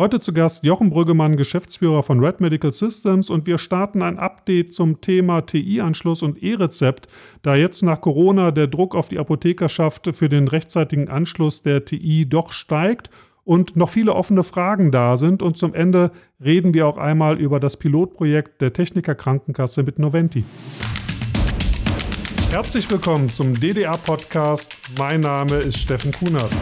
Heute 0.00 0.18
zu 0.18 0.32
Gast 0.32 0.64
Jochen 0.64 0.88
Brüggemann, 0.88 1.36
Geschäftsführer 1.36 2.02
von 2.02 2.24
Red 2.24 2.40
Medical 2.40 2.72
Systems 2.72 3.28
und 3.28 3.46
wir 3.46 3.58
starten 3.58 4.00
ein 4.00 4.18
Update 4.18 4.72
zum 4.72 5.02
Thema 5.02 5.42
TI-Anschluss 5.42 6.22
und 6.22 6.42
E-Rezept, 6.42 7.08
da 7.42 7.54
jetzt 7.54 7.82
nach 7.82 8.00
Corona 8.00 8.50
der 8.50 8.66
Druck 8.66 8.94
auf 8.94 9.10
die 9.10 9.18
Apothekerschaft 9.18 10.08
für 10.16 10.30
den 10.30 10.48
rechtzeitigen 10.48 11.10
Anschluss 11.10 11.60
der 11.60 11.84
TI 11.84 12.26
doch 12.26 12.50
steigt 12.50 13.10
und 13.44 13.76
noch 13.76 13.90
viele 13.90 14.14
offene 14.14 14.42
Fragen 14.42 14.90
da 14.90 15.18
sind. 15.18 15.42
Und 15.42 15.58
zum 15.58 15.74
Ende 15.74 16.12
reden 16.42 16.72
wir 16.72 16.86
auch 16.86 16.96
einmal 16.96 17.38
über 17.38 17.60
das 17.60 17.76
Pilotprojekt 17.76 18.62
der 18.62 18.72
Techniker 18.72 19.14
Krankenkasse 19.14 19.82
mit 19.82 19.98
Noventi. 19.98 20.44
Herzlich 22.50 22.90
willkommen 22.90 23.28
zum 23.28 23.52
DDA-Podcast. 23.52 24.78
Mein 24.98 25.20
Name 25.20 25.56
ist 25.56 25.76
Steffen 25.76 26.12
Kunert. 26.12 26.52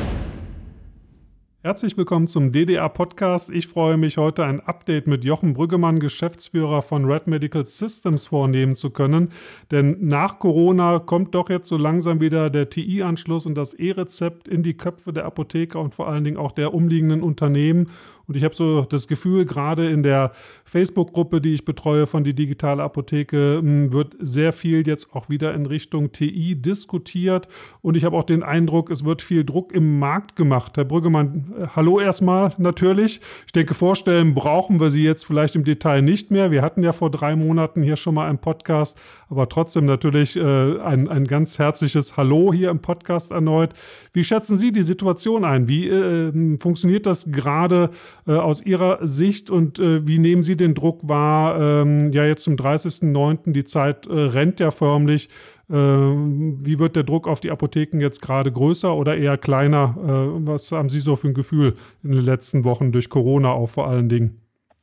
Herzlich 1.61 1.97
willkommen 1.97 2.29
zum 2.29 2.53
DDA 2.53 2.89
Podcast. 2.89 3.51
Ich 3.51 3.67
freue 3.67 3.97
mich 3.97 4.17
heute 4.17 4.45
ein 4.45 4.61
Update 4.61 5.09
mit 5.09 5.25
Jochen 5.25 5.55
Brüggemann, 5.55 5.99
Geschäftsführer 5.99 6.83
von 6.83 7.05
Red 7.05 7.27
Medical 7.27 7.67
Systems 7.67 8.29
vornehmen 8.29 8.77
zu 8.77 8.91
können. 8.91 9.31
Denn 9.73 9.97
nach 10.01 10.39
Corona 10.39 11.01
kommt 11.01 11.35
doch 11.35 11.51
jetzt 11.51 11.69
so 11.69 11.77
langsam 11.77 12.21
wieder 12.21 12.49
der 12.49 12.71
TI-Anschluss 12.71 13.45
und 13.45 13.57
das 13.57 13.75
E-Rezept 13.75 14.47
in 14.47 14.63
die 14.63 14.77
Köpfe 14.77 15.13
der 15.13 15.25
Apotheker 15.25 15.81
und 15.81 15.97
vor 15.97 16.07
allen 16.07 16.23
Dingen 16.23 16.37
auch 16.37 16.53
der 16.53 16.75
umliegenden 16.75 17.25
Unternehmen. 17.25 17.91
Und 18.29 18.37
ich 18.37 18.45
habe 18.45 18.55
so 18.55 18.83
das 18.83 19.09
Gefühl, 19.09 19.47
gerade 19.47 19.91
in 19.91 20.03
der 20.03 20.33
Facebook-Gruppe, 20.65 21.41
die 21.41 21.55
ich 21.55 21.65
betreue 21.65 22.07
von 22.07 22.25
die 22.25 22.35
digitale 22.35 22.83
Apotheke, 22.83 23.59
hm, 23.61 23.93
wird 23.95 24.17
sehr 24.21 24.53
viel 24.53 24.87
jetzt 24.87 25.15
auch 25.15 25.31
wieder 25.31 25.55
in 25.55 25.65
Richtung 25.65 26.13
TI 26.13 26.55
diskutiert. 26.55 27.49
Und 27.81 27.97
ich 27.97 28.05
habe 28.05 28.17
auch 28.19 28.25
den 28.25 28.43
Eindruck, 28.43 28.91
es 28.91 29.03
wird 29.03 29.23
viel 29.23 29.45
Druck 29.45 29.73
im 29.73 29.99
Markt 29.99 30.37
gemacht. 30.37 30.77
Herr 30.77 30.85
Brüggemann, 30.85 31.55
äh, 31.59 31.67
hallo 31.75 32.01
erstmal 32.01 32.53
natürlich. 32.59 33.23
Ich 33.47 33.53
denke, 33.53 33.73
vorstellen 33.73 34.35
brauchen 34.35 34.79
wir 34.79 34.91
Sie 34.91 35.05
jetzt 35.05 35.25
vielleicht 35.25 35.57
im 35.57 35.65
Detail 35.65 36.03
nicht 36.03 36.31
mehr. 36.31 36.51
Wir 36.51 36.61
hatten 36.61 36.83
ja 36.83 36.93
vor 36.93 37.11
drei 37.11 37.35
Monaten 37.35 37.83
hier 37.83 37.97
schon 37.97 38.15
mal 38.15 38.29
einen 38.29 38.39
Podcast, 38.39 39.01
aber 39.31 39.49
trotzdem 39.49 39.87
natürlich 39.87 40.37
äh, 40.37 40.79
ein, 40.81 41.09
ein 41.09 41.27
ganz 41.27 41.59
herzliches 41.59 42.19
Hallo 42.19 42.53
hier 42.53 42.69
im 42.69 42.81
Podcast 42.81 43.31
erneut. 43.31 43.73
Wie 44.13 44.23
schätzen 44.23 44.59
Sie 44.59 44.71
die 44.71 44.83
Situation 44.83 45.47
ein? 45.47 45.67
Wie 45.67 45.89
äh, 45.89 46.59
funktioniert 46.59 47.07
das 47.07 47.33
gerade? 47.33 47.89
Äh, 48.27 48.33
aus 48.33 48.65
Ihrer 48.65 49.07
Sicht 49.07 49.51
und 49.51 49.79
äh, 49.79 50.07
wie 50.07 50.19
nehmen 50.19 50.43
Sie 50.43 50.57
den 50.57 50.75
Druck 50.75 51.09
wahr? 51.09 51.83
Ähm, 51.83 52.11
ja, 52.13 52.25
jetzt 52.25 52.45
zum 52.45 52.57
30.09. 52.57 53.53
die 53.53 53.65
Zeit 53.65 54.07
äh, 54.07 54.13
rennt 54.13 54.61
ja 54.61 54.71
förmlich. 54.71 55.29
Ähm, 55.71 56.59
wie 56.63 56.79
wird 56.79 56.97
der 56.97 57.05
Druck 57.05 57.29
auf 57.29 57.41
die 57.41 57.51
Apotheken 57.51 58.01
jetzt 58.01 58.21
gerade 58.21 58.51
größer 58.51 58.95
oder 58.95 59.17
eher 59.17 59.39
kleiner? 59.39 59.95
Äh, 59.97 60.47
was 60.47 60.73
haben 60.73 60.89
Sie 60.89 61.01
so 61.01 61.17
für 61.17 61.29
ein 61.29 61.35
Gefühl 61.35 61.75
in 62.03 62.13
den 62.13 62.25
letzten 62.25 62.65
Wochen 62.65 62.93
durch 62.93 63.09
Corona 63.09 63.53
auch 63.53 63.69
vor 63.69 63.89
allen 63.89 64.09
Dingen? 64.09 64.41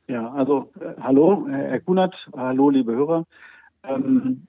Ja, 0.08 0.32
also 0.32 0.70
äh, 0.80 1.00
hallo, 1.00 1.46
Herr 1.48 1.80
Kunert, 1.80 2.14
hallo, 2.36 2.70
liebe 2.70 2.94
Hörer. 2.94 3.26
Ähm, 3.84 4.46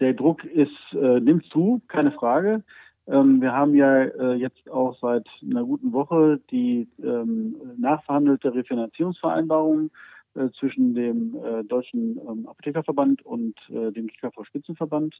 der 0.00 0.14
Druck 0.14 0.44
ist, 0.44 0.70
nimmt 0.92 1.46
zu, 1.46 1.82
keine 1.88 2.12
Frage. 2.12 2.62
Ähm, 3.08 3.40
wir 3.40 3.52
haben 3.52 3.74
ja 3.74 4.02
äh, 4.04 4.34
jetzt 4.34 4.70
auch 4.70 4.96
seit 5.00 5.26
einer 5.42 5.64
guten 5.64 5.92
Woche 5.92 6.40
die 6.50 6.88
ähm, 7.02 7.56
nachverhandelte 7.78 8.54
Refinanzierungsvereinbarung 8.54 9.90
äh, 10.34 10.50
zwischen 10.58 10.94
dem 10.94 11.36
äh, 11.36 11.64
Deutschen 11.64 12.18
ähm, 12.18 12.46
Apothekerverband 12.46 13.24
und 13.24 13.54
äh, 13.70 13.92
dem 13.92 14.08
GKV-Spitzenverband. 14.08 15.14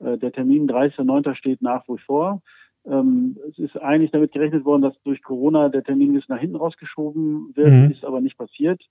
Äh, 0.00 0.18
der 0.18 0.32
Termin 0.32 0.68
30.09. 0.68 1.34
steht 1.34 1.62
nach 1.62 1.88
wie 1.88 1.98
vor. 1.98 2.42
Ähm, 2.86 3.38
es 3.48 3.58
ist 3.58 3.76
eigentlich 3.76 4.10
damit 4.10 4.32
gerechnet 4.32 4.64
worden, 4.64 4.82
dass 4.82 5.00
durch 5.02 5.22
Corona 5.22 5.68
der 5.70 5.82
Termin 5.82 6.12
bis 6.12 6.28
nach 6.28 6.38
hinten 6.38 6.56
rausgeschoben 6.56 7.52
wird, 7.54 7.72
mhm. 7.72 7.90
ist 7.90 8.04
aber 8.04 8.20
nicht 8.20 8.36
passiert. 8.36 8.82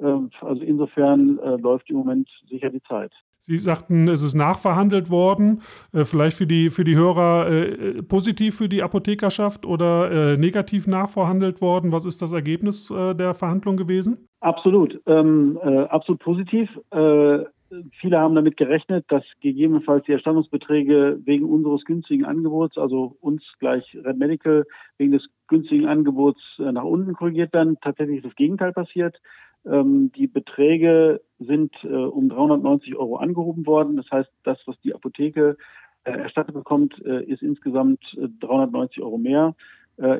Ähm, 0.00 0.30
also 0.40 0.62
insofern 0.62 1.38
äh, 1.38 1.56
läuft 1.56 1.88
im 1.90 1.96
Moment 1.96 2.28
sicher 2.48 2.70
die 2.70 2.82
Zeit. 2.82 3.12
Sie 3.44 3.58
sagten, 3.58 4.06
es 4.06 4.22
ist 4.22 4.34
nachverhandelt 4.34 5.10
worden. 5.10 5.62
Äh, 5.92 6.04
vielleicht 6.04 6.36
für 6.36 6.46
die, 6.46 6.70
für 6.70 6.84
die 6.84 6.94
Hörer 6.94 7.50
äh, 7.50 8.02
positiv 8.02 8.56
für 8.56 8.68
die 8.68 8.84
Apothekerschaft 8.84 9.66
oder 9.66 10.10
äh, 10.10 10.36
negativ 10.36 10.86
nachverhandelt 10.86 11.60
worden. 11.60 11.90
Was 11.90 12.06
ist 12.06 12.22
das 12.22 12.32
Ergebnis 12.32 12.88
äh, 12.90 13.14
der 13.14 13.34
Verhandlung 13.34 13.76
gewesen? 13.76 14.28
Absolut, 14.40 15.00
ähm, 15.06 15.58
äh, 15.60 15.80
absolut 15.86 16.20
positiv. 16.20 16.68
Äh, 16.90 17.38
viele 18.00 18.18
haben 18.18 18.36
damit 18.36 18.56
gerechnet, 18.56 19.06
dass 19.08 19.24
gegebenenfalls 19.40 20.04
die 20.04 20.12
Erstattungsbeträge 20.12 21.18
wegen 21.24 21.46
unseres 21.46 21.84
günstigen 21.84 22.24
Angebots, 22.24 22.78
also 22.78 23.16
uns 23.20 23.42
gleich 23.58 23.96
Red 24.04 24.18
Medical, 24.18 24.64
wegen 24.98 25.12
des 25.12 25.26
günstigen 25.48 25.86
Angebots 25.86 26.40
nach 26.58 26.84
unten 26.84 27.14
korrigiert 27.14 27.52
werden. 27.52 27.78
Tatsächlich 27.80 28.18
ist 28.18 28.26
das 28.26 28.34
Gegenteil 28.36 28.72
passiert. 28.72 29.16
Ähm, 29.64 30.10
die 30.16 30.26
Beträge 30.26 31.20
sind 31.38 31.72
äh, 31.84 31.88
um 31.88 32.28
390 32.28 32.96
Euro 32.96 33.16
angehoben 33.16 33.66
worden. 33.66 33.96
Das 33.96 34.10
heißt, 34.10 34.30
das, 34.44 34.58
was 34.66 34.80
die 34.80 34.94
Apotheke 34.94 35.56
äh, 36.04 36.12
erstattet 36.12 36.54
bekommt, 36.54 37.00
äh, 37.04 37.22
ist 37.24 37.42
insgesamt 37.42 38.00
390 38.40 38.98
äh, 38.98 39.02
Euro 39.02 39.18
mehr. 39.18 39.54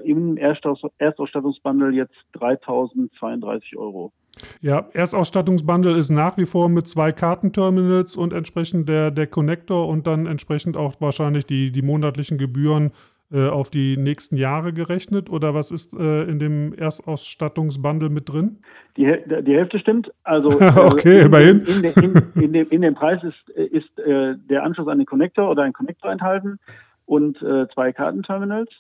Im 0.05 0.37
Erstaus 0.37 0.83
Erstausstattungsbundle 0.99 1.93
jetzt 1.93 2.15
3032 2.35 3.79
Euro. 3.79 4.13
Ja, 4.61 4.87
Erstausstattungsbundle 4.93 5.97
ist 5.97 6.11
nach 6.11 6.37
wie 6.37 6.45
vor 6.45 6.69
mit 6.69 6.87
zwei 6.87 7.11
Kartenterminals 7.11 8.15
und 8.15 8.35
entsprechend 8.35 8.89
der, 8.89 9.11
der 9.11 9.27
Connector 9.27 9.89
und 9.89 10.07
dann 10.07 10.27
entsprechend 10.27 10.77
auch 10.77 11.01
wahrscheinlich 11.01 11.47
die, 11.47 11.73
die 11.73 11.83
monatlichen 11.83 12.37
Gebühren 12.37 12.93
äh, 13.33 13.49
auf 13.49 13.71
die 13.71 13.97
nächsten 13.97 14.37
Jahre 14.37 14.73
gerechnet 14.73 15.31
oder 15.31 15.55
was 15.55 15.71
ist 15.71 15.95
äh, 15.95 16.25
in 16.25 16.39
dem 16.39 16.75
Erstausstattungsbundle 16.75 18.11
mit 18.11 18.29
drin? 18.29 18.59
Die, 18.97 19.05
die 19.05 19.55
Hälfte 19.55 19.79
stimmt. 19.79 20.13
Also 20.23 20.49
okay, 20.61 21.21
äh, 21.21 21.25
immerhin. 21.25 21.65
In, 21.67 21.85
in, 21.85 22.43
in, 22.43 22.53
dem, 22.53 22.69
in, 22.69 22.83
dem, 22.83 22.95
Preis 22.95 23.23
ist, 23.23 23.49
ist 23.51 23.99
äh, 24.01 24.35
der 24.37 24.65
Anschluss 24.65 24.89
an 24.89 24.99
den 24.99 25.07
Connector 25.07 25.51
oder 25.51 25.63
ein 25.63 25.73
Connector 25.73 26.11
enthalten 26.11 26.59
und 27.07 27.41
äh, 27.43 27.67
zwei 27.73 27.93
Kartenterminals. 27.93 28.71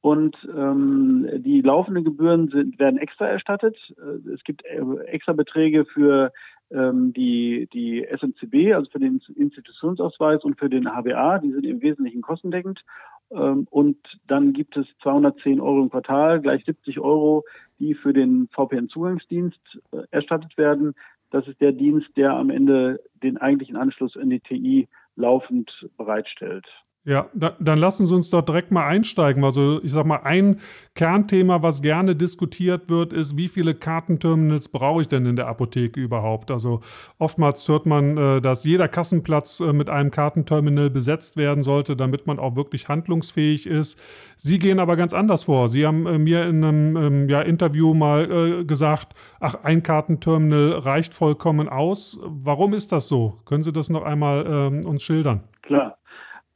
Und 0.00 0.36
ähm, 0.56 1.28
die 1.38 1.60
laufenden 1.60 2.04
Gebühren 2.04 2.48
sind, 2.50 2.78
werden 2.78 2.98
extra 2.98 3.26
erstattet. 3.26 3.76
Äh, 3.96 4.30
es 4.30 4.44
gibt 4.44 4.62
extra 5.06 5.32
Beträge 5.32 5.84
für 5.86 6.32
ähm, 6.70 7.12
die, 7.12 7.68
die 7.72 8.06
SMCB, 8.08 8.74
also 8.74 8.90
für 8.90 9.00
den 9.00 9.20
Institutionsausweis 9.34 10.44
und 10.44 10.58
für 10.58 10.68
den 10.68 10.86
HBA, 10.86 11.38
die 11.38 11.50
sind 11.50 11.64
im 11.64 11.80
Wesentlichen 11.80 12.22
kostendeckend. 12.22 12.84
Ähm, 13.30 13.66
und 13.70 13.98
dann 14.26 14.52
gibt 14.52 14.76
es 14.76 14.86
210 15.02 15.60
Euro 15.60 15.82
im 15.82 15.90
Quartal, 15.90 16.40
gleich 16.40 16.64
70 16.64 17.00
Euro, 17.00 17.44
die 17.78 17.94
für 17.94 18.12
den 18.12 18.48
VPN-Zugangsdienst 18.52 19.80
äh, 19.92 20.02
erstattet 20.10 20.56
werden. 20.56 20.94
Das 21.30 21.46
ist 21.46 21.60
der 21.60 21.72
Dienst, 21.72 22.08
der 22.16 22.32
am 22.32 22.50
Ende 22.50 23.00
den 23.22 23.36
eigentlichen 23.36 23.76
Anschluss 23.76 24.16
in 24.16 24.30
die 24.30 24.40
TI 24.40 24.88
laufend 25.16 25.88
bereitstellt. 25.96 26.66
Ja, 27.04 27.30
da, 27.32 27.56
dann 27.58 27.78
lassen 27.78 28.06
Sie 28.06 28.14
uns 28.14 28.28
doch 28.28 28.42
direkt 28.42 28.70
mal 28.70 28.86
einsteigen. 28.86 29.42
Also 29.42 29.82
ich 29.82 29.92
sag 29.92 30.04
mal, 30.04 30.20
ein 30.24 30.60
Kernthema, 30.94 31.62
was 31.62 31.80
gerne 31.80 32.14
diskutiert 32.14 32.90
wird, 32.90 33.14
ist, 33.14 33.36
wie 33.36 33.48
viele 33.48 33.74
Kartenterminals 33.74 34.68
brauche 34.68 35.00
ich 35.00 35.08
denn 35.08 35.24
in 35.24 35.34
der 35.34 35.46
Apotheke 35.46 36.00
überhaupt? 36.00 36.50
Also 36.50 36.80
oftmals 37.18 37.66
hört 37.66 37.86
man, 37.86 38.18
äh, 38.18 38.40
dass 38.42 38.64
jeder 38.64 38.88
Kassenplatz 38.88 39.60
äh, 39.60 39.72
mit 39.72 39.88
einem 39.88 40.10
Kartenterminal 40.10 40.90
besetzt 40.90 41.36
werden 41.38 41.62
sollte, 41.62 41.96
damit 41.96 42.26
man 42.26 42.38
auch 42.38 42.56
wirklich 42.56 42.88
handlungsfähig 42.88 43.66
ist. 43.66 43.98
Sie 44.36 44.58
gehen 44.58 44.78
aber 44.78 44.96
ganz 44.96 45.14
anders 45.14 45.44
vor. 45.44 45.70
Sie 45.70 45.86
haben 45.86 46.06
äh, 46.06 46.18
mir 46.18 46.44
in 46.46 46.62
einem 46.62 46.96
ähm, 46.96 47.28
ja, 47.30 47.40
Interview 47.40 47.94
mal 47.94 48.64
gesagt, 48.66 49.14
ach, 49.40 49.62
ein 49.62 49.82
Kartenterminal 49.82 50.72
reicht 50.72 51.14
vollkommen 51.14 51.68
aus. 51.68 52.18
Warum 52.22 52.74
ist 52.74 52.92
das 52.92 53.08
so? 53.08 53.38
Können 53.46 53.62
Sie 53.62 53.72
das 53.72 53.88
noch 53.88 54.02
einmal 54.02 54.44
ähm, 54.46 54.84
uns 54.84 55.02
schildern? 55.02 55.44
Klar. 55.62 55.97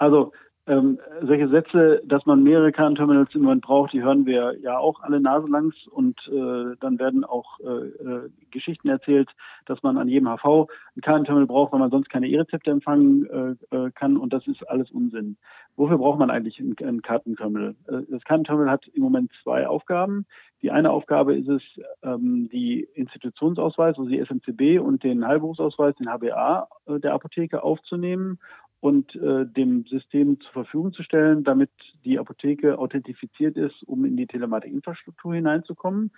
Also 0.03 0.33
ähm, 0.67 0.99
solche 1.21 1.49
Sätze, 1.49 2.03
dass 2.05 2.27
man 2.27 2.43
mehrere 2.43 2.73
Kartenterminals 2.73 3.33
im 3.35 3.43
Moment 3.43 3.63
braucht, 3.63 3.93
die 3.93 4.03
hören 4.03 4.27
wir 4.27 4.57
ja 4.61 4.79
auch 4.79 5.01
alle 5.01 5.21
naselangs 5.21 5.75
und 5.89 6.19
äh, 6.29 6.77
dann 6.81 6.99
werden 6.99 7.25
auch 7.25 7.61
äh, 7.61 7.65
äh 7.65 8.31
Geschichten 8.51 8.89
erzählt, 8.89 9.31
dass 9.66 9.83
man 9.83 9.97
an 9.97 10.09
jedem 10.09 10.28
HV 10.28 10.69
ein 10.97 11.01
Kartenterminal 11.01 11.47
braucht, 11.47 11.72
weil 11.72 11.81
man 11.81 11.91
sonst 11.91 12.10
keine 12.10 12.28
E-Rezepte 12.28 12.71
empfangen 12.71 13.59
äh, 13.71 13.77
äh, 13.77 13.91
kann 13.93 14.16
und 14.16 14.33
das 14.33 14.47
ist 14.47 14.69
alles 14.69 14.91
Unsinn. 14.91 15.37
Wofür 15.77 15.99
braucht 15.99 16.19
man 16.19 16.31
eigentlich 16.31 16.60
ein, 16.60 16.77
ein 16.84 17.01
Kartenterminal? 17.01 17.75
Äh, 17.89 18.03
das 18.09 18.22
Kartenterminal 18.25 18.72
hat 18.72 18.87
im 18.89 19.03
Moment 19.03 19.31
zwei 19.43 19.66
Aufgaben. 19.66 20.27
Die 20.63 20.71
eine 20.71 20.91
Aufgabe 20.91 21.34
ist 21.34 21.48
es, 21.48 21.63
ähm, 22.05 22.48
die 22.53 22.87
Institutionsausweis, 22.95 23.98
also 23.98 24.09
die 24.09 24.21
SMCB 24.21 24.81
und 24.81 25.03
den 25.03 25.27
Heilberufsausweis, 25.27 25.97
den 25.97 26.09
HBA 26.09 26.69
der 26.87 27.15
Apotheke 27.15 27.65
aufzunehmen 27.65 28.39
und 28.83 29.15
äh, 29.15 29.47
dem 29.47 29.84
System 29.84 30.41
zur 30.41 30.51
Verfügung 30.53 30.93
zu 30.93 31.05
stellen, 31.05 31.45
damit 31.45 31.71
die 32.05 32.19
Apotheke 32.19 32.81
authentifiziert 32.81 33.57
ist, 33.57 33.81
um 33.84 34.05
in 34.05 34.17
die 34.17 34.27
Telematikinfrastruktur 34.27 35.37
hineinzukommen. 35.37 36.11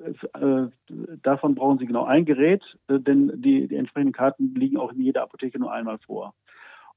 Äh, 0.00 0.66
davon 1.22 1.54
brauchen 1.54 1.78
Sie 1.78 1.86
genau 1.86 2.02
ein 2.02 2.24
Gerät, 2.24 2.64
äh, 2.88 2.98
denn 2.98 3.30
die, 3.40 3.68
die 3.68 3.76
entsprechenden 3.76 4.12
Karten 4.12 4.56
liegen 4.56 4.76
auch 4.76 4.90
in 4.92 5.00
jeder 5.00 5.22
Apotheke 5.22 5.60
nur 5.60 5.72
einmal 5.72 5.98
vor. 5.98 6.34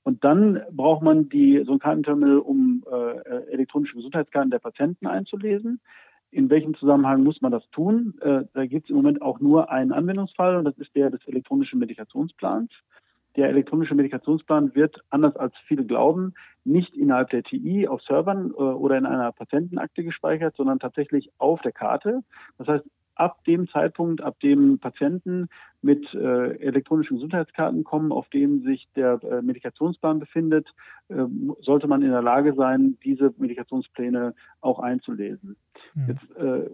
Und 0.01 0.23
dann 0.23 0.63
braucht 0.71 1.03
man 1.03 1.29
die, 1.29 1.61
so 1.63 1.73
ein 1.73 1.79
Kartenterminal, 1.79 2.39
um 2.39 2.83
äh, 2.91 3.51
elektronische 3.51 3.95
Gesundheitskarten 3.97 4.49
der 4.49 4.57
Patienten 4.57 5.05
einzulesen. 5.05 5.79
in 6.31 6.49
welchem 6.49 6.73
Zusammenhang 6.73 7.23
muss 7.23 7.39
man 7.41 7.51
das 7.51 7.69
tun? 7.69 8.15
Äh, 8.21 8.45
da 8.55 8.65
gibt 8.65 8.85
es 8.85 8.89
im 8.89 8.95
Moment 8.95 9.21
auch 9.21 9.39
nur 9.39 9.69
einen 9.69 9.91
Anwendungsfall 9.91 10.55
und 10.55 10.65
das 10.65 10.77
ist 10.79 10.95
der 10.95 11.11
des 11.11 11.23
elektronischen 11.27 11.77
Medikationsplans. 11.77 12.71
Der 13.35 13.49
elektronische 13.49 13.95
Medikationsplan 13.95 14.75
wird, 14.75 14.97
anders 15.09 15.35
als 15.35 15.53
viele 15.67 15.85
glauben, 15.85 16.33
nicht 16.63 16.95
innerhalb 16.95 17.29
der 17.29 17.43
TI 17.43 17.87
auf 17.87 18.01
Servern 18.01 18.51
äh, 18.51 18.61
oder 18.61 18.97
in 18.97 19.05
einer 19.05 19.31
Patientenakte 19.31 20.03
gespeichert, 20.03 20.55
sondern 20.55 20.79
tatsächlich 20.79 21.31
auf 21.37 21.61
der 21.61 21.71
Karte. 21.71 22.21
Das 22.57 22.67
heißt, 22.67 22.85
ab 23.15 23.43
dem 23.45 23.67
Zeitpunkt, 23.67 24.21
ab 24.21 24.39
dem 24.39 24.79
Patienten 24.79 25.49
mit 25.81 26.13
äh, 26.13 26.57
elektronischen 26.57 27.17
Gesundheitskarten 27.17 27.83
kommen, 27.83 28.11
auf 28.11 28.29
denen 28.29 28.63
sich 28.63 28.87
der 28.95 29.19
äh, 29.23 29.41
Medikationsplan 29.41 30.19
befindet, 30.19 30.69
äh, 31.09 31.25
sollte 31.61 31.87
man 31.87 32.01
in 32.01 32.11
der 32.11 32.21
Lage 32.21 32.53
sein, 32.53 32.97
diese 33.03 33.33
Medikationspläne 33.37 34.33
auch 34.61 34.79
einzulesen. 34.79 35.57
Mhm. 35.95 36.07
Jetzt 36.07 36.35
äh, 36.37 36.69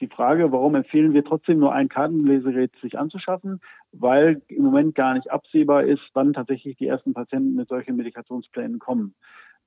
die 0.00 0.08
Frage, 0.08 0.52
warum 0.52 0.74
empfehlen 0.74 1.12
wir 1.12 1.24
trotzdem 1.24 1.58
nur 1.58 1.72
ein 1.72 1.88
Kartenlesegerät 1.88 2.72
sich 2.80 2.98
anzuschaffen? 2.98 3.60
Weil 3.92 4.42
im 4.48 4.64
Moment 4.64 4.94
gar 4.94 5.14
nicht 5.14 5.30
absehbar 5.30 5.84
ist, 5.84 6.02
wann 6.14 6.32
tatsächlich 6.32 6.76
die 6.76 6.86
ersten 6.86 7.14
Patienten 7.14 7.54
mit 7.54 7.68
solchen 7.68 7.96
Medikationsplänen 7.96 8.78
kommen. 8.78 9.14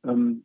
Ähm, 0.05 0.43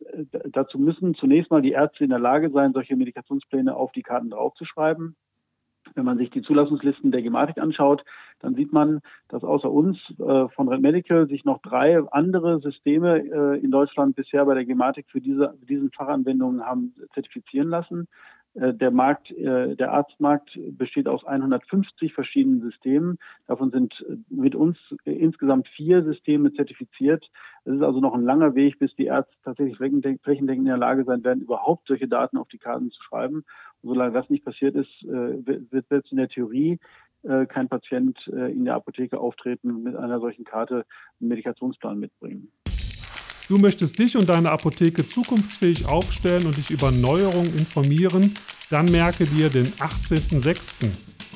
dazu 0.51 0.79
müssen 0.79 1.15
zunächst 1.15 1.51
mal 1.51 1.63
die 1.63 1.73
Ärzte 1.73 2.05
in 2.05 2.11
der 2.11 2.19
Lage 2.19 2.51
sein, 2.51 2.73
solche 2.73 2.97
Medikationspläne 2.97 3.75
auf 3.77 3.93
die 3.93 4.03
Karten 4.03 4.31
draufzuschreiben. 4.31 5.17
Wenn 5.95 6.05
man 6.05 6.19
sich 6.19 6.31
die 6.31 6.43
Zulassungslisten 6.43 7.11
der 7.11 7.23
Gematik 7.23 7.59
anschaut, 7.59 8.05
dann 8.41 8.55
sieht 8.55 8.73
man, 8.73 9.01
dass 9.29 9.45
außer 9.45 9.71
uns 9.71 9.99
äh, 10.19 10.49
von 10.49 10.69
Red 10.69 10.81
Medical 10.81 11.27
sich 11.29 11.45
noch 11.45 11.61
drei 11.63 12.01
andere 12.11 12.61
Systeme 12.61 13.19
äh, 13.19 13.61
in 13.61 13.71
Deutschland 13.71 14.17
bisher 14.17 14.45
bei 14.45 14.55
der 14.55 14.65
Gematik 14.65 15.07
für 15.11 15.21
diese, 15.21 15.55
diesen 15.69 15.91
Fachanwendungen 15.91 16.65
haben 16.65 16.95
zertifizieren 17.15 17.69
lassen. 17.69 18.09
Äh, 18.55 18.75
der 18.75 18.91
Markt, 18.91 19.31
äh, 19.31 19.77
der 19.77 19.93
Arztmarkt 19.93 20.59
besteht 20.73 21.07
aus 21.07 21.25
150 21.25 22.13
verschiedenen 22.13 22.61
Systemen. 22.61 23.19
Davon 23.47 23.71
sind 23.71 24.05
äh, 24.09 24.17
mit 24.29 24.55
uns 24.55 24.77
insgesamt 25.05 25.69
vier 25.69 26.03
Systeme 26.03 26.53
zertifiziert. 26.53 27.31
Es 27.65 27.75
ist 27.75 27.83
also 27.83 28.01
noch 28.01 28.15
ein 28.15 28.25
langer 28.25 28.55
Weg, 28.55 28.79
bis 28.79 28.95
die 28.97 29.07
Ärzte 29.07 29.35
tatsächlich 29.45 29.77
flächendeckend 29.77 30.51
in 30.51 30.65
der 30.65 30.77
Lage 30.77 31.05
sein 31.05 31.23
werden, 31.23 31.43
überhaupt 31.43 31.87
solche 31.87 32.09
Daten 32.09 32.39
auf 32.39 32.49
die 32.49 32.59
Karten 32.59 32.91
zu 32.91 33.03
schreiben. 33.03 33.45
Und 33.83 33.89
solange 33.89 34.13
das 34.13 34.29
nicht 34.31 34.45
passiert 34.45 34.75
ist, 34.75 34.91
wird 35.03 35.89
selbst 35.89 36.11
in 36.11 36.19
der 36.19 36.29
Theorie 36.29 36.79
kein 37.23 37.69
Patient 37.69 38.19
in 38.27 38.65
der 38.65 38.75
Apotheke 38.75 39.19
auftreten 39.19 39.83
mit 39.83 39.97
einer 39.97 40.21
solchen 40.21 40.45
Karte 40.45 40.85
einen 41.21 41.29
Medikationsplan 41.29 41.99
mitbringen. 41.99 42.49
Du 43.51 43.59
möchtest 43.59 43.99
dich 43.99 44.17
und 44.17 44.29
deine 44.29 44.53
Apotheke 44.53 45.09
zukunftsfähig 45.09 45.85
aufstellen 45.85 46.47
und 46.47 46.57
dich 46.57 46.71
über 46.71 46.93
Neuerungen 46.93 47.53
informieren, 47.59 48.37
dann 48.71 48.89
merke 48.93 49.25
dir 49.25 49.51
den 49.51 49.67
18.06. 49.67 50.87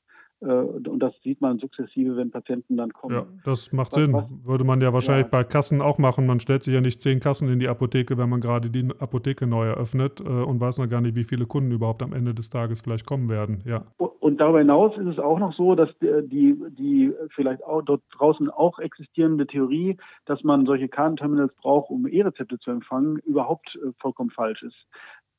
und 0.42 1.00
das 1.00 1.14
sieht 1.24 1.40
man 1.40 1.60
sukzessive, 1.60 2.16
wenn 2.16 2.32
Patienten 2.32 2.76
dann 2.76 2.92
kommen. 2.92 3.16
Ja, 3.16 3.26
das 3.44 3.72
macht 3.72 3.92
was, 3.92 4.00
Sinn. 4.00 4.14
Was, 4.14 4.26
Würde 4.44 4.64
man 4.64 4.82
ja 4.82 4.92
wahrscheinlich 4.92 5.26
ja. 5.26 5.30
bei 5.30 5.44
Kassen 5.44 5.82
auch 5.82 6.00
machen. 6.00 6.26
Man 6.26 6.40
stellt 6.40 6.64
sich 6.64 6.74
ja 6.74 6.82
nicht 6.82 7.00
zehn 7.00 7.20
Kassen 7.20 7.48
in 7.50 7.60
die 7.60 7.68
Apotheke, 7.68 8.18
wenn 8.18 8.30
man 8.30 8.42
gerade 8.42 8.72
die 8.72 8.90
Apotheke 8.98 9.46
neu 9.46 9.68
eröffnet 9.68 10.20
äh, 10.20 10.24
und 10.24 10.60
weiß 10.60 10.80
noch 10.80 10.90
gar 10.90 11.02
nicht, 11.02 11.16
wie 11.16 11.26
viele 11.26 11.46
Kunden 11.46 11.72
überhaupt 11.72 12.02
am 12.02 12.14
Ende 12.14 12.34
des 12.34 12.50
Tages 12.50 12.82
vielleicht 12.82 13.06
kommen 13.06 13.30
werden. 13.30 13.62
Ja. 13.66 13.86
Und 13.98 14.40
darüber 14.40 14.60
hinaus 14.60 14.98
ist 14.98 15.08
es 15.08 15.20
auch 15.20 15.40
noch 15.40 15.54
so, 15.54 15.76
dass 15.76 15.90
die, 16.00 16.56
die 16.70 17.12
vielleicht 17.36 17.64
auch 17.64 17.82
dort 17.82 18.02
draußen 18.18 18.50
auch 18.50 18.80
existierende 18.80 19.46
Theorie, 19.46 19.98
dass 20.26 20.44
man 20.44 20.66
solche 20.66 20.88
Kartenterminals 20.88 21.54
braucht, 21.56 21.90
um 21.90 22.08
E-Rezepte 22.08 22.58
zu 22.60 22.72
empfangen, 22.72 23.18
überhaupt 23.20 23.76
äh, 23.76 23.92
vollkommen 24.00 24.30
falsch 24.32 24.64
ist. 24.64 24.88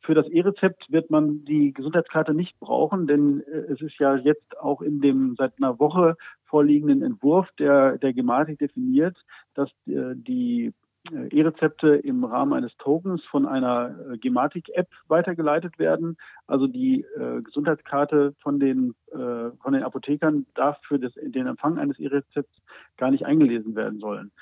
Für 0.03 0.15
das 0.15 0.27
E-Rezept 0.27 0.91
wird 0.91 1.11
man 1.11 1.45
die 1.45 1.73
Gesundheitskarte 1.73 2.35
nicht 2.35 2.59
brauchen, 2.59 3.07
denn 3.07 3.43
äh, 3.47 3.73
es 3.73 3.81
ist 3.81 3.99
ja 3.99 4.17
jetzt 4.17 4.59
auch 4.59 4.83
in 4.83 5.01
dem 5.01 5.37
seit 5.39 5.53
einer 5.59 5.79
Woche 5.79 6.17
vorliegenden 6.45 7.03
Entwurf 7.03 7.49
der, 7.59 7.99
der 7.99 8.13
Gematik 8.13 8.59
definiert, 8.59 9.17
dass 9.55 9.71
äh, 9.87 10.15
die 10.15 10.73
äh, 11.13 11.29
E-Rezepte 11.29 11.95
im 11.95 12.25
Rahmen 12.25 12.53
eines 12.53 12.77
Tokens 12.79 13.25
von 13.25 13.47
einer 13.47 14.17
Gematik-App 14.21 14.89
weitergeleitet 15.07 15.79
werden. 15.79 16.17
Also 16.49 16.67
die 16.67 17.07
äh, 17.17 17.41
Gesundheitskarte 17.43 18.35
von 18.43 18.59
den, 18.59 18.95
äh, 19.13 19.51
von 19.63 19.73
den 19.73 19.85
Apothekern 19.85 20.47
darf 20.55 20.79
für 20.83 20.99
das, 20.99 21.13
den 21.15 21.47
Empfang 21.47 21.79
eines 21.79 21.99
E-Rezepts 22.01 22.61
gar 22.97 23.13
nicht 23.13 23.25
eingelesen 23.25 23.77
werden 23.77 24.01
sollen 24.01 24.33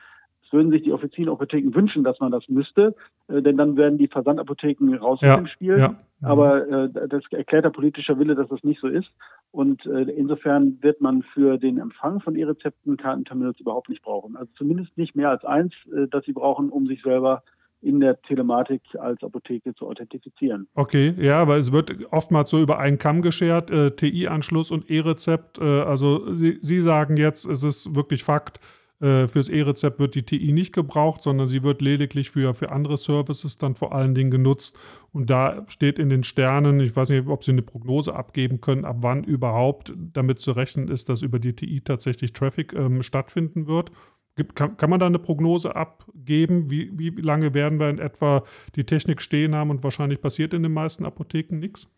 würden 0.52 0.70
sich 0.70 0.82
die 0.82 0.92
offiziellen 0.92 1.30
Apotheken 1.30 1.74
wünschen, 1.74 2.04
dass 2.04 2.20
man 2.20 2.32
das 2.32 2.48
müsste, 2.48 2.94
äh, 3.28 3.42
denn 3.42 3.56
dann 3.56 3.76
werden 3.76 3.98
die 3.98 4.08
Versandapotheken 4.08 4.94
raus 4.94 5.20
ja, 5.22 5.34
aus 5.34 5.40
dem 5.40 5.46
Spiel. 5.46 5.78
Ja. 5.78 5.96
Aber 6.22 6.68
äh, 6.68 7.08
das 7.08 7.22
erklärt 7.30 7.64
der 7.64 7.70
politische 7.70 8.18
Wille, 8.18 8.34
dass 8.34 8.48
das 8.48 8.62
nicht 8.62 8.80
so 8.80 8.88
ist. 8.88 9.10
Und 9.52 9.86
äh, 9.86 10.02
insofern 10.02 10.78
wird 10.82 11.00
man 11.00 11.22
für 11.22 11.56
den 11.56 11.78
Empfang 11.78 12.20
von 12.20 12.36
E-Rezepten 12.36 12.96
Kartenterminals 12.96 13.58
überhaupt 13.58 13.88
nicht 13.88 14.02
brauchen. 14.02 14.36
Also 14.36 14.50
zumindest 14.56 14.96
nicht 14.98 15.16
mehr 15.16 15.30
als 15.30 15.44
eins, 15.44 15.72
äh, 15.94 16.06
das 16.10 16.24
sie 16.24 16.32
brauchen, 16.32 16.68
um 16.68 16.86
sich 16.86 17.02
selber 17.02 17.42
in 17.82 18.00
der 18.00 18.20
Telematik 18.22 18.82
als 18.98 19.22
Apotheke 19.22 19.74
zu 19.74 19.86
authentifizieren. 19.86 20.68
Okay, 20.74 21.14
ja, 21.18 21.48
weil 21.48 21.58
es 21.58 21.72
wird 21.72 21.90
oftmals 22.10 22.50
so 22.50 22.60
über 22.60 22.78
einen 22.78 22.98
Kamm 22.98 23.22
geschert, 23.22 23.70
äh, 23.70 23.90
TI-Anschluss 23.90 24.70
und 24.70 24.90
E-Rezept. 24.90 25.58
Äh, 25.58 25.64
also 25.64 26.34
Sie, 26.34 26.58
Sie 26.60 26.80
sagen 26.80 27.16
jetzt, 27.16 27.46
es 27.46 27.62
ist 27.62 27.96
wirklich 27.96 28.22
Fakt, 28.22 28.60
äh, 29.00 29.28
fürs 29.28 29.48
E-Rezept 29.48 29.98
wird 29.98 30.14
die 30.14 30.24
TI 30.24 30.52
nicht 30.52 30.74
gebraucht, 30.74 31.22
sondern 31.22 31.48
sie 31.48 31.62
wird 31.62 31.80
lediglich 31.80 32.30
für, 32.30 32.52
für 32.52 32.70
andere 32.70 32.96
Services 32.96 33.56
dann 33.56 33.74
vor 33.74 33.94
allen 33.94 34.14
Dingen 34.14 34.30
genutzt. 34.30 34.78
Und 35.12 35.30
da 35.30 35.64
steht 35.68 35.98
in 35.98 36.10
den 36.10 36.22
Sternen, 36.22 36.80
ich 36.80 36.94
weiß 36.94 37.08
nicht, 37.08 37.26
ob 37.26 37.42
Sie 37.42 37.52
eine 37.52 37.62
Prognose 37.62 38.14
abgeben 38.14 38.60
können, 38.60 38.84
ab 38.84 38.98
wann 39.00 39.24
überhaupt 39.24 39.94
damit 39.96 40.38
zu 40.38 40.52
rechnen 40.52 40.88
ist, 40.88 41.08
dass 41.08 41.22
über 41.22 41.38
die 41.38 41.54
TI 41.54 41.80
tatsächlich 41.80 42.32
Traffic 42.34 42.74
ähm, 42.74 43.02
stattfinden 43.02 43.66
wird. 43.66 43.90
Gibt, 44.36 44.54
kann, 44.54 44.76
kann, 44.76 44.90
man 44.90 45.00
da 45.00 45.06
eine 45.06 45.18
Prognose 45.18 45.74
abgeben? 45.74 46.70
Wie, 46.70 46.90
wie 46.98 47.10
lange 47.10 47.54
werden 47.54 47.80
wir 47.80 47.88
in 47.88 47.98
etwa 47.98 48.44
die 48.76 48.84
Technik 48.84 49.22
stehen 49.22 49.54
haben 49.54 49.70
und 49.70 49.82
wahrscheinlich 49.82 50.20
passiert 50.20 50.54
in 50.54 50.62
den 50.62 50.72
meisten 50.72 51.04
Apotheken 51.06 51.58
nichts? 51.58 51.90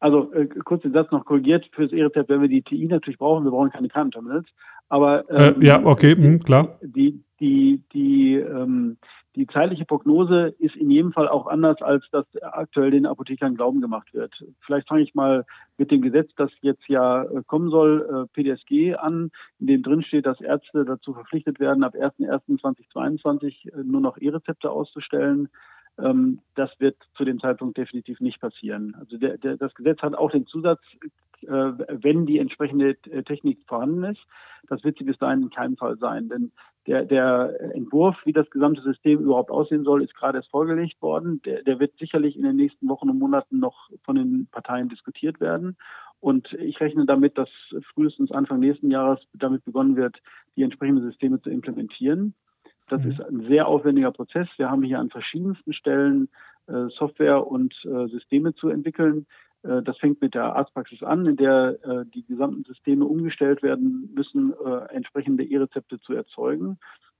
Also 0.00 0.32
äh, 0.32 0.46
kurz 0.46 0.82
den 0.82 0.92
Satz 0.92 1.12
noch 1.12 1.24
korrigiert, 1.24 1.64
fürs 1.72 1.92
E-Rezept 1.92 2.28
werden 2.28 2.42
wir 2.42 2.48
die 2.48 2.62
TI 2.62 2.86
natürlich 2.86 3.18
brauchen, 3.18 3.44
wir 3.44 3.52
brauchen 3.52 3.70
keine 3.70 3.88
Kartenterminals. 3.88 4.48
Aber 4.88 5.28
äh, 5.30 5.48
ähm, 5.48 5.62
äh, 5.62 5.66
ja, 5.66 5.84
okay, 5.84 6.14
mh, 6.14 6.44
klar. 6.44 6.78
Die, 6.82 7.22
die, 7.40 7.82
die, 7.92 8.34
ähm, 8.36 8.98
die 9.34 9.46
zeitliche 9.46 9.86
Prognose 9.86 10.54
ist 10.58 10.76
in 10.76 10.90
jedem 10.90 11.12
Fall 11.12 11.28
auch 11.28 11.46
anders, 11.46 11.80
als 11.80 12.04
das 12.12 12.26
aktuell 12.42 12.90
den 12.90 13.06
Apothekern 13.06 13.54
Glauben 13.56 13.80
gemacht 13.80 14.12
wird. 14.12 14.34
Vielleicht 14.60 14.88
fange 14.88 15.02
ich 15.02 15.14
mal 15.14 15.46
mit 15.78 15.90
dem 15.90 16.02
Gesetz, 16.02 16.30
das 16.36 16.50
jetzt 16.60 16.86
ja 16.88 17.24
äh, 17.24 17.42
kommen 17.46 17.70
soll, 17.70 18.26
äh, 18.26 18.32
PDSG 18.34 18.94
an, 18.96 19.30
in 19.58 19.66
dem 19.66 19.82
drin 19.82 20.02
steht, 20.02 20.26
dass 20.26 20.40
Ärzte 20.40 20.84
dazu 20.84 21.14
verpflichtet 21.14 21.60
werden, 21.60 21.84
ab 21.84 21.94
1.1.2022 21.94 23.72
äh, 23.72 23.82
nur 23.84 24.02
noch 24.02 24.18
E-Rezepte 24.18 24.70
auszustellen. 24.70 25.48
Ähm, 25.98 26.40
das 26.54 26.70
wird 26.78 26.96
zu 27.16 27.24
dem 27.24 27.40
Zeitpunkt 27.40 27.78
definitiv 27.78 28.20
nicht 28.20 28.40
passieren. 28.40 28.94
Also 28.98 29.16
der, 29.16 29.38
der, 29.38 29.56
das 29.56 29.74
Gesetz 29.74 30.00
hat 30.02 30.14
auch 30.14 30.30
den 30.30 30.46
Zusatz, 30.46 30.80
wenn 31.46 32.26
die 32.26 32.38
entsprechende 32.38 32.96
Technik 33.24 33.58
vorhanden 33.66 34.04
ist. 34.04 34.20
Das 34.68 34.84
wird 34.84 34.98
sie 34.98 35.04
bis 35.04 35.18
dahin 35.18 35.42
in 35.42 35.50
keinem 35.50 35.76
Fall 35.76 35.98
sein, 35.98 36.28
denn 36.28 36.52
der, 36.86 37.04
der 37.04 37.74
Entwurf, 37.74 38.16
wie 38.24 38.32
das 38.32 38.50
gesamte 38.50 38.82
System 38.82 39.20
überhaupt 39.20 39.50
aussehen 39.50 39.84
soll, 39.84 40.02
ist 40.02 40.14
gerade 40.14 40.38
erst 40.38 40.50
vorgelegt 40.50 41.00
worden. 41.00 41.40
Der, 41.44 41.62
der 41.62 41.78
wird 41.78 41.96
sicherlich 41.98 42.36
in 42.36 42.42
den 42.42 42.56
nächsten 42.56 42.88
Wochen 42.88 43.08
und 43.08 43.18
Monaten 43.18 43.60
noch 43.60 43.88
von 44.04 44.16
den 44.16 44.48
Parteien 44.50 44.88
diskutiert 44.88 45.40
werden. 45.40 45.76
Und 46.20 46.52
ich 46.54 46.80
rechne 46.80 47.06
damit, 47.06 47.38
dass 47.38 47.48
frühestens 47.94 48.32
Anfang 48.32 48.60
nächsten 48.60 48.90
Jahres 48.90 49.20
damit 49.32 49.64
begonnen 49.64 49.96
wird, 49.96 50.18
die 50.56 50.62
entsprechenden 50.62 51.04
Systeme 51.04 51.40
zu 51.40 51.50
implementieren. 51.50 52.34
Das 52.88 53.02
mhm. 53.02 53.10
ist 53.10 53.20
ein 53.20 53.40
sehr 53.48 53.68
aufwendiger 53.68 54.10
Prozess. 54.10 54.48
Wir 54.56 54.70
haben 54.70 54.82
hier 54.82 54.98
an 54.98 55.10
verschiedensten 55.10 55.72
Stellen 55.72 56.28
äh, 56.66 56.88
Software 56.96 57.46
und 57.46 57.74
äh, 57.84 58.08
Systeme 58.08 58.54
zu 58.54 58.68
entwickeln. 58.68 59.26
Äh, 59.62 59.82
das 59.82 59.98
fängt 59.98 60.20
mit 60.20 60.34
der 60.34 60.54
Arztpraxis 60.56 61.02
an, 61.02 61.26
in 61.26 61.36
der 61.36 61.78
äh, 61.82 62.04
die 62.06 62.24
gesamten 62.24 62.64
Systeme 62.64 63.04
umgestellt 63.04 63.62
werden 63.62 64.12
müssen, 64.14 64.52
äh, 64.64 64.94
entsprechende 64.94 65.44
E-Rezepte 65.44 66.00
zu 66.00 66.14
erzeugen. 66.14 66.78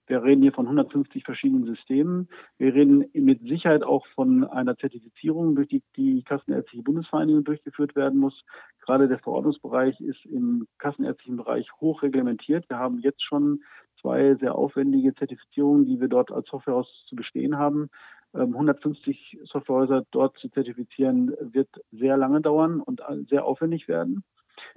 Wir 0.09 0.23
reden 0.23 0.43
hier 0.43 0.53
von 0.53 0.67
150 0.67 1.25
verschiedenen 1.25 1.65
Systemen. 1.65 2.29
Wir 2.59 2.75
reden 2.75 3.05
mit 3.15 3.41
Sicherheit 3.43 3.85
auch 3.85 4.05
von 4.09 4.45
einer 4.45 4.77
Zertifizierung, 4.77 5.55
durch 5.55 5.69
die 5.69 5.83
die 5.97 6.23
Kassenärztliche 6.25 6.83
Bundesvereinigung 6.83 7.45
durchgeführt 7.45 7.95
werden 7.95 8.19
muss. 8.19 8.45
Gerade 8.85 9.07
der 9.07 9.21
Verordnungsbereich 9.21 10.01
ist 10.01 10.25
im 10.27 10.67
kassenärztlichen 10.79 11.37
Bereich 11.37 11.69
hoch 11.81 12.03
reglementiert. 12.03 12.69
Wir 12.69 12.79
haben 12.79 12.99
jetzt 12.99 13.23
schon 13.23 13.63
zwei 14.01 14.35
sehr 14.35 14.57
aufwendige 14.57 15.15
Zertifizierungen, 15.15 15.87
die 15.87 16.01
wir 16.01 16.09
dort 16.09 16.33
als 16.33 16.49
Softwarehaus 16.49 17.07
zu 17.09 17.15
bestehen 17.15 17.57
haben. 17.57 17.89
150 18.35 19.39
ähm, 19.41 19.47
Softwarehäuser 19.47 20.05
dort 20.11 20.37
zu 20.39 20.49
zertifizieren, 20.49 21.35
wird 21.41 21.69
sehr 21.91 22.17
lange 22.17 22.41
dauern 22.41 22.81
und 22.81 23.03
sehr 23.29 23.45
aufwendig 23.45 23.89
werden. 23.89 24.25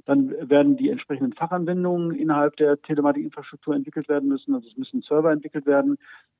Dann 0.05 0.29
werden 0.49 0.77
die 0.77 0.89
entsprechenden 0.89 1.33
Fachanwendungen 1.33 2.15
innerhalb 2.15 2.57
der 2.57 2.81
Telematikinfrastruktur 2.81 3.75
entwickelt 3.75 4.09
werden 4.09 4.29
müssen. 4.29 4.53
Also 4.53 4.67
es 4.67 4.77
müssen 4.77 5.01
Server 5.01 5.31
entwickelt 5.31 5.65
werden. 5.65 5.97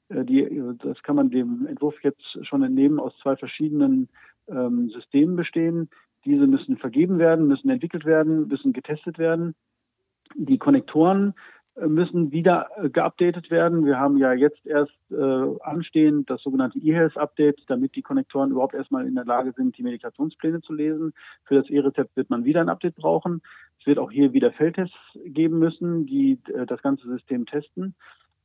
Äh, 0.09 0.25
die, 0.25 0.61
das 0.79 1.01
kann 1.03 1.15
man 1.15 1.29
dem 1.29 1.65
Entwurf 1.67 1.95
jetzt 2.03 2.45
schon 2.45 2.63
entnehmen, 2.63 2.99
aus 2.99 3.17
zwei 3.21 3.35
verschiedenen 3.35 4.09
ähm, 4.47 4.89
Systemen 4.89 5.35
bestehen. 5.35 5.89
Diese 6.25 6.47
müssen 6.47 6.77
vergeben 6.77 7.19
werden, 7.19 7.47
müssen 7.47 7.69
entwickelt 7.69 8.05
werden, 8.05 8.47
müssen 8.47 8.73
getestet 8.73 9.17
werden. 9.17 9.55
Die 10.33 10.57
Konnektoren 10.57 11.35
müssen 11.75 12.31
wieder 12.31 12.69
äh, 12.77 12.89
geupdatet 12.89 13.51
werden. 13.51 13.85
Wir 13.85 13.99
haben 13.99 14.17
ja 14.17 14.33
jetzt 14.33 14.65
erst 14.65 14.93
äh, 15.11 15.59
anstehend 15.61 16.29
das 16.29 16.41
sogenannte 16.41 16.79
E-Health-Update, 16.79 17.63
damit 17.67 17.95
die 17.95 18.01
Konnektoren 18.01 18.51
überhaupt 18.51 18.75
erstmal 18.75 19.05
in 19.05 19.15
der 19.15 19.25
Lage 19.25 19.53
sind, 19.55 19.77
die 19.77 19.83
Medikationspläne 19.83 20.61
zu 20.61 20.73
lesen. 20.73 21.13
Für 21.43 21.55
das 21.55 21.69
E-Rezept 21.69 22.15
wird 22.15 22.29
man 22.29 22.45
wieder 22.45 22.61
ein 22.61 22.69
Update 22.69 22.95
brauchen. 22.95 23.41
Es 23.79 23.85
wird 23.85 23.99
auch 23.99 24.11
hier 24.11 24.31
wieder 24.33 24.51
Feldtests 24.51 24.95
geben 25.25 25.59
müssen, 25.59 26.05
die 26.05 26.39
äh, 26.53 26.65
das 26.65 26.81
ganze 26.81 27.07
System 27.07 27.45
testen. 27.45 27.95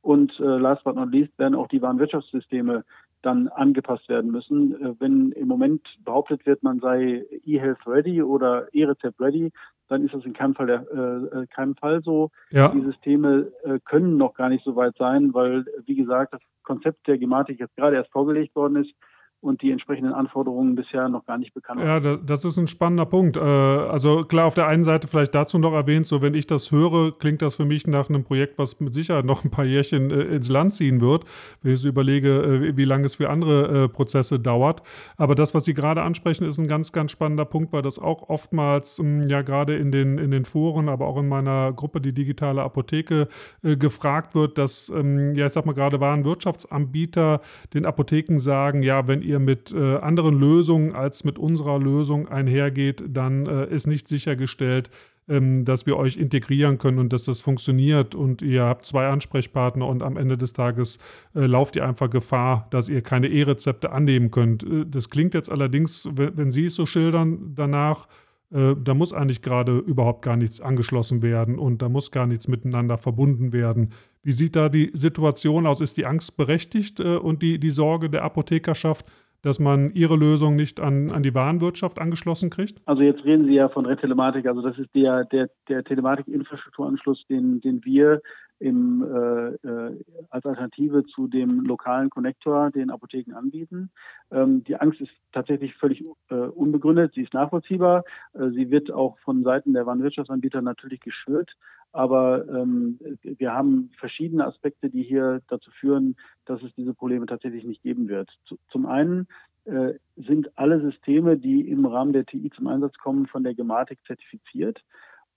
Und 0.01 0.37
äh, 0.39 0.43
last 0.43 0.83
but 0.83 0.95
not 0.95 1.11
least 1.11 1.37
werden 1.37 1.55
auch 1.55 1.67
die 1.67 1.81
Warenwirtschaftssysteme 1.81 2.83
dann 3.21 3.47
angepasst 3.49 4.09
werden 4.09 4.31
müssen. 4.31 4.73
Äh, 4.81 4.95
wenn 4.99 5.31
im 5.33 5.47
Moment 5.47 5.85
behauptet 6.03 6.45
wird, 6.45 6.63
man 6.63 6.79
sei 6.79 7.25
E-Health 7.45 7.85
ready 7.87 8.21
oder 8.21 8.67
E-Rezept 8.73 9.19
ready, 9.19 9.51
dann 9.87 10.05
ist 10.05 10.13
das 10.13 10.25
in 10.25 10.33
keinem 10.33 10.55
Fall, 10.55 10.67
der, 10.67 10.85
äh, 10.91 11.41
äh, 11.41 11.47
keinem 11.47 11.75
Fall 11.75 12.01
so. 12.01 12.31
Ja. 12.49 12.69
Die 12.69 12.81
Systeme 12.81 13.51
äh, 13.63 13.79
können 13.83 14.17
noch 14.17 14.33
gar 14.33 14.49
nicht 14.49 14.63
so 14.63 14.75
weit 14.75 14.95
sein, 14.97 15.33
weil, 15.33 15.65
wie 15.85 15.95
gesagt, 15.95 16.33
das 16.33 16.41
Konzept 16.63 17.07
der 17.07 17.17
Gematik 17.17 17.59
jetzt 17.59 17.75
gerade 17.75 17.97
erst 17.97 18.11
vorgelegt 18.11 18.55
worden 18.55 18.77
ist 18.77 18.93
und 19.41 19.63
die 19.63 19.71
entsprechenden 19.71 20.13
Anforderungen 20.13 20.75
bisher 20.75 21.09
noch 21.09 21.25
gar 21.25 21.39
nicht 21.39 21.53
bekannt. 21.53 21.81
Ja, 21.81 21.99
das 21.99 22.45
ist 22.45 22.57
ein 22.57 22.67
spannender 22.67 23.07
Punkt. 23.07 23.37
Äh, 23.37 23.41
also 23.41 24.23
klar, 24.23 24.45
auf 24.45 24.53
der 24.53 24.67
einen 24.67 24.83
Seite 24.83 25.07
vielleicht 25.07 25.33
dazu 25.33 25.57
noch 25.57 25.73
erwähnt, 25.73 26.05
so 26.05 26.21
wenn 26.21 26.35
ich 26.35 26.45
das 26.45 26.71
höre, 26.71 27.11
klingt 27.17 27.41
das 27.41 27.55
für 27.55 27.65
mich 27.65 27.87
nach 27.87 28.07
einem 28.07 28.23
Projekt, 28.23 28.59
was 28.59 28.79
mit 28.79 28.93
Sicherheit 28.93 29.25
noch 29.25 29.43
ein 29.43 29.49
paar 29.49 29.65
Jährchen 29.65 30.11
äh, 30.11 30.35
ins 30.35 30.47
Land 30.47 30.73
ziehen 30.73 31.01
wird, 31.01 31.25
wenn 31.63 31.73
ich 31.73 31.79
so 31.79 31.87
überlege, 31.87 32.29
äh, 32.29 32.77
wie 32.77 32.85
lange 32.85 33.05
es 33.05 33.15
für 33.15 33.29
andere 33.29 33.89
Prozesse 33.89 34.39
dauert. 34.39 34.83
Aber 35.17 35.33
das, 35.33 35.53
was 35.55 35.65
Sie 35.65 35.73
gerade 35.73 36.03
ansprechen, 36.03 36.45
ist 36.45 36.59
ein 36.59 36.67
ganz, 36.67 36.91
ganz 36.91 37.11
spannender 37.11 37.45
Punkt, 37.45 37.73
weil 37.73 37.81
das 37.81 37.97
auch 37.97 38.29
oftmals 38.29 38.99
hm, 38.99 39.23
ja 39.27 39.41
gerade 39.41 39.75
in 39.75 39.91
den, 39.91 40.19
in 40.19 40.29
den 40.29 40.45
Foren, 40.45 40.87
aber 40.87 41.07
auch 41.07 41.17
in 41.17 41.27
meiner 41.27 41.73
Gruppe, 41.73 41.99
die 41.99 42.13
digitale 42.13 42.61
Apotheke, 42.61 43.27
gefragt 43.61 44.35
wird, 44.35 44.57
dass, 44.57 44.89
ähm, 44.89 45.33
ja, 45.35 45.45
ich 45.45 45.53
sag 45.53 45.65
mal 45.65 45.73
gerade 45.73 45.99
Warenwirtschaftsanbieter 45.99 47.41
den 47.73 47.85
Apotheken 47.85 48.37
sagen, 48.37 48.83
ja, 48.83 49.07
wenn 49.07 49.21
ihr 49.21 49.30
ihr 49.31 49.39
mit 49.39 49.71
äh, 49.71 49.97
anderen 49.97 50.39
Lösungen 50.39 50.93
als 50.93 51.23
mit 51.23 51.39
unserer 51.39 51.79
Lösung 51.79 52.27
einhergeht, 52.27 53.03
dann 53.07 53.47
äh, 53.47 53.73
ist 53.73 53.87
nicht 53.87 54.07
sichergestellt, 54.07 54.91
ähm, 55.27 55.65
dass 55.65 55.85
wir 55.85 55.97
euch 55.97 56.17
integrieren 56.17 56.77
können 56.77 56.99
und 56.99 57.13
dass 57.13 57.23
das 57.23 57.41
funktioniert 57.41 58.15
und 58.15 58.41
ihr 58.41 58.63
habt 58.63 58.85
zwei 58.85 59.07
Ansprechpartner 59.07 59.87
und 59.87 60.03
am 60.03 60.17
Ende 60.17 60.37
des 60.37 60.51
Tages 60.51 60.99
äh, 61.35 61.45
lauft 61.45 61.75
ihr 61.75 61.87
einfach 61.87 62.09
Gefahr, 62.09 62.67
dass 62.71 62.89
ihr 62.89 63.01
keine 63.01 63.27
E-Rezepte 63.29 63.91
annehmen 63.91 64.31
könnt. 64.31 64.63
Äh, 64.63 64.85
das 64.85 65.09
klingt 65.09 65.33
jetzt 65.33 65.49
allerdings, 65.49 66.09
wenn, 66.13 66.37
wenn 66.37 66.51
Sie 66.51 66.65
es 66.65 66.75
so 66.75 66.85
schildern, 66.85 67.53
danach, 67.55 68.07
äh, 68.51 68.75
da 68.81 68.93
muss 68.93 69.13
eigentlich 69.13 69.41
gerade 69.41 69.77
überhaupt 69.77 70.21
gar 70.23 70.35
nichts 70.35 70.61
angeschlossen 70.61 71.21
werden 71.21 71.57
und 71.57 71.81
da 71.81 71.89
muss 71.89 72.11
gar 72.11 72.27
nichts 72.27 72.47
miteinander 72.47 72.97
verbunden 72.97 73.53
werden. 73.53 73.91
Wie 74.23 74.33
sieht 74.33 74.55
da 74.55 74.69
die 74.69 74.91
Situation 74.93 75.65
aus? 75.65 75.81
Ist 75.81 75.97
die 75.97 76.05
Angst 76.05 76.37
berechtigt 76.37 76.99
äh, 76.99 77.15
und 77.15 77.41
die, 77.41 77.59
die 77.59 77.69
Sorge 77.69 78.09
der 78.09 78.23
Apothekerschaft, 78.23 79.05
dass 79.41 79.59
man 79.59 79.91
Ihre 79.93 80.15
Lösung 80.15 80.55
nicht 80.55 80.79
an, 80.79 81.11
an 81.11 81.23
die 81.23 81.33
Warenwirtschaft 81.33 81.99
angeschlossen 81.99 82.49
kriegt? 82.49 82.79
Also 82.85 83.01
jetzt 83.01 83.23
reden 83.23 83.45
Sie 83.45 83.55
ja 83.55 83.69
von 83.69 83.85
Retelematik. 83.85 84.45
Also 84.45 84.61
das 84.61 84.77
ist 84.77 84.93
der, 84.93 85.25
der, 85.25 85.49
der 85.67 85.83
Telematik-Infrastrukturanschluss, 85.83 87.25
den, 87.27 87.61
den 87.61 87.83
wir 87.85 88.21
im, 88.61 89.03
äh, 89.03 89.67
äh, 89.67 89.99
als 90.29 90.45
Alternative 90.45 91.03
zu 91.05 91.27
dem 91.27 91.61
lokalen 91.61 92.09
Connector 92.09 92.69
den 92.71 92.91
Apotheken 92.91 93.33
anbieten. 93.33 93.89
Ähm, 94.31 94.63
die 94.63 94.75
Angst 94.75 95.01
ist 95.01 95.11
tatsächlich 95.31 95.75
völlig 95.75 96.03
äh, 96.29 96.35
unbegründet. 96.35 97.13
Sie 97.15 97.21
ist 97.21 97.33
nachvollziehbar. 97.33 98.03
Äh, 98.33 98.49
sie 98.51 98.69
wird 98.69 98.91
auch 98.91 99.17
von 99.19 99.43
Seiten 99.43 99.73
der 99.73 99.85
Warenwirtschaftsanbieter 99.85 100.61
natürlich 100.61 100.99
geschürt. 100.99 101.51
Aber 101.91 102.47
ähm, 102.47 102.99
wir 103.21 103.51
haben 103.51 103.91
verschiedene 103.97 104.45
Aspekte, 104.45 104.89
die 104.89 105.03
hier 105.03 105.41
dazu 105.49 105.71
führen, 105.71 106.15
dass 106.45 106.61
es 106.63 106.73
diese 106.75 106.93
Probleme 106.93 107.25
tatsächlich 107.25 107.65
nicht 107.65 107.81
geben 107.81 108.07
wird. 108.07 108.29
Zu, 108.45 108.57
zum 108.69 108.85
einen 108.85 109.27
äh, 109.65 109.93
sind 110.15 110.57
alle 110.57 110.79
Systeme, 110.81 111.37
die 111.37 111.67
im 111.67 111.85
Rahmen 111.85 112.13
der 112.13 112.25
TI 112.25 112.49
zum 112.55 112.67
Einsatz 112.67 112.97
kommen, 112.97 113.27
von 113.27 113.43
der 113.43 113.55
Gematik 113.55 113.99
zertifiziert. 114.05 114.81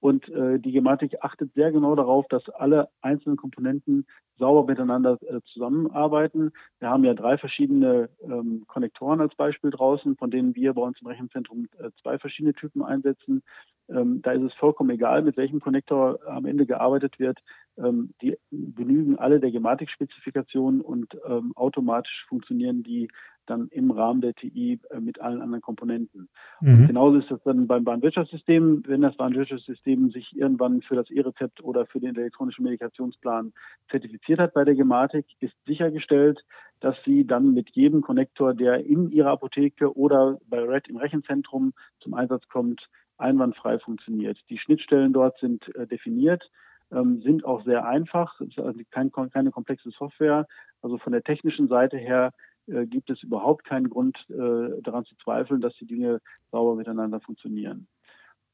Und 0.05 0.29
äh, 0.29 0.59
die 0.59 0.73
Gematik 0.73 1.17
achtet 1.23 1.55
sehr 1.55 1.73
genau 1.73 1.95
darauf, 1.95 2.27
dass 2.29 2.47
alle 2.51 2.91
einzelnen 3.01 3.39
Komponenten 3.39 4.05
sauber 4.37 4.67
miteinander 4.71 5.17
äh, 5.23 5.41
zusammenarbeiten. 5.47 6.53
Wir 6.79 6.91
haben 6.91 7.05
ja 7.05 7.15
drei 7.15 7.39
verschiedene 7.39 8.11
ähm, 8.21 8.65
Konnektoren 8.67 9.23
als 9.23 9.35
Beispiel 9.35 9.71
draußen, 9.71 10.19
von 10.19 10.31
denen 10.31 10.55
wir 10.55 10.75
bei 10.75 10.83
uns 10.83 11.01
im 11.01 11.07
Rechenzentrum 11.07 11.69
äh, 11.79 11.89
zwei 12.03 12.19
verschiedene 12.19 12.53
Typen 12.53 12.83
einsetzen. 12.83 13.43
Ähm, 13.89 14.21
da 14.21 14.33
ist 14.33 14.43
es 14.43 14.53
vollkommen 14.53 14.91
egal, 14.91 15.23
mit 15.23 15.39
welchem 15.39 15.61
Konnektor 15.61 16.19
am 16.27 16.45
Ende 16.45 16.67
gearbeitet 16.67 17.19
wird. 17.19 17.39
Ähm, 17.76 18.14
die 18.23 18.37
genügen 18.50 19.19
alle 19.19 19.40
der 19.40 19.50
Gematik-Spezifikation 19.50 20.81
und 20.81 21.16
ähm, 21.26 21.52
automatisch 21.57 22.25
funktionieren 22.28 22.83
die 22.83 23.09
dann 23.47 23.69
im 23.69 23.90
Rahmen 23.90 24.21
der 24.21 24.35
TI 24.35 24.81
äh, 24.90 25.00
mit 25.00 25.21
allen 25.21 25.40
anderen 25.40 25.62
Komponenten. 25.62 26.28
Mhm. 26.61 26.75
Und 26.75 26.87
genauso 26.87 27.19
ist 27.19 27.31
das 27.31 27.43
dann 27.43 27.66
beim 27.66 27.85
Bahnwirtschaftssystem. 27.85 28.85
Wenn 28.87 29.02
das 29.02 29.16
Bahnwirtschaftssystem 29.16 30.11
sich 30.11 30.37
irgendwann 30.37 30.83
für 30.83 30.97
das 30.97 31.11
E-Rezept 31.11 31.62
oder 31.62 31.87
für 31.87 32.00
den 32.00 32.16
elektronischen 32.16 32.64
Medikationsplan 32.64 33.52
zertifiziert 33.90 34.40
hat 34.40 34.54
bei 34.54 34.64
der 34.64 34.75
Gematik, 34.75 35.26
ist 35.40 35.54
sichergestellt, 35.66 36.45
dass 36.81 36.97
sie 37.04 37.26
dann 37.26 37.54
mit 37.54 37.71
jedem 37.71 38.02
Konnektor, 38.02 38.54
der 38.54 38.85
in 38.85 39.11
ihrer 39.11 39.31
Apotheke 39.31 39.97
oder 39.97 40.38
bei 40.49 40.61
RED 40.61 40.88
im 40.88 40.97
Rechenzentrum 40.97 41.73
zum 42.00 42.14
Einsatz 42.14 42.47
kommt, 42.49 42.88
einwandfrei 43.16 43.78
funktioniert. 43.78 44.38
Die 44.50 44.59
Schnittstellen 44.59 45.12
dort 45.12 45.38
sind 45.38 45.75
äh, 45.76 45.87
definiert, 45.87 46.50
ähm, 46.93 47.21
sind 47.23 47.45
auch 47.45 47.64
sehr 47.64 47.87
einfach, 47.87 48.41
also 48.41 48.81
kein, 48.91 49.11
keine 49.12 49.50
komplexe 49.50 49.91
Software. 49.91 50.47
Also 50.83 50.99
von 50.99 51.12
der 51.12 51.23
technischen 51.23 51.69
Seite 51.69 51.97
her 51.97 52.33
äh, 52.67 52.87
gibt 52.87 53.11
es 53.11 53.23
überhaupt 53.23 53.64
keinen 53.64 53.91
Grund 53.91 54.17
äh, 54.29 54.83
daran 54.83 55.05
zu 55.05 55.17
zweifeln, 55.17 55.61
dass 55.61 55.75
die 55.76 55.87
Dinge 55.87 56.21
sauber 56.50 56.75
miteinander 56.75 57.21
funktionieren. 57.21 57.88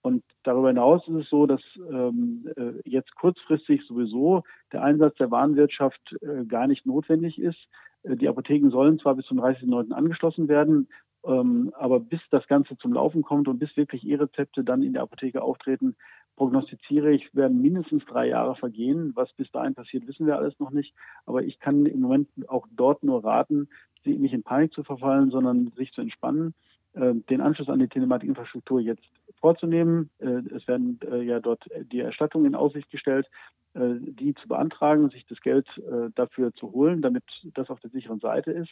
Und 0.02 0.24
darüber 0.44 0.68
hinaus 0.68 1.06
ist 1.08 1.14
es 1.14 1.28
so, 1.28 1.46
dass 1.46 1.60
ähm, 1.90 2.48
äh, 2.56 2.88
jetzt 2.88 3.14
kurzfristig 3.16 3.82
sowieso 3.86 4.44
der 4.72 4.82
Einsatz 4.82 5.16
der 5.16 5.30
Warenwirtschaft 5.30 6.16
äh, 6.22 6.44
gar 6.46 6.66
nicht 6.66 6.86
notwendig 6.86 7.38
ist. 7.38 7.58
Äh, 8.02 8.16
die 8.16 8.28
Apotheken 8.28 8.70
sollen 8.70 8.98
zwar 8.98 9.14
bis 9.14 9.26
zum 9.26 9.40
30.09. 9.40 9.92
angeschlossen 9.92 10.48
werden, 10.48 10.88
ähm, 11.24 11.70
aber 11.76 12.00
bis 12.00 12.20
das 12.30 12.46
Ganze 12.46 12.78
zum 12.78 12.94
Laufen 12.94 13.22
kommt 13.22 13.46
und 13.46 13.58
bis 13.58 13.76
wirklich 13.76 14.06
E-Rezepte 14.06 14.64
dann 14.64 14.82
in 14.82 14.94
der 14.94 15.02
Apotheke 15.02 15.42
auftreten, 15.42 15.96
prognostiziere 16.40 17.12
ich, 17.12 17.34
werden 17.34 17.60
mindestens 17.60 18.02
drei 18.06 18.28
Jahre 18.28 18.56
vergehen. 18.56 19.12
Was 19.14 19.30
bis 19.34 19.50
dahin 19.50 19.74
passiert, 19.74 20.08
wissen 20.08 20.24
wir 20.24 20.38
alles 20.38 20.58
noch 20.58 20.70
nicht. 20.70 20.94
Aber 21.26 21.42
ich 21.42 21.60
kann 21.60 21.84
im 21.84 22.00
Moment 22.00 22.28
auch 22.48 22.66
dort 22.74 23.04
nur 23.04 23.22
raten, 23.22 23.68
nicht 24.06 24.32
in 24.32 24.42
Panik 24.42 24.72
zu 24.72 24.82
verfallen, 24.82 25.30
sondern 25.30 25.70
sich 25.76 25.92
zu 25.92 26.00
entspannen, 26.00 26.54
äh, 26.94 27.12
den 27.28 27.42
Anschluss 27.42 27.68
an 27.68 27.78
die 27.78 27.88
Telematikinfrastruktur 27.88 28.80
jetzt 28.80 29.04
vorzunehmen. 29.38 30.08
Äh, 30.18 30.40
es 30.56 30.66
werden 30.66 30.98
äh, 31.12 31.20
ja 31.20 31.40
dort 31.40 31.62
die 31.92 32.00
Erstattungen 32.00 32.46
in 32.46 32.54
Aussicht 32.54 32.88
gestellt, 32.90 33.28
die 33.72 34.34
zu 34.34 34.48
beantragen, 34.48 35.10
sich 35.10 35.24
das 35.28 35.40
Geld 35.42 35.68
dafür 36.16 36.52
zu 36.54 36.72
holen, 36.72 37.02
damit 37.02 37.22
das 37.54 37.70
auf 37.70 37.78
der 37.78 37.90
sicheren 37.90 38.18
Seite 38.18 38.50
ist 38.50 38.70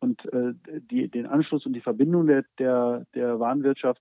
und 0.00 0.22
die, 0.90 1.08
den 1.08 1.26
Anschluss 1.26 1.66
und 1.66 1.74
die 1.74 1.82
Verbindung 1.82 2.26
der, 2.26 2.46
der, 2.58 3.04
der 3.14 3.38
Warenwirtschaft 3.38 4.00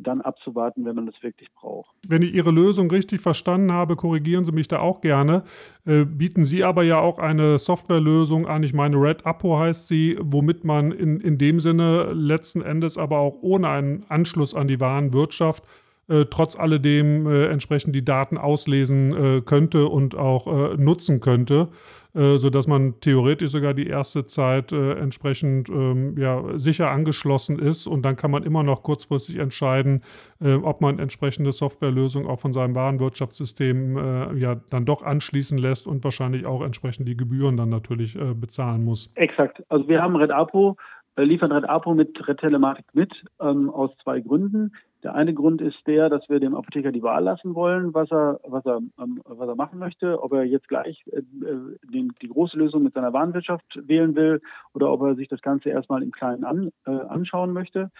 dann 0.00 0.20
abzuwarten, 0.20 0.84
wenn 0.84 0.96
man 0.96 1.06
das 1.06 1.22
wirklich 1.22 1.52
braucht. 1.52 1.94
Wenn 2.06 2.22
ich 2.22 2.34
Ihre 2.34 2.50
Lösung 2.50 2.90
richtig 2.90 3.20
verstanden 3.20 3.72
habe, 3.72 3.96
korrigieren 3.96 4.44
Sie 4.44 4.52
mich 4.52 4.68
da 4.68 4.78
auch 4.78 5.00
gerne. 5.00 5.42
Äh, 5.84 6.04
bieten 6.04 6.44
Sie 6.44 6.64
aber 6.64 6.82
ja 6.82 6.98
auch 6.98 7.18
eine 7.18 7.58
Softwarelösung 7.58 8.46
an. 8.46 8.62
Ich 8.62 8.72
meine, 8.72 8.96
Red 8.96 9.26
Apo 9.26 9.58
heißt 9.58 9.88
sie, 9.88 10.18
womit 10.20 10.64
man 10.64 10.92
in, 10.92 11.20
in 11.20 11.38
dem 11.38 11.60
Sinne 11.60 12.12
letzten 12.12 12.62
Endes 12.62 12.98
aber 12.98 13.18
auch 13.18 13.38
ohne 13.42 13.68
einen 13.68 14.04
Anschluss 14.08 14.54
an 14.54 14.68
die 14.68 14.80
Warenwirtschaft 14.80 15.64
äh, 16.12 16.26
trotz 16.26 16.58
alledem 16.58 17.26
äh, 17.26 17.46
entsprechend 17.46 17.96
die 17.96 18.04
Daten 18.04 18.36
auslesen 18.36 19.12
äh, 19.14 19.40
könnte 19.40 19.86
und 19.86 20.14
auch 20.14 20.46
äh, 20.46 20.76
nutzen 20.76 21.20
könnte, 21.20 21.68
äh, 22.14 22.36
sodass 22.36 22.66
man 22.66 23.00
theoretisch 23.00 23.50
sogar 23.50 23.72
die 23.72 23.86
erste 23.86 24.26
Zeit 24.26 24.72
äh, 24.72 24.92
entsprechend 24.92 25.70
ähm, 25.70 26.18
ja, 26.18 26.58
sicher 26.58 26.90
angeschlossen 26.90 27.58
ist 27.58 27.86
und 27.86 28.02
dann 28.02 28.16
kann 28.16 28.30
man 28.30 28.42
immer 28.42 28.62
noch 28.62 28.82
kurzfristig 28.82 29.38
entscheiden, 29.38 30.02
ob 30.40 30.80
man 30.80 30.98
entsprechende 30.98 31.52
Softwarelösung 31.52 32.26
auch 32.26 32.40
von 32.40 32.52
seinem 32.52 32.74
Warenwirtschaftssystem 32.74 34.36
ja 34.36 34.56
dann 34.70 34.84
doch 34.84 35.02
anschließen 35.02 35.56
lässt 35.56 35.86
und 35.86 36.02
wahrscheinlich 36.02 36.46
auch 36.46 36.62
entsprechend 36.62 37.06
die 37.06 37.16
Gebühren 37.16 37.56
dann 37.56 37.68
natürlich 37.68 38.18
bezahlen 38.34 38.84
muss. 38.84 39.12
Exakt. 39.14 39.62
Also 39.68 39.88
wir 39.88 40.02
haben 40.02 40.16
Red 40.16 40.32
Apo 40.32 40.76
liefern 41.16 41.52
Red 41.52 41.68
Apo 41.68 41.94
mit 41.94 42.26
Red 42.26 42.38
Telematik 42.38 42.86
mit, 42.94 43.12
ähm, 43.40 43.70
aus 43.70 43.90
zwei 44.02 44.20
Gründen. 44.20 44.72
Der 45.02 45.14
eine 45.14 45.34
Grund 45.34 45.60
ist 45.60 45.84
der, 45.86 46.08
dass 46.08 46.28
wir 46.28 46.38
dem 46.38 46.54
Apotheker 46.54 46.92
die 46.92 47.02
Wahl 47.02 47.24
lassen 47.24 47.54
wollen, 47.54 47.92
was 47.92 48.10
er, 48.12 48.40
was 48.44 48.64
er, 48.64 48.78
ähm, 48.98 49.20
was 49.24 49.48
er 49.48 49.56
machen 49.56 49.78
möchte, 49.78 50.22
ob 50.22 50.32
er 50.32 50.44
jetzt 50.44 50.68
gleich 50.68 51.02
äh, 51.12 51.22
den, 51.92 52.12
die 52.22 52.28
große 52.28 52.56
Lösung 52.56 52.84
mit 52.84 52.94
seiner 52.94 53.12
Warenwirtschaft 53.12 53.80
wählen 53.88 54.14
will 54.14 54.40
oder 54.74 54.92
ob 54.92 55.02
er 55.02 55.14
sich 55.16 55.28
das 55.28 55.42
Ganze 55.42 55.70
erstmal 55.70 56.02
im 56.02 56.12
Kleinen 56.12 56.44
an, 56.44 56.70
äh, 56.86 56.90
anschauen 56.90 57.52
möchte. 57.52 57.90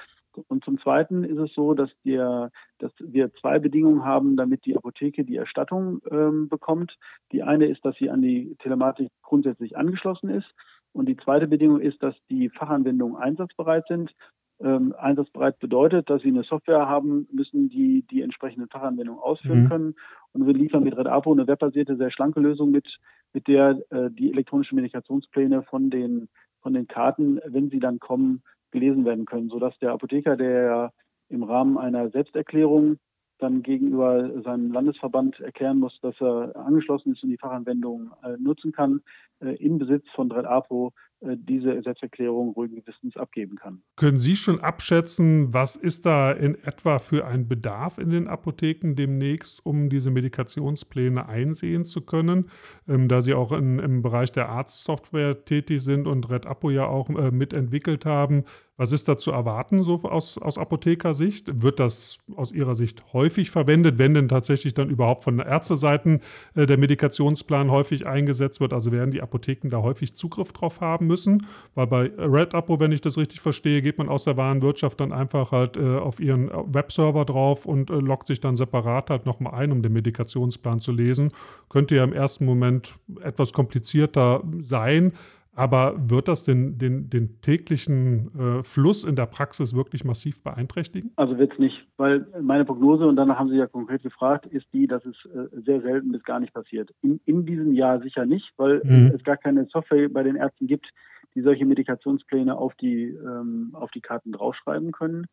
Und 0.49 0.65
zum 0.65 0.79
Zweiten 0.79 1.25
ist 1.25 1.39
es 1.39 1.53
so, 1.55 1.75
dass, 1.75 1.91
der, 2.05 2.51
dass 2.79 2.93
wir 2.99 3.33
zwei 3.35 3.59
Bedingungen 3.59 4.05
haben, 4.05 4.37
damit 4.37 4.65
die 4.65 4.77
Apotheke 4.77 5.25
die 5.25 5.37
Erstattung 5.37 6.01
ähm, 6.11 6.49
bekommt. 6.49 6.97
Die 7.33 7.43
eine 7.43 7.67
ist, 7.67 7.85
dass 7.85 7.97
sie 7.97 8.11
an 8.11 8.23
die 8.23 8.57
Telematik 8.61 9.11
grundsätzlich 9.23 9.77
angeschlossen 9.77 10.31
ist. 10.31 10.51
Und 10.93 11.07
die 11.07 11.17
zweite 11.17 11.49
Bedingung 11.49 11.81
ist, 11.81 12.03
dass 12.03 12.15
die 12.31 12.49
Fachanwendungen 12.51 13.17
einsatzbereit 13.17 13.87
sind. 13.89 14.15
Ähm, 14.63 14.95
einsatzbereit 14.97 15.59
bedeutet, 15.59 16.09
dass 16.09 16.23
sie 16.23 16.29
eine 16.29 16.45
Software 16.45 16.89
haben 16.89 17.27
müssen, 17.33 17.69
die 17.69 18.03
die 18.11 18.23
entsprechenden 18.23 18.69
Fachanwendungen 18.69 19.21
ausführen 19.21 19.65
mhm. 19.65 19.69
können. 19.69 19.95
Und 20.33 20.47
wir 20.47 20.55
liefern 20.55 20.85
mit 20.85 20.97
Red 20.97 21.09
Apo 21.09 21.33
eine 21.33 21.47
webbasierte, 21.47 21.97
sehr 21.97 22.13
schlanke 22.13 22.41
Lösung 22.41 22.71
mit, 22.71 22.87
mit 23.33 23.49
der 23.49 23.83
äh, 23.91 24.11
die 24.11 24.31
elektronischen 24.31 24.77
Medikationspläne 24.77 25.63
von 25.65 25.91
den, 25.91 26.29
von 26.61 26.75
den 26.75 26.87
Karten, 26.87 27.41
wenn 27.45 27.71
sie 27.71 27.81
dann 27.81 27.99
kommen, 27.99 28.43
gelesen 28.71 29.05
werden 29.05 29.27
können, 29.27 29.49
sodass 29.49 29.79
der 29.81 29.93
Apotheker, 29.93 30.37
der 30.37 30.93
im 31.29 31.43
Rahmen 31.43 31.77
einer 31.77 32.11
Selbsterklärung 32.11 32.99
dann 33.39 33.63
gegenüber 33.63 34.43
seinem 34.43 34.73
Landesverband 34.73 35.41
erklären 35.41 35.81
muss, 35.81 35.99
dass 36.01 36.15
er 36.21 36.55
angeschlossen 36.55 37.13
ist 37.13 37.25
und 37.25 37.31
die 37.31 37.37
Fachanwendung 37.39 38.13
äh, 38.23 38.37
nutzen 38.39 38.73
kann, 38.73 39.03
äh, 39.41 39.57
in 39.57 39.79
Besitz 39.79 40.05
von 40.15 40.31
Red 40.31 40.47
Apo 40.47 40.93
diese 41.37 41.81
Selbsterklärung 41.83 42.51
ruhigen 42.51 42.77
Gewissens 42.77 43.17
abgeben 43.17 43.57
kann. 43.57 43.83
Können 43.97 44.19
Sie 44.19 44.35
schon 44.35 44.61
abschätzen, 44.61 45.55
was 45.55 45.77
ist 45.77 46.05
da 46.05 46.33
in 46.33 46.57
etwa 46.65 46.99
für 46.99 47.27
ein 47.27 47.47
Bedarf 47.47 47.99
in 47.99 48.11
den 48.11 48.27
Apotheken 48.27 48.95
demnächst, 48.95 49.65
um 49.65 49.89
diese 49.89 50.11
Medikationspläne 50.11 51.29
einsehen 51.29 51.85
zu 51.85 52.01
können, 52.01 52.51
ähm, 52.89 53.07
da 53.07 53.21
Sie 53.21 53.35
auch 53.35 53.53
in, 53.53 53.79
im 53.79 54.03
Bereich 54.03 54.33
der 54.33 54.49
Arztsoftware 54.49 55.45
tätig 55.45 55.83
sind 55.83 56.07
und 56.09 56.29
Red 56.29 56.47
Apo 56.47 56.71
ja 56.71 56.87
auch 56.87 57.09
äh, 57.11 57.31
mitentwickelt 57.31 58.05
haben? 58.05 58.45
Was 58.77 58.91
ist 58.91 59.07
da 59.07 59.17
zu 59.17 59.31
erwarten, 59.31 59.85
so 59.85 60.03
aus, 60.03 60.39
aus 60.39 60.59
Apothekersicht? 60.59 61.63
Wird 61.63 61.79
das 61.79 62.19
aus 62.35 62.51
Ihrer 62.51 62.75
Sicht 62.75 63.13
häufig 63.13 63.51
verwendet, 63.51 63.99
wenn 63.99 64.15
denn 64.15 64.29
tatsächlich 64.29 64.75
dann 64.75 64.91
überhaupt 64.91 65.23
von 65.23 65.39
Ärzteseiten 65.39 66.21
äh, 66.57 66.67
der 66.67 66.79
Medikationsplan 66.79 67.71
häufig 67.71 68.07
eingesetzt 68.09 68.61
wird? 68.61 68.73
Also 68.73 68.91
werden 68.91 69.13
die 69.13 69.23
Apotheken 69.23 69.69
da 69.69 69.83
häufig 69.83 70.17
Zugriff 70.17 70.53
drauf 70.53 70.81
haben 70.81 71.12
müssen? 71.13 71.47
Weil 71.75 71.87
bei 71.87 72.11
Red 72.17 72.55
wenn 72.55 72.93
ich 72.93 73.03
das 73.03 73.19
richtig 73.19 73.41
verstehe, 73.41 73.83
geht 73.83 73.99
man 73.99 74.09
aus 74.09 74.25
der 74.25 74.39
Warenwirtschaft 74.39 74.99
dann 74.99 75.13
einfach 75.13 75.53
halt 75.53 75.77
äh, 75.77 75.99
auf 75.99 76.21
ihren 76.21 76.49
Webserver 76.49 77.27
drauf 77.27 77.67
und 77.67 77.91
äh, 77.91 77.95
loggt 77.95 78.27
sich 78.27 78.41
dann 78.41 78.57
separat 78.57 79.11
halt 79.11 79.27
nochmal 79.27 79.55
ein, 79.55 79.73
um 79.73 79.83
den 79.83 79.93
Medikationsplan 79.93 80.81
zu 80.81 80.93
lesen. 80.93 81.33
Könnte 81.69 81.97
ja 81.97 82.05
im 82.05 82.15
ersten 82.15 82.47
Moment 82.47 82.95
etwas 83.23 83.53
komplizierter 83.53 84.43
sein. 84.59 85.13
Aber 85.55 85.95
wird 85.99 86.29
das 86.29 86.45
den, 86.45 86.79
den, 86.79 87.11
den 87.11 87.41
täglichen 87.43 88.31
äh, 88.39 88.63
Fluss 88.63 89.05
in 89.05 89.17
der 89.17 89.27
Praxis 89.27 89.75
wirklich 89.75 90.03
massiv 90.03 90.43
beeinträchtigen? 90.43 91.13
Also 91.17 91.37
wird 91.37 91.53
es 91.53 91.59
nicht, 91.59 91.87
weil 91.99 92.27
meine 92.41 92.65
Prognose, 92.65 93.07
und 93.07 93.17
danach 93.17 93.39
haben 93.39 93.51
Sie 93.51 93.57
ja 93.57 93.67
konkret 93.67 94.03
gefragt, 94.03 94.47
ist 94.47 94.67
die, 94.73 94.87
dass 94.87 95.05
es 95.05 95.17
äh, 95.27 95.49
sehr 95.61 95.83
selten 95.83 96.11
bis 96.11 96.23
gar 96.23 96.41
nicht 96.41 96.55
passiert. 96.55 96.91
In, 97.03 97.21
in 97.27 97.45
diesem 97.45 97.75
Jahr 97.75 98.01
sicher 98.01 98.25
nicht, 98.25 98.51
weil 98.57 98.81
mhm. 98.83 99.13
es 99.15 99.23
gar 99.25 99.37
keine 99.37 99.67
Software 99.67 100.09
bei 100.09 100.23
den 100.23 100.37
Ärzten 100.37 100.67
gibt, 100.67 100.89
die 101.35 101.43
solche 101.43 101.67
Medikationspläne 101.67 102.57
auf 102.57 102.75
die, 102.77 103.09
ähm, 103.09 103.71
auf 103.75 103.91
die 103.91 104.01
Karten 104.01 104.33
draufschreiben 104.33 104.93
können. 104.93 105.27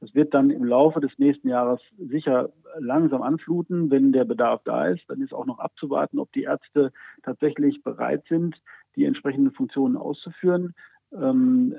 Das 0.00 0.14
wird 0.14 0.32
dann 0.32 0.50
im 0.50 0.64
Laufe 0.64 1.00
des 1.00 1.12
nächsten 1.18 1.48
Jahres 1.48 1.80
sicher 1.98 2.48
langsam 2.78 3.20
anfluten, 3.20 3.90
wenn 3.90 4.12
der 4.12 4.24
Bedarf 4.24 4.62
da 4.64 4.86
ist. 4.86 5.02
Dann 5.08 5.20
ist 5.20 5.34
auch 5.34 5.44
noch 5.44 5.58
abzuwarten, 5.58 6.18
ob 6.18 6.32
die 6.32 6.44
Ärzte 6.44 6.90
tatsächlich 7.22 7.82
bereit 7.82 8.24
sind, 8.28 8.56
die 8.96 9.04
entsprechenden 9.04 9.52
Funktionen 9.52 9.96
auszuführen. 9.96 10.74
Ähm, 11.12 11.74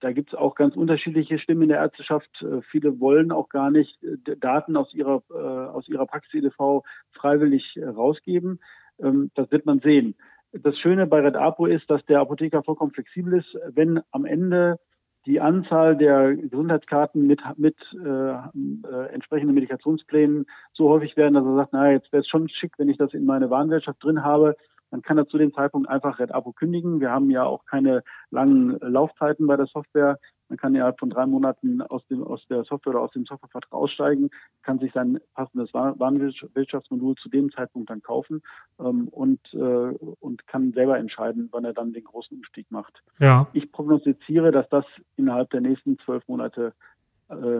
da 0.00 0.12
gibt 0.12 0.32
es 0.32 0.38
auch 0.38 0.54
ganz 0.54 0.76
unterschiedliche 0.76 1.38
Stimmen 1.38 1.62
in 1.62 1.68
der 1.70 1.78
Ärzteschaft. 1.78 2.30
Äh, 2.42 2.62
viele 2.70 3.00
wollen 3.00 3.32
auch 3.32 3.48
gar 3.48 3.70
nicht 3.70 4.00
äh, 4.04 4.36
Daten 4.36 4.76
aus 4.76 4.94
ihrer, 4.94 5.22
äh, 5.30 5.34
aus 5.34 5.88
ihrer 5.88 6.06
Praxis-EDV 6.06 6.84
freiwillig 7.12 7.76
äh, 7.76 7.86
rausgeben. 7.86 8.60
Ähm, 9.00 9.30
das 9.34 9.50
wird 9.50 9.66
man 9.66 9.80
sehen. 9.80 10.14
Das 10.52 10.78
Schöne 10.78 11.06
bei 11.06 11.20
Red 11.20 11.36
Apo 11.36 11.66
ist, 11.66 11.90
dass 11.90 12.04
der 12.06 12.20
Apotheker 12.20 12.62
vollkommen 12.62 12.92
flexibel 12.92 13.34
ist. 13.34 13.58
Wenn 13.74 14.00
am 14.12 14.24
Ende 14.24 14.78
die 15.26 15.40
Anzahl 15.40 15.96
der 15.96 16.36
Gesundheitskarten 16.36 17.26
mit, 17.26 17.40
mit 17.56 17.76
äh, 17.94 18.30
äh, 18.30 19.12
entsprechenden 19.12 19.54
Medikationsplänen 19.54 20.46
so 20.72 20.88
häufig 20.88 21.16
werden, 21.16 21.34
dass 21.34 21.44
er 21.44 21.56
sagt, 21.56 21.72
naja, 21.72 21.92
jetzt 21.92 22.12
wäre 22.12 22.22
es 22.22 22.28
schon 22.28 22.48
schick, 22.48 22.78
wenn 22.78 22.88
ich 22.88 22.96
das 22.96 23.12
in 23.12 23.26
meine 23.26 23.50
Warenwirtschaft 23.50 24.02
drin 24.02 24.24
habe, 24.24 24.56
dann 24.90 25.02
kann 25.02 25.18
er 25.18 25.26
zu 25.26 25.38
dem 25.38 25.52
Zeitpunkt 25.52 25.88
einfach 25.88 26.18
Red 26.18 26.32
Abo 26.32 26.52
kündigen. 26.52 27.00
Wir 27.00 27.10
haben 27.10 27.30
ja 27.30 27.44
auch 27.44 27.64
keine 27.66 28.02
langen 28.30 28.78
Laufzeiten 28.80 29.46
bei 29.46 29.56
der 29.56 29.66
Software. 29.66 30.18
Man 30.48 30.56
kann 30.56 30.74
ja 30.74 30.92
von 30.98 31.10
drei 31.10 31.26
Monaten 31.26 31.82
aus, 31.82 32.06
dem, 32.06 32.24
aus 32.24 32.46
der 32.48 32.64
Software 32.64 32.94
oder 32.94 33.02
aus 33.02 33.10
dem 33.12 33.26
Softwarevertrag 33.26 33.72
aussteigen, 33.72 34.30
kann 34.62 34.78
sich 34.78 34.92
sein 34.92 35.20
passendes 35.34 35.74
Warenwirtschaftsmodul 35.74 37.16
zu 37.16 37.28
dem 37.28 37.52
Zeitpunkt 37.52 37.90
dann 37.90 38.02
kaufen 38.02 38.42
ähm, 38.80 39.08
und, 39.08 39.40
äh, 39.52 39.58
und 39.58 40.46
kann 40.46 40.72
selber 40.72 40.98
entscheiden, 40.98 41.48
wann 41.52 41.66
er 41.66 41.74
dann 41.74 41.92
den 41.92 42.04
großen 42.04 42.38
Umstieg 42.38 42.66
macht. 42.70 43.02
Ja. 43.18 43.46
Ich 43.52 43.70
prognostiziere, 43.72 44.50
dass 44.50 44.68
das 44.70 44.86
innerhalb 45.16 45.50
der 45.50 45.60
nächsten 45.60 45.98
zwölf 45.98 46.26
Monate 46.28 46.72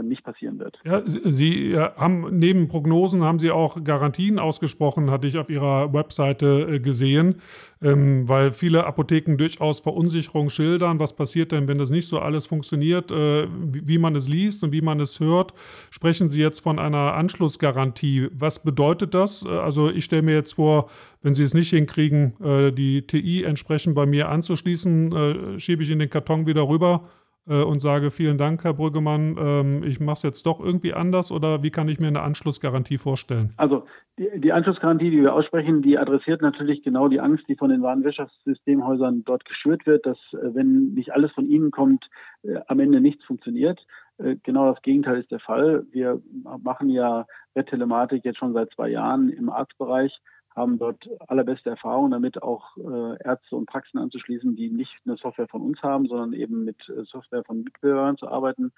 nicht 0.03 0.25
passieren 0.25 0.59
wird. 0.59 0.79
Ja, 0.85 1.03
Sie 1.05 1.77
haben 1.77 2.39
neben 2.39 2.69
Prognosen 2.69 3.23
haben 3.23 3.39
Sie 3.39 3.51
auch 3.51 3.83
Garantien 3.85 4.39
ausgesprochen, 4.39 5.11
hatte 5.11 5.27
ich 5.27 5.37
auf 5.37 5.51
Ihrer 5.51 5.93
Webseite 5.93 6.69
äh, 6.71 6.81
gesehen, 6.81 7.37
ähm, 7.83 8.29
weil 8.29 8.53
viele 8.53 8.87
Apotheken 8.87 9.37
durchaus 9.37 9.81
Verunsicherung 9.81 10.49
schildern. 10.49 11.01
Was 11.01 11.15
passiert 11.15 11.53
denn, 11.53 11.69
wenn 11.69 11.79
das 11.79 11.91
nicht 11.91 12.09
so 12.09 12.19
alles 12.19 12.47
funktioniert, 12.47 13.11
äh, 13.11 13.47
wie, 13.51 13.99
man 13.99 14.17
es 14.17 14.29
liest 14.29 14.63
und 14.65 14.73
wie 14.73 14.81
man 14.81 15.01
es 15.01 15.21
hört? 15.21 15.53
Sprechen 15.91 16.29
Sie 16.29 16.41
jetzt 16.41 16.61
von 16.61 16.79
einer 16.79 17.15
Anschlussgarantie. 17.15 18.29
Was 18.33 18.63
bedeutet 18.63 19.13
das? 19.13 19.45
Äh, 19.45 19.51
also 19.51 19.91
ich 19.91 20.05
stelle 20.05 20.23
mir 20.23 20.35
jetzt 20.35 20.55
vor, 20.55 20.89
wenn 21.23 21.35
Sie 21.35 21.43
es 21.43 21.53
nicht 21.53 21.71
hinkriegen, 21.71 22.35
äh, 22.43 22.73
die 22.73 23.07
TI 23.07 23.45
entsprechend 23.45 23.95
bei 23.95 24.07
mir 24.07 24.29
anzuschließen, 24.31 25.13
äh, 25.13 25.59
schiebe 25.61 25.83
ich 25.83 25.91
in 25.91 25.99
den 25.99 26.11
Karton 26.11 26.47
wieder 26.47 26.67
rüber 26.67 27.09
äh, 27.49 27.63
und 27.63 27.81
sage, 27.81 28.11
vielen 28.11 28.39
Dank, 28.39 28.65
Herr 28.65 28.75
Brüggemann, 28.75 29.37
ähm, 29.39 29.83
ich 29.85 30.01
mache 30.01 30.15
es 30.15 30.23
jetzt 30.23 30.47
doch 30.47 30.61
irgendwie 30.61 30.95
anders 30.95 31.33
oder 31.33 31.63
wie 31.63 31.71
kann 31.71 31.89
ich 31.89 31.99
mir 31.99 32.09
eine 32.09 32.23
Anschlussgarantie 32.23 32.99
vorstellen? 32.99 33.53
Also 33.57 33.87
die, 34.19 34.29
die, 34.37 34.53
Anschlussgarantie, 34.53 35.11
die 35.11 35.23
wir 35.23 35.35
aussprechen, 35.35 35.83
die 35.83 35.99
adressiert 35.99 36.43
natürlich 36.43 36.83
genau 36.83 37.09
die 37.09 37.21
Angst, 37.21 37.45
die 37.49 37.57
von 37.57 37.71
den 37.71 37.83
Warenwirtschaftssystemhäusern 37.83 39.25
dort 39.25 39.45
geschürt 39.45 39.87
wird, 39.87 40.07
dass 40.07 40.19
äh, 40.33 40.55
wenn 40.55 40.95
nicht 40.95 41.13
alles 41.13 41.33
von 41.33 41.47
ihnen 41.47 41.71
kommt, 41.71 42.05
äh, 42.43 42.59
am 42.67 42.81
Ende 42.81 43.01
nichts 43.01 43.25
funktioniert. 43.25 43.85
Genau 44.43 44.73
das 44.73 44.83
Gegenteil 44.83 45.21
ist 45.21 45.31
der 45.31 45.39
Fall. 45.39 45.87
Wir 45.93 46.21
machen 46.65 46.91
ja 46.91 47.25
Wettelematik 47.55 48.25
jetzt 48.25 48.39
schon 48.39 48.53
seit 48.53 48.69
zwei 48.73 48.89
Jahren 48.89 49.29
im 49.29 49.49
Arztbereich 49.49 50.13
haben 50.59 50.79
dort 50.79 51.09
allerbeste 51.29 51.71
Erfahrungen 51.71 52.11
damit, 52.11 52.42
auch 52.42 52.77
äh, 52.77 53.23
Ärzte 53.25 53.57
und 53.57 53.66
Praxen 53.66 53.99
anzuschließen, 53.99 54.57
die 54.57 54.71
nicht 54.71 54.94
eine 55.07 55.16
Software 55.16 55.49
von 55.49 55.62
uns 55.62 55.81
haben, 55.83 56.07
sondern 56.07 56.33
eben 56.35 56.64
mit 56.64 56.77
äh, 56.88 57.05
Software 57.05 57.44
von 57.44 57.62
Mitbewerbern 57.62 58.18
zu 58.18 58.29
arbeiten. 58.29 58.73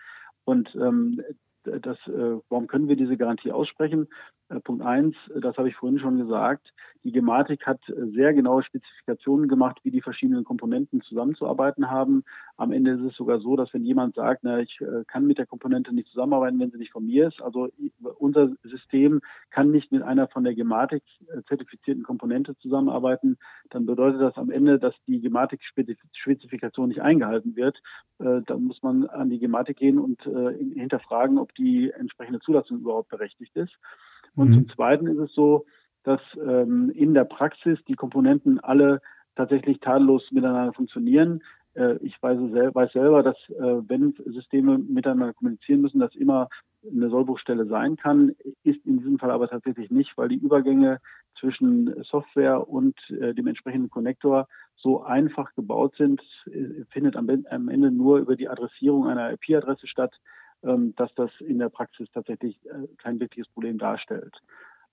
Und 0.44 0.74
ähm, 0.76 1.20
das, 1.64 1.98
äh, 2.06 2.38
warum 2.48 2.66
können 2.66 2.88
wir 2.88 2.96
diese 2.96 3.16
Garantie 3.16 3.52
aussprechen? 3.52 4.08
Äh, 4.48 4.60
Punkt 4.60 4.82
eins, 4.82 5.14
das 5.40 5.56
habe 5.56 5.68
ich 5.68 5.76
vorhin 5.76 5.98
schon 5.98 6.18
gesagt, 6.18 6.72
die 7.02 7.12
Gematik 7.12 7.66
hat 7.66 7.80
sehr 7.86 8.34
genaue 8.34 8.62
Spezifikationen 8.62 9.48
gemacht, 9.48 9.78
wie 9.84 9.90
die 9.90 10.02
verschiedenen 10.02 10.44
Komponenten 10.44 11.00
zusammenzuarbeiten 11.00 11.90
haben. 11.90 12.24
Am 12.58 12.72
Ende 12.72 12.92
ist 12.92 13.00
es 13.00 13.16
sogar 13.16 13.40
so, 13.40 13.56
dass 13.56 13.72
wenn 13.72 13.84
jemand 13.84 14.14
sagt, 14.16 14.44
na, 14.44 14.60
ich 14.60 14.78
äh, 14.80 15.04
kann 15.06 15.26
mit 15.26 15.38
der 15.38 15.46
Komponente 15.46 15.94
nicht 15.94 16.08
zusammenarbeiten, 16.08 16.58
wenn 16.58 16.70
sie 16.70 16.78
nicht 16.78 16.92
von 16.92 17.06
mir 17.06 17.28
ist, 17.28 17.40
also 17.40 17.68
unser 18.18 18.50
System 18.64 19.20
kann 19.50 19.70
nicht 19.70 19.92
mit 19.92 20.02
einer 20.02 20.28
von 20.28 20.44
der 20.44 20.54
Gematik 20.54 21.02
zertifizierten 21.48 22.02
Komponente 22.02 22.56
zusammenarbeiten, 22.58 23.38
dann 23.70 23.86
bedeutet 23.86 24.20
das 24.20 24.36
am 24.36 24.50
Ende, 24.50 24.78
dass 24.78 24.94
die 25.06 25.20
Gematik-Spezifikation 25.20 26.88
nicht 26.88 27.00
eingehalten 27.00 27.56
wird. 27.56 27.80
Da 28.18 28.56
muss 28.58 28.82
man 28.82 29.06
an 29.06 29.30
die 29.30 29.38
Gematik 29.38 29.78
gehen 29.78 29.98
und 29.98 30.22
hinterfragen, 30.22 31.38
ob 31.50 31.54
die 31.56 31.90
entsprechende 31.90 32.40
Zulassung 32.40 32.78
überhaupt 32.78 33.08
berechtigt 33.08 33.54
ist. 33.56 33.74
Und 34.36 34.50
mhm. 34.50 34.54
zum 34.54 34.68
Zweiten 34.70 35.06
ist 35.06 35.18
es 35.18 35.32
so, 35.34 35.66
dass 36.04 36.20
ähm, 36.36 36.90
in 36.94 37.14
der 37.14 37.24
Praxis 37.24 37.78
die 37.88 37.94
Komponenten 37.94 38.60
alle 38.60 39.00
tatsächlich 39.36 39.80
tadellos 39.80 40.30
miteinander 40.30 40.72
funktionieren. 40.72 41.42
Äh, 41.74 41.96
ich 42.02 42.20
weiß, 42.22 42.38
sel 42.52 42.74
weiß, 42.74 42.92
selber, 42.92 43.22
dass 43.22 43.36
äh, 43.50 43.88
wenn 43.88 44.14
Systeme 44.26 44.78
miteinander 44.78 45.34
kommunizieren 45.34 45.82
müssen, 45.82 46.00
das 46.00 46.14
immer 46.14 46.48
eine 46.90 47.10
Sollbruchstelle 47.10 47.66
sein 47.66 47.96
kann, 47.96 48.34
ist 48.64 48.84
in 48.86 48.98
diesem 48.98 49.18
Fall 49.18 49.30
aber 49.30 49.48
tatsächlich 49.48 49.90
nicht, 49.90 50.16
weil 50.16 50.28
die 50.28 50.38
Übergänge 50.38 50.98
zwischen 51.38 52.02
Software 52.04 52.68
und 52.68 52.96
äh, 53.10 53.34
dem 53.34 53.46
entsprechenden 53.46 53.90
Connector 53.90 54.48
so 54.76 55.02
einfach 55.02 55.54
gebaut 55.54 55.94
sind, 55.96 56.22
äh, 56.46 56.84
findet 56.90 57.16
am, 57.16 57.28
am 57.50 57.68
Ende 57.68 57.90
nur 57.90 58.18
über 58.18 58.36
die 58.36 58.48
Adressierung 58.48 59.06
einer 59.06 59.32
IP-Adresse 59.32 59.86
statt 59.86 60.14
dass 60.62 61.14
das 61.14 61.30
in 61.40 61.58
der 61.58 61.68
Praxis 61.68 62.08
tatsächlich 62.12 62.58
äh, 62.66 62.86
kein 62.98 63.18
wirkliches 63.18 63.50
Problem 63.52 63.78
darstellt. 63.78 64.36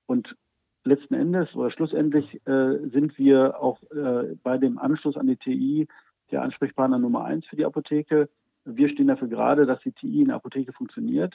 Und 0.06 0.36
letzten 0.84 1.14
Endes 1.14 1.54
oder 1.56 1.72
schlussendlich 1.72 2.42
äh, 2.48 2.78
sind 2.90 3.18
wir 3.18 3.62
auch 3.62 3.82
äh, 3.92 4.36
bei 4.44 4.58
dem 4.58 4.80
Anschluss 4.80 5.18
an 5.18 5.28
die 5.28 5.38
TI 5.38 5.88
der 6.32 6.42
Ansprechpartner 6.42 6.98
Nummer 6.98 7.26
eins 7.26 7.46
für 7.46 7.56
die 7.56 7.66
Apotheke. 7.66 8.30
Wir 8.66 8.90
stehen 8.90 9.08
dafür 9.08 9.28
gerade, 9.28 9.66
dass 9.66 9.80
die 9.82 9.92
TI 9.92 10.22
in 10.22 10.28
der 10.28 10.38
Apotheke 10.38 10.74
funktioniert. 10.74 11.34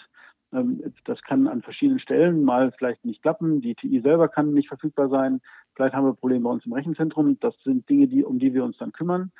Ähm, 0.53 0.83
das 1.05 1.23
kann 1.23 1.47
an 1.47 1.63
verschiedenen 1.63 2.01
Stellen 2.01 2.45
mal 2.45 2.73
vielleicht 2.73 3.05
nicht 3.05 3.23
klappen. 3.23 3.61
Die 3.61 3.75
TI 3.75 4.01
selber 4.01 4.29
kann 4.29 4.53
nicht 4.53 4.69
verfügbar 4.69 5.09
sein. 5.09 5.41
Vielleicht 5.75 5.95
haben 5.95 6.07
wir 6.07 6.15
Probleme 6.15 6.45
bei 6.45 6.51
uns 6.51 6.67
im 6.67 6.73
Rechenzentrum. 6.73 7.39
Das 7.41 7.55
sind 7.65 7.89
Dinge, 7.89 8.09
die, 8.09 8.25
um 8.25 8.39
die 8.39 8.53
wir 8.55 8.65
uns 8.65 8.77
dann 8.79 8.93
kümmern, 8.93 9.33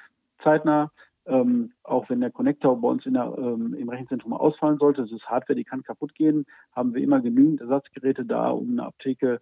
zeitnah. 0.43 0.91
Ähm, 1.25 1.73
auch 1.85 2.11
wenn 2.11 2.21
der 2.21 2.31
Connector 2.31 2.81
bei 2.81 2.89
uns 2.89 3.07
der, 3.07 3.15
ähm, 3.39 3.75
im 3.75 3.89
Rechenzentrum 3.89 4.33
ausfallen 4.33 4.79
sollte, 4.79 5.03
das 5.03 5.13
ist 5.13 5.27
Hardware, 5.27 5.57
die 5.57 5.65
kann 5.65 5.85
kaputt 5.85 6.15
gehen, 6.15 6.47
haben 6.73 6.95
wir 6.95 7.03
immer 7.03 7.21
genügend 7.21 7.61
Ersatzgeräte 7.61 8.25
da, 8.25 8.51
um 8.51 8.73
eine 8.73 8.87
Apotheke 8.87 9.41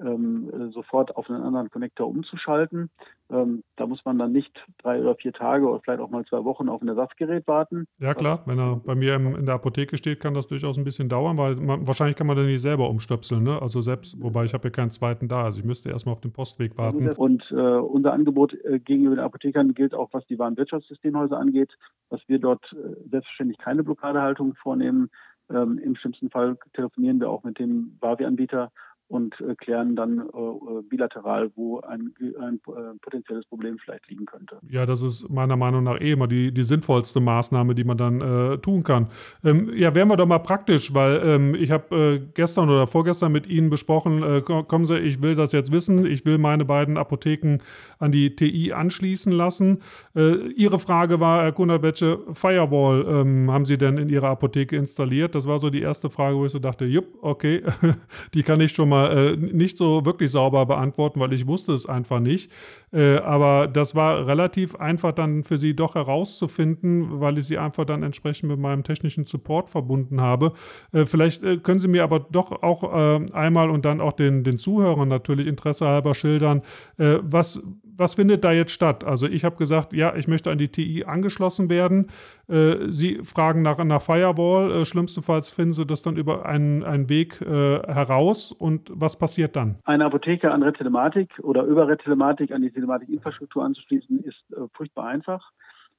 ähm, 0.00 0.50
äh, 0.52 0.72
sofort 0.72 1.16
auf 1.16 1.28
einen 1.28 1.42
anderen 1.42 1.70
Connector 1.70 2.06
umzuschalten. 2.08 2.90
Ähm, 3.30 3.62
da 3.76 3.86
muss 3.86 4.04
man 4.04 4.18
dann 4.18 4.32
nicht 4.32 4.52
drei 4.78 5.00
oder 5.00 5.14
vier 5.16 5.32
Tage 5.32 5.66
oder 5.68 5.80
vielleicht 5.80 6.00
auch 6.00 6.10
mal 6.10 6.24
zwei 6.24 6.44
Wochen 6.44 6.68
auf 6.68 6.80
ein 6.80 6.88
Ersatzgerät 6.88 7.46
warten. 7.46 7.86
Ja 7.98 8.14
klar, 8.14 8.42
wenn 8.46 8.58
er 8.58 8.76
bei 8.76 8.94
mir 8.94 9.16
im, 9.16 9.34
in 9.36 9.46
der 9.46 9.56
Apotheke 9.56 9.96
steht, 9.96 10.20
kann 10.20 10.34
das 10.34 10.46
durchaus 10.46 10.78
ein 10.78 10.84
bisschen 10.84 11.08
dauern, 11.08 11.36
weil 11.36 11.56
man, 11.56 11.86
wahrscheinlich 11.86 12.16
kann 12.16 12.26
man 12.26 12.36
dann 12.36 12.46
nicht 12.46 12.62
selber 12.62 12.88
umstöpseln. 12.88 13.42
Ne? 13.42 13.60
Also 13.60 13.80
selbst, 13.80 14.20
wobei 14.20 14.44
ich 14.44 14.54
habe 14.54 14.68
ja 14.68 14.70
keinen 14.70 14.90
zweiten 14.90 15.28
da, 15.28 15.44
also 15.44 15.58
ich 15.58 15.64
müsste 15.64 15.90
erstmal 15.90 16.14
auf 16.14 16.20
den 16.20 16.32
Postweg 16.32 16.78
warten. 16.78 17.08
Und 17.10 17.50
äh, 17.50 17.54
unser 17.54 18.12
Angebot 18.12 18.54
äh, 18.64 18.78
gegenüber 18.78 19.16
den 19.16 19.24
Apothekern 19.24 19.74
gilt 19.74 19.94
auch, 19.94 20.08
was 20.12 20.24
die 20.26 20.38
Warenwirtschaftssystemhäuser 20.38 21.38
angeht, 21.38 21.76
dass 22.10 22.20
wir 22.28 22.38
dort 22.38 22.72
äh, 22.72 23.08
selbstverständlich 23.10 23.58
keine 23.58 23.84
Blockadehaltung 23.84 24.54
vornehmen. 24.54 25.10
Ähm, 25.50 25.78
Im 25.78 25.96
schlimmsten 25.96 26.30
Fall 26.30 26.56
telefonieren 26.74 27.20
wir 27.20 27.30
auch 27.30 27.42
mit 27.42 27.58
dem 27.58 27.96
Wavi-Anbieter 28.00 28.70
und 29.08 29.40
äh, 29.40 29.54
klären 29.54 29.96
dann 29.96 30.18
äh, 30.18 30.22
äh, 30.22 30.82
bilateral, 30.82 31.50
wo 31.56 31.80
ein, 31.80 32.14
ein 32.40 32.60
äh, 32.66 32.98
potenzielles 33.00 33.46
Problem 33.46 33.78
vielleicht 33.78 34.08
liegen 34.08 34.26
könnte. 34.26 34.58
Ja, 34.68 34.84
das 34.84 35.02
ist 35.02 35.28
meiner 35.30 35.56
Meinung 35.56 35.84
nach 35.84 35.98
eh 36.00 36.12
immer 36.12 36.28
die, 36.28 36.52
die 36.52 36.62
sinnvollste 36.62 37.20
Maßnahme, 37.20 37.74
die 37.74 37.84
man 37.84 37.96
dann 37.96 38.20
äh, 38.20 38.58
tun 38.58 38.84
kann. 38.84 39.08
Ähm, 39.42 39.70
ja, 39.74 39.94
wären 39.94 40.08
wir 40.08 40.18
doch 40.18 40.26
mal 40.26 40.38
praktisch, 40.40 40.92
weil 40.92 41.20
ähm, 41.24 41.54
ich 41.54 41.70
habe 41.70 41.96
äh, 41.96 42.20
gestern 42.34 42.68
oder 42.68 42.86
vorgestern 42.86 43.32
mit 43.32 43.46
Ihnen 43.46 43.70
besprochen, 43.70 44.42
kommen 44.44 44.84
Sie, 44.84 44.98
ich 44.98 45.22
will 45.22 45.34
das 45.34 45.52
jetzt 45.52 45.72
wissen, 45.72 46.04
ich 46.04 46.26
will 46.26 46.38
meine 46.38 46.64
beiden 46.64 46.96
Apotheken 46.96 47.58
an 47.98 48.12
die 48.12 48.34
TI 48.36 48.72
anschließen 48.72 49.32
lassen. 49.32 49.78
Ihre 50.14 50.78
Frage 50.78 51.20
war, 51.20 51.42
Herr 51.42 51.52
Kunert, 51.52 51.82
welche 51.82 52.18
Firewall 52.32 53.04
ähm, 53.08 53.50
haben 53.50 53.64
Sie 53.64 53.78
denn 53.78 53.96
in 53.98 54.08
Ihrer 54.08 54.28
Apotheke 54.28 54.76
installiert? 54.76 55.34
Das 55.34 55.46
war 55.46 55.58
so 55.58 55.70
die 55.70 55.80
erste 55.80 56.10
Frage, 56.10 56.36
wo 56.36 56.44
ich 56.44 56.52
so 56.52 56.58
dachte, 56.58 56.84
jupp, 56.84 57.06
okay, 57.22 57.62
die 58.34 58.42
kann 58.42 58.60
ich 58.60 58.72
schon 58.72 58.88
mal 58.88 58.97
mal 58.98 59.16
äh, 59.16 59.36
nicht 59.36 59.76
so 59.76 60.04
wirklich 60.04 60.30
sauber 60.30 60.66
beantworten, 60.66 61.20
weil 61.20 61.32
ich 61.32 61.46
wusste 61.46 61.72
es 61.72 61.86
einfach 61.86 62.20
nicht. 62.20 62.50
Äh, 62.92 63.16
aber 63.18 63.66
das 63.68 63.94
war 63.94 64.26
relativ 64.26 64.74
einfach 64.76 65.12
dann 65.12 65.44
für 65.44 65.58
sie 65.58 65.74
doch 65.74 65.94
herauszufinden, 65.94 67.20
weil 67.20 67.38
ich 67.38 67.46
sie 67.46 67.58
einfach 67.58 67.84
dann 67.84 68.02
entsprechend 68.02 68.48
mit 68.48 68.58
meinem 68.58 68.84
technischen 68.84 69.26
Support 69.26 69.70
verbunden 69.70 70.20
habe. 70.20 70.52
Äh, 70.92 71.06
vielleicht 71.06 71.42
äh, 71.42 71.58
können 71.58 71.80
Sie 71.80 71.88
mir 71.88 72.04
aber 72.04 72.20
doch 72.20 72.62
auch 72.62 72.82
äh, 72.84 73.32
einmal 73.32 73.70
und 73.70 73.84
dann 73.84 74.00
auch 74.00 74.12
den, 74.12 74.44
den 74.44 74.58
Zuhörern 74.58 75.08
natürlich 75.08 75.46
interessehalber 75.46 76.14
schildern, 76.14 76.62
äh, 76.98 77.18
was 77.22 77.62
was 77.98 78.14
findet 78.14 78.44
da 78.44 78.52
jetzt 78.52 78.72
statt? 78.72 79.04
Also 79.04 79.26
ich 79.26 79.44
habe 79.44 79.56
gesagt, 79.56 79.92
ja, 79.92 80.14
ich 80.14 80.28
möchte 80.28 80.50
an 80.50 80.58
die 80.58 80.68
TI 80.68 81.04
angeschlossen 81.04 81.68
werden. 81.68 82.06
Äh, 82.48 82.88
Sie 82.88 83.16
fragen 83.24 83.62
nach 83.62 83.78
einer 83.78 84.00
Firewall. 84.00 84.70
Äh, 84.70 84.84
schlimmstenfalls 84.84 85.50
finden 85.50 85.72
Sie 85.72 85.84
das 85.84 86.02
dann 86.02 86.16
über 86.16 86.46
einen, 86.46 86.84
einen 86.84 87.08
Weg 87.08 87.40
äh, 87.40 87.46
heraus. 87.46 88.52
Und 88.52 88.90
was 88.94 89.18
passiert 89.18 89.56
dann? 89.56 89.76
Eine 89.84 90.06
Apotheke 90.06 90.50
an 90.52 90.62
Retelematik 90.62 91.40
oder 91.42 91.64
über 91.64 91.88
Retelematik 91.88 92.52
an 92.52 92.62
die 92.62 92.70
Telematikinfrastruktur 92.70 93.64
anzuschließen, 93.64 94.22
ist 94.22 94.44
äh, 94.52 94.60
furchtbar 94.72 95.06
einfach. 95.06 95.50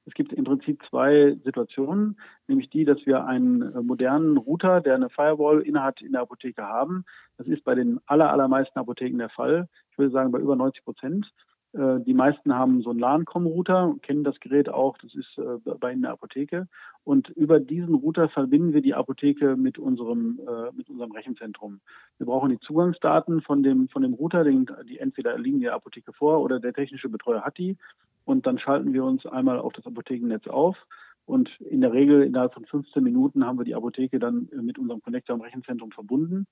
Es 0.06 0.14
gibt 0.14 0.32
im 0.32 0.44
Prinzip 0.44 0.82
zwei 0.88 1.36
Situationen, 1.44 2.18
nämlich 2.48 2.70
die, 2.70 2.84
dass 2.84 2.98
wir 3.04 3.26
einen 3.26 3.62
äh, 3.62 3.82
modernen 3.82 4.38
Router, 4.38 4.80
der 4.80 4.94
eine 4.94 5.10
Firewall 5.10 5.60
innehat, 5.60 6.00
in 6.00 6.12
der 6.12 6.22
Apotheke 6.22 6.62
haben. 6.62 7.04
Das 7.36 7.46
ist 7.46 7.62
bei 7.64 7.74
den 7.74 8.00
aller, 8.06 8.30
allermeisten 8.30 8.78
Apotheken 8.78 9.18
der 9.18 9.28
Fall. 9.28 9.68
Ich 9.92 9.98
würde 9.98 10.10
sagen, 10.10 10.32
bei 10.32 10.38
über 10.38 10.56
90 10.56 10.82
Prozent. 10.84 11.30
Äh, 11.72 12.00
die 12.00 12.14
meisten 12.14 12.54
haben 12.54 12.82
so 12.82 12.90
einen 12.90 12.98
LAN-Com-Router, 12.98 13.94
kennen 14.02 14.24
das 14.24 14.40
Gerät 14.40 14.68
auch, 14.68 14.98
das 14.98 15.14
ist 15.14 15.38
äh, 15.38 15.74
bei 15.78 15.92
in 15.92 16.02
der 16.02 16.12
Apotheke. 16.12 16.68
Und 17.04 17.28
über 17.30 17.60
diesen 17.60 17.94
Router 17.94 18.28
verbinden 18.28 18.72
wir 18.72 18.82
die 18.82 18.94
Apotheke 18.94 19.56
mit 19.56 19.78
unserem, 19.78 20.40
äh, 20.46 20.74
mit 20.74 20.88
unserem 20.90 21.12
Rechenzentrum. 21.12 21.80
Wir 22.18 22.26
brauchen 22.26 22.50
die 22.50 22.60
Zugangsdaten 22.60 23.40
von 23.42 23.62
dem, 23.62 23.88
von 23.88 24.02
dem 24.02 24.14
Router, 24.14 24.44
die 24.44 24.98
entweder 24.98 25.38
liegen 25.38 25.60
der 25.60 25.74
Apotheke 25.74 26.12
vor 26.12 26.40
oder 26.42 26.60
der 26.60 26.72
technische 26.72 27.08
Betreuer 27.08 27.42
hat 27.42 27.58
die. 27.58 27.76
Und 28.24 28.46
dann 28.46 28.58
schalten 28.58 28.92
wir 28.92 29.04
uns 29.04 29.24
einmal 29.26 29.58
auf 29.58 29.72
das 29.72 29.86
Apothekennetz 29.86 30.46
auf. 30.46 30.76
Und 31.24 31.48
in 31.60 31.80
der 31.80 31.92
Regel 31.92 32.22
innerhalb 32.22 32.54
von 32.54 32.64
15 32.64 33.04
Minuten 33.04 33.46
haben 33.46 33.58
wir 33.58 33.64
die 33.64 33.74
Apotheke 33.74 34.18
dann 34.18 34.48
mit 34.52 34.78
unserem 34.78 35.00
Connector 35.00 35.36
im 35.36 35.42
Rechenzentrum 35.42 35.92
verbunden. 35.92 36.46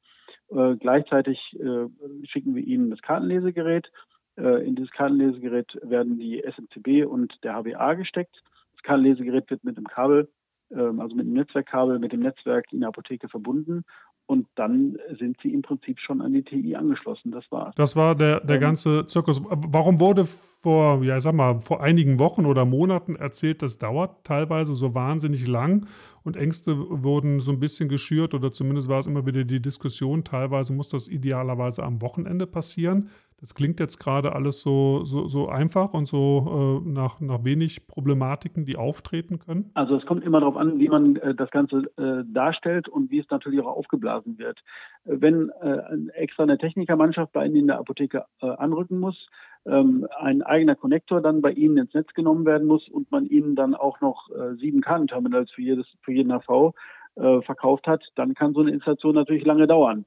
Äh, 0.51 0.77
gleichzeitig 0.77 1.39
äh, 1.59 1.89
schicken 2.27 2.55
wir 2.55 2.63
ihnen 2.63 2.91
das 2.91 3.03
Kartenlesegerät 3.03 3.87
äh, 3.87 4.18
in 4.39 4.77
dieses 4.77 4.91
Kartenlesegerät 4.93 5.79
werden 5.83 6.19
die 6.19 6.43
SMCB 6.43 7.07
und 7.07 7.35
der 7.43 7.55
HBA 7.55 7.95
gesteckt. 7.95 8.43
Das 8.73 8.83
Kartenlesegerät 8.83 9.51
wird 9.51 9.65
mit 9.65 9.77
dem 9.77 9.87
Kabel, 9.87 10.29
ähm, 10.71 11.01
also 11.01 11.17
mit 11.17 11.27
dem 11.27 11.35
Netzwerkkabel, 11.35 11.99
mit 11.99 12.13
dem 12.13 12.21
Netzwerk 12.21 12.73
in 12.73 12.81
der 12.81 12.91
Apotheke 12.91 13.29
verbunden 13.29 13.85
und 14.29 14.47
dann 14.57 14.99
sind 15.19 15.39
sie 15.43 15.55
im 15.55 15.63
Prinzip 15.63 15.99
schon 15.99 16.21
an 16.21 16.35
die 16.35 16.43
TI 16.43 16.77
angeschlossen. 16.77 17.33
Das 17.33 17.51
war's. 17.51 17.75
Das 17.77 17.97
war 17.97 18.15
der, 18.15 18.41
der 18.41 18.57
ähm, 18.57 18.61
ganze 18.61 19.07
Zirkus. 19.07 19.41
Warum 19.49 20.01
wurde 20.01 20.27
vor, 20.27 21.03
ja, 21.03 21.17
ich 21.17 21.23
sag 21.23 21.33
mal, 21.33 21.63
vor 21.63 21.83
einigen 21.83 22.19
Wochen 22.19 22.45
oder 22.45 22.67
Monaten 22.67 23.17
erzählt, 23.17 23.63
das 23.63 23.79
dauert 23.79 24.25
teilweise 24.25 24.75
so 24.75 24.95
wahnsinnig 24.95 25.47
lang 25.47 25.87
und 26.29 26.37
Ängste 26.37 26.77
wurden 26.79 27.41
so 27.41 27.51
ein 27.51 27.59
bisschen 27.59 27.89
geschürt 27.89 28.35
oder 28.35 28.53
zumindest 28.53 28.89
war 28.89 29.01
es 29.01 29.07
immer 29.07 29.27
wieder 29.27 29.45
die 29.45 29.61
Diskussion, 29.61 30.25
teilweise 30.25 30.73
muss 30.73 30.89
das 30.89 31.09
idealerweise 31.09 31.83
am 31.83 32.01
Wochenende 32.03 32.47
passieren. 32.47 33.09
Das 33.41 33.55
klingt 33.55 33.79
jetzt 33.79 33.99
gerade 33.99 34.35
alles 34.35 34.61
so, 34.63 35.05
so, 35.05 35.29
so 35.29 35.49
einfach 35.49 35.95
und 35.95 36.07
so 36.07 36.83
äh, 36.85 36.89
nach, 36.89 37.21
nach 37.21 37.45
wenig 37.45 37.87
Problematiken, 37.87 38.67
die 38.67 38.77
auftreten 38.77 39.39
können? 39.39 39.71
Also 39.75 39.95
es 39.97 40.05
kommt 40.07 40.25
immer 40.25 40.41
darauf 40.41 40.57
an, 40.57 40.81
wie 40.81 40.89
man 40.89 41.17
äh, 41.17 41.35
das 41.35 41.51
Ganze 41.51 41.85
äh, 41.97 42.25
darstellt 42.27 42.89
und 42.89 43.11
wie 43.11 43.21
es 43.21 43.31
natürlich 43.31 43.61
auch 43.61 43.77
aufgeblasen 43.77 44.39
wird. 44.39 44.61
Wenn 45.05 45.51
äh, 45.63 46.11
extra 46.15 46.43
eine 46.43 46.59
Technikermannschaft 46.59 47.33
bei 47.33 47.47
Ihnen 47.47 47.57
in 47.57 47.67
der 47.69 47.79
Apotheke 47.79 48.25
äh, 48.43 48.47
anrücken 48.47 48.99
muss, 48.99 49.29
ein 49.65 50.43
eigener 50.43 50.75
Konnektor 50.75 51.21
dann 51.21 51.43
bei 51.43 51.53
Ihnen 51.53 51.77
ins 51.79 51.95
Netz 51.95 52.13
genommen 52.15 52.47
werden 52.47 52.67
muss 52.67 52.89
und 52.89 53.11
man 53.11 53.27
Ihnen 53.27 53.55
dann 53.55 53.75
auch 53.75 54.01
noch 54.01 54.31
äh, 54.31 54.55
sieben 54.57 54.81
Kartenterminals 54.81 55.51
für, 55.51 55.63
jedes, 55.63 55.87
für 56.03 56.13
jeden 56.13 56.33
HV 56.33 56.75
äh, 57.17 57.43
verkauft 57.43 57.87
hat, 57.87 58.03
dann 58.15 58.35
kann 58.35 58.55
so 58.55 58.61
eine 58.61 58.71
Installation 58.71 59.15
natürlich 59.15 59.45
lange 59.45 59.67
dauern. 59.67 60.07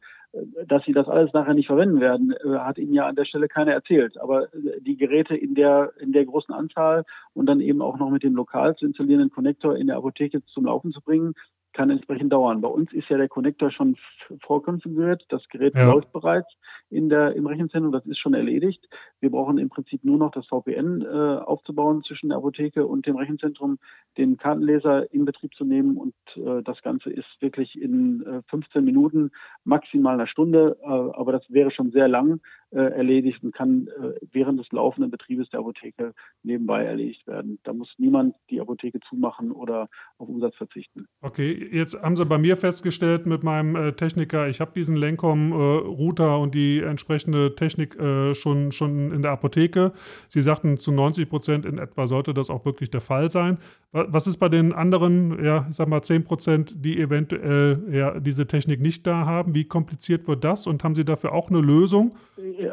dass 0.66 0.84
sie 0.86 0.94
das 0.94 1.10
alles 1.10 1.34
nachher 1.34 1.54
nicht 1.54 1.68
verwenden 1.68 2.00
werden, 2.00 2.32
äh, 2.32 2.58
hat 2.60 2.78
ihnen 2.78 2.94
ja 2.94 3.06
an 3.06 3.16
der 3.16 3.26
Stelle 3.26 3.50
keiner 3.50 3.74
erzählt. 3.74 4.18
Aber 4.18 4.46
äh, 4.54 4.80
die 4.80 4.96
Geräte 4.96 5.36
in 5.36 5.56
der, 5.56 5.92
in 6.00 6.14
der 6.14 6.26
großen 6.26 6.56
Anzahl 6.56 7.04
und 7.34 7.48
dann 7.48 7.60
eben 7.60 7.82
auch 7.82 7.98
noch 7.98 8.10
mit 8.10 8.24
dem 8.24 8.36
lokal 8.36 8.76
zu 8.78 8.86
installierenden 8.86 9.30
Konnektor 9.30 9.76
in 9.76 9.88
der 9.88 9.98
Apotheke 9.98 10.42
zum 10.46 10.66
Laufen 10.66 10.94
zu 10.94 11.02
bringen, 11.02 11.34
kann 11.74 11.90
entsprechend 11.90 12.32
dauern. 12.34 12.62
Bei 12.62 12.68
uns 12.68 12.92
ist 12.94 13.10
ja 13.10 13.18
der 13.18 13.30
Connector 13.30 13.72
schon 13.72 13.98
vorkonfiguriert. 14.42 15.26
Das 15.30 15.48
Gerät 15.50 15.76
ja. 15.76 15.92
läuft 15.92 16.12
bereits 16.12 16.50
in 16.90 17.10
der, 17.10 17.36
im 17.36 17.48
Rechenzentrum. 17.48 17.92
Das 17.92 18.06
ist 18.06 18.20
schon 18.20 18.34
erledigt. 18.34 18.88
Wir 19.20 19.32
brauchen 19.32 19.58
im 19.58 19.70
Prinzip 19.70 20.04
nur 20.04 20.18
noch 20.18 20.32
das 20.32 20.48
VPN 20.48 21.02
äh, 21.02 21.08
aufzubauen 21.08 22.04
zwischen 22.04 22.30
der 22.30 22.38
Apotheke 22.38 22.86
und 22.86 23.06
dem 23.06 23.16
Rechenzentrum, 23.16 23.80
den 24.18 24.38
Kartenleser 24.38 25.12
in 25.14 25.26
Betrieb 25.26 25.54
zu 25.56 25.66
nehmen. 25.66 25.98
Und 25.98 26.14
äh, 26.36 26.62
das 26.64 26.82
Ganze 26.82 27.10
ist 27.10 27.30
wirklich 27.40 27.80
in 27.80 28.24
äh, 28.26 28.42
15 28.50 28.84
Minuten, 28.84 29.32
maximal 29.64 30.16
einer 30.16 30.28
Stunde. 30.28 30.78
Äh, 30.82 30.88
aber 30.88 31.32
das 31.32 31.44
wäre 31.50 31.72
schon 31.72 31.92
sehr 31.92 32.08
lang 32.08 32.42
äh, 32.72 32.80
erledigt 32.80 33.44
und 33.44 33.54
kann 33.54 33.88
äh, 33.88 34.14
während 34.32 34.60
des 34.60 34.72
laufenden 34.72 35.12
Betriebes 35.12 35.50
der 35.50 35.60
Apotheke 35.60 36.14
nebenbei 36.44 36.86
erledigt 36.86 37.28
werden. 37.28 37.60
Da 37.64 37.74
muss 37.74 37.94
niemand 37.98 38.36
die 38.50 38.62
Apotheke 38.62 39.00
zumachen 39.02 39.52
oder 39.52 39.90
auf 40.18 40.30
Umsatz 40.30 40.56
verzichten. 40.56 41.08
Okay, 41.22 41.61
jetzt 41.72 42.02
haben 42.02 42.16
Sie 42.16 42.26
bei 42.26 42.38
mir 42.38 42.58
festgestellt 42.58 43.26
mit 43.26 43.44
meinem 43.44 43.76
äh, 43.76 43.94
Techniker, 43.94 44.48
ich 44.48 44.60
habe 44.60 44.72
diesen 44.76 44.96
Lencom-Router 44.96 46.36
äh, 46.36 46.42
und 46.42 46.56
die 46.56 46.80
entsprechende 46.80 47.56
Technik 47.56 48.00
äh, 48.00 48.34
schon, 48.34 48.72
schon 48.72 49.12
in 49.12 49.22
der 49.22 49.32
Apotheke. 49.32 49.92
Sie 50.28 50.42
sagten, 50.42 50.78
zu 50.78 50.92
90 50.92 51.30
Prozent 51.30 51.66
in 51.66 51.78
etwa 51.78 52.08
sollte 52.08 52.34
das 52.34 52.50
auch 52.50 52.66
wirklich 52.66 52.90
der 52.90 53.02
Fall 53.02 53.30
sein. 53.30 53.58
Was 53.92 54.26
ist 54.26 54.38
bei 54.38 54.48
den 54.48 54.72
anderen, 54.72 55.44
ja, 55.44 55.66
ich 55.70 55.76
sag 55.76 55.90
mal 55.90 56.02
10 56.02 56.24
Prozent, 56.24 56.74
die 56.78 57.00
eventuell 57.00 57.84
ja, 57.92 58.20
diese 58.20 58.48
Technik 58.48 58.80
nicht 58.80 59.06
da 59.06 59.26
haben? 59.26 59.54
Wie 59.54 59.66
kompliziert 59.66 60.28
wird 60.28 60.46
das 60.46 60.66
und 60.66 60.84
haben 60.84 60.96
Sie 60.96 61.04
dafür 61.04 61.34
auch 61.34 61.50
eine 61.50 61.60
Lösung? 61.60 62.16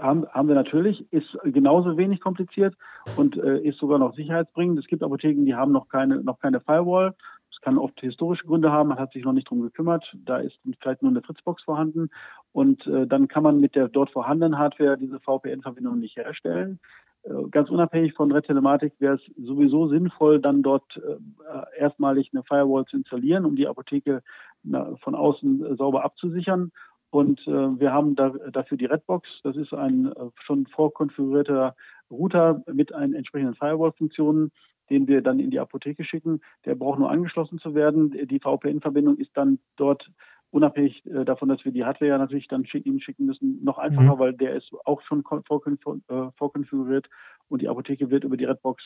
Haben, 0.01 0.27
haben 0.29 0.49
wir 0.49 0.55
natürlich, 0.55 1.13
ist 1.13 1.37
genauso 1.45 1.97
wenig 1.97 2.21
kompliziert 2.21 2.77
und 3.17 3.37
äh, 3.37 3.59
ist 3.61 3.79
sogar 3.79 3.99
noch 3.99 4.15
sicherheitsbringend. 4.15 4.79
Es 4.79 4.87
gibt 4.87 5.03
Apotheken, 5.03 5.45
die 5.45 5.55
haben 5.55 5.73
noch 5.73 5.89
keine, 5.89 6.23
noch 6.23 6.39
keine 6.39 6.61
Firewall. 6.61 7.15
Es 7.59 7.63
kann 7.63 7.77
oft 7.77 8.01
historische 8.01 8.47
Gründe 8.47 8.71
haben, 8.71 8.91
man 8.91 9.01
hat 9.01 9.13
sich 9.13 9.25
noch 9.25 9.33
nicht 9.33 9.51
drum 9.51 9.63
gekümmert. 9.63 10.05
Da 10.25 10.39
ist 10.39 10.57
vielleicht 10.81 11.03
nur 11.03 11.11
eine 11.11 11.23
Fritzbox 11.23 11.65
vorhanden. 11.65 12.09
Und 12.53 12.87
äh, 12.87 13.05
dann 13.05 13.27
kann 13.27 13.43
man 13.43 13.59
mit 13.59 13.75
der 13.75 13.89
dort 13.89 14.11
vorhandenen 14.11 14.59
Hardware 14.59 14.97
diese 14.97 15.19
VPN-Verbindung 15.19 15.99
nicht 15.99 16.17
herstellen. 16.17 16.79
Äh, 17.25 17.49
ganz 17.51 17.69
unabhängig 17.69 18.15
von 18.15 18.31
Red 18.31 18.47
Telematik 18.47 18.93
wäre 19.01 19.17
es 19.17 19.45
sowieso 19.45 19.89
sinnvoll, 19.89 20.41
dann 20.41 20.63
dort 20.63 20.85
äh, 20.99 21.79
erstmalig 21.81 22.31
eine 22.33 22.45
Firewall 22.45 22.85
zu 22.85 22.97
installieren, 22.97 23.45
um 23.45 23.57
die 23.57 23.67
Apotheke 23.67 24.23
na, 24.63 24.95
von 25.03 25.17
außen 25.17 25.67
äh, 25.67 25.75
sauber 25.75 26.05
abzusichern. 26.05 26.71
Und 27.11 27.41
äh, 27.49 27.81
wir 27.81 27.93
haben 27.93 28.15
da, 28.15 28.31
dafür 28.53 28.79
die 28.79 28.85
Redbox. 28.85 29.29
Das 29.43 29.57
ist 29.57 29.75
ein 29.75 30.13
äh, 30.13 30.31
schon 30.45 30.67
vorkonfigurierter 30.67 31.75
Router 32.09 32.63
mit 32.73 32.95
einen 32.95 33.15
entsprechenden 33.15 33.57
Firewall-Funktionen, 33.57 34.53
den 34.91 35.07
wir 35.09 35.23
dann 35.23 35.41
in 35.41 35.51
die 35.51 35.61
Apotheke 35.61 36.05
schicken. 36.05 36.41
Der 36.65 36.75
braucht 36.75 36.99
nur 36.99 37.11
angeschlossen 37.11 37.59
zu 37.59 37.75
werden. 37.75 38.11
Die 38.29 38.41
VPN-Verbindung 38.41 39.19
ist 39.19 39.31
dann 39.35 39.59
dort 39.77 40.11
unabhängig 40.51 41.05
äh, 41.07 41.25
davon, 41.25 41.49
dass 41.49 41.65
wir 41.65 41.73
die 41.73 41.85
Hardware 41.85 42.11
ja 42.11 42.19
natürlich 42.19 42.49
dann 42.49 42.67
schicken, 42.67 43.01
schicken 43.01 43.27
müssen, 43.27 43.63
noch 43.63 43.79
einfacher, 43.79 44.15
mhm. 44.15 44.19
weil 44.19 44.33
der 44.33 44.55
ist 44.55 44.71
auch 44.85 45.03
schon 45.03 45.21
äh, 45.21 46.31
vorkonfiguriert 46.37 47.09
und 47.49 47.63
die 47.63 47.69
Apotheke 47.69 48.11
wird 48.11 48.25
über 48.25 48.37
die 48.37 48.45
Redbox 48.45 48.83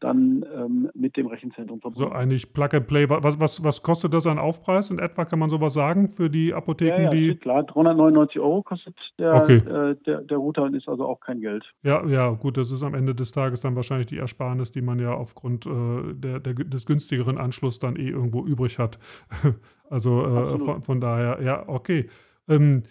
dann 0.00 0.44
ähm, 0.54 0.90
mit 0.94 1.16
dem 1.16 1.26
Rechenzentrum 1.26 1.80
verbunden. 1.80 2.10
So 2.10 2.14
eigentlich 2.14 2.52
Plug 2.52 2.68
and 2.72 2.86
Play. 2.86 3.08
Was, 3.08 3.40
was, 3.40 3.64
was 3.64 3.82
kostet 3.82 4.12
das 4.12 4.26
an 4.26 4.38
Aufpreis 4.38 4.90
in 4.90 4.98
etwa? 4.98 5.24
Kann 5.24 5.38
man 5.38 5.48
sowas 5.48 5.72
sagen 5.72 6.08
für 6.08 6.28
die 6.28 6.52
Apotheken, 6.52 6.96
ja, 6.96 7.02
ja, 7.04 7.10
die. 7.10 7.34
Klar, 7.36 7.62
399 7.62 8.40
Euro 8.40 8.62
kostet 8.62 8.94
der, 9.18 9.34
okay. 9.34 9.56
äh, 9.56 9.96
der, 10.06 10.22
der 10.22 10.36
Router 10.36 10.64
und 10.64 10.74
ist 10.74 10.88
also 10.88 11.06
auch 11.06 11.20
kein 11.20 11.40
Geld. 11.40 11.64
Ja, 11.82 12.04
ja, 12.06 12.30
gut, 12.30 12.58
das 12.58 12.70
ist 12.70 12.82
am 12.82 12.94
Ende 12.94 13.14
des 13.14 13.32
Tages 13.32 13.60
dann 13.60 13.74
wahrscheinlich 13.74 14.06
die 14.06 14.18
Ersparnis, 14.18 14.70
die 14.70 14.82
man 14.82 14.98
ja 14.98 15.14
aufgrund 15.14 15.66
äh, 15.66 16.14
der, 16.14 16.40
der, 16.40 16.54
des 16.54 16.84
günstigeren 16.84 17.38
Anschlusses 17.38 17.78
dann 17.78 17.96
eh 17.96 18.08
irgendwo 18.08 18.44
übrig 18.44 18.78
hat. 18.78 18.98
also 19.90 20.24
äh, 20.24 20.58
von, 20.58 20.82
von, 20.82 21.00
daher, 21.00 21.42
ja, 21.42 21.68
okay. 21.68 22.06
Ähm, 22.48 22.82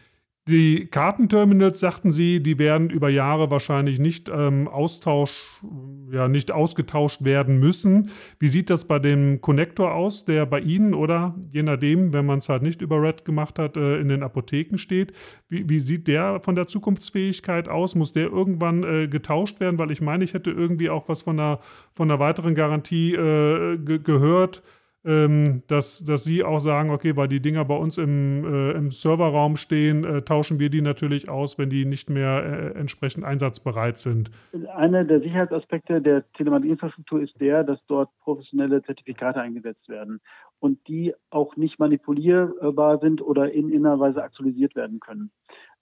die 0.48 0.86
Kartenterminals, 0.86 1.80
sagten 1.80 2.12
Sie, 2.12 2.40
die 2.40 2.60
werden 2.60 2.92
über 2.92 3.10
Jahre 3.10 3.50
wahrscheinlich 3.50 3.98
nicht 3.98 4.30
ähm, 4.30 4.68
Austausch, 4.68 5.64
ja, 6.12 6.28
nicht 6.28 6.52
ausgetauscht 6.52 7.24
werden 7.24 7.60
müssen. 7.60 8.12
Wie 8.38 8.48
sieht 8.48 8.70
das 8.70 8.86
bei 8.86 9.00
dem 9.00 9.42
Konnektor 9.42 9.96
aus, 9.96 10.24
der 10.24 10.46
bei 10.46 10.60
Ihnen 10.60 10.94
oder 10.94 11.34
je 11.52 11.64
nachdem, 11.64 12.14
wenn 12.14 12.28
man 12.28 12.38
es 12.38 12.50
halt 12.50 12.62
nicht 12.62 12.84
über 12.84 13.02
Red 13.02 13.26
gemacht 13.26 13.58
hat, 13.58 13.76
äh, 13.76 13.98
in 13.98 14.08
den 14.08 14.22
Apotheken 14.22 14.78
steht? 14.78 15.14
Wie, 15.48 15.68
wie, 15.68 15.80
sieht 15.80 16.08
der 16.08 16.40
von 16.42 16.54
der 16.54 16.68
Zukunftsfähigkeit 16.68 17.68
aus? 17.68 17.96
Muss 17.96 18.14
der 18.14 18.28
irgendwann 18.28 18.84
äh, 18.84 19.08
getauscht 19.08 19.60
werden? 19.60 19.80
Weil 19.80 19.90
ich 19.90 20.02
meine, 20.02 20.24
ich 20.24 20.36
hätte 20.36 20.52
irgendwie 20.52 20.92
auch 20.92 21.10
was 21.10 21.24
von 21.24 21.40
einer, 21.40 21.60
von 21.96 22.12
einer 22.12 22.20
weiteren 22.20 22.54
Garantie 22.54 23.16
äh, 23.16 23.80
ge 23.80 23.98
gehört 23.98 24.62
ähm, 25.06 25.62
dass, 25.68 26.04
dass 26.04 26.24
sie 26.24 26.44
auch 26.44 26.60
sagen, 26.60 26.90
okay, 26.90 27.16
weil 27.16 27.28
die 27.28 27.40
Dinger 27.40 27.64
bei 27.66 27.76
uns 27.76 27.98
im, 27.98 28.44
äh, 28.44 28.72
im 28.72 28.92
Serverraum 28.92 29.56
stehen, 29.56 30.04
äh, 30.04 30.22
tauschen 30.24 30.60
wir 30.60 30.70
die 30.70 30.82
natürlich 30.82 31.30
aus, 31.30 31.58
wenn 31.58 31.70
die 31.70 31.86
nicht 31.86 32.10
mehr 32.10 32.74
äh, 32.76 32.80
entsprechend 32.80 33.24
einsatzbereit 33.24 33.98
sind. 33.98 34.32
Einer 34.76 35.04
der 35.04 35.22
Sicherheitsaspekte 35.22 36.02
der 36.02 36.30
Telematikinfrastruktur 36.34 37.22
ist 37.22 37.40
der, 37.40 37.64
dass 37.64 37.80
dort 37.88 38.10
professionelle 38.22 38.82
Zertifikate 38.82 39.40
eingesetzt 39.40 39.88
werden 39.88 40.22
und 40.60 40.88
die 40.88 41.14
auch 41.30 41.56
nicht 41.56 41.78
manipulierbar 41.78 43.00
sind 43.00 43.22
oder 43.22 43.52
in 43.52 43.70
innerer 43.70 44.00
Weise 44.00 44.24
aktualisiert 44.24 44.76
werden 44.76 45.00
können. 45.00 45.30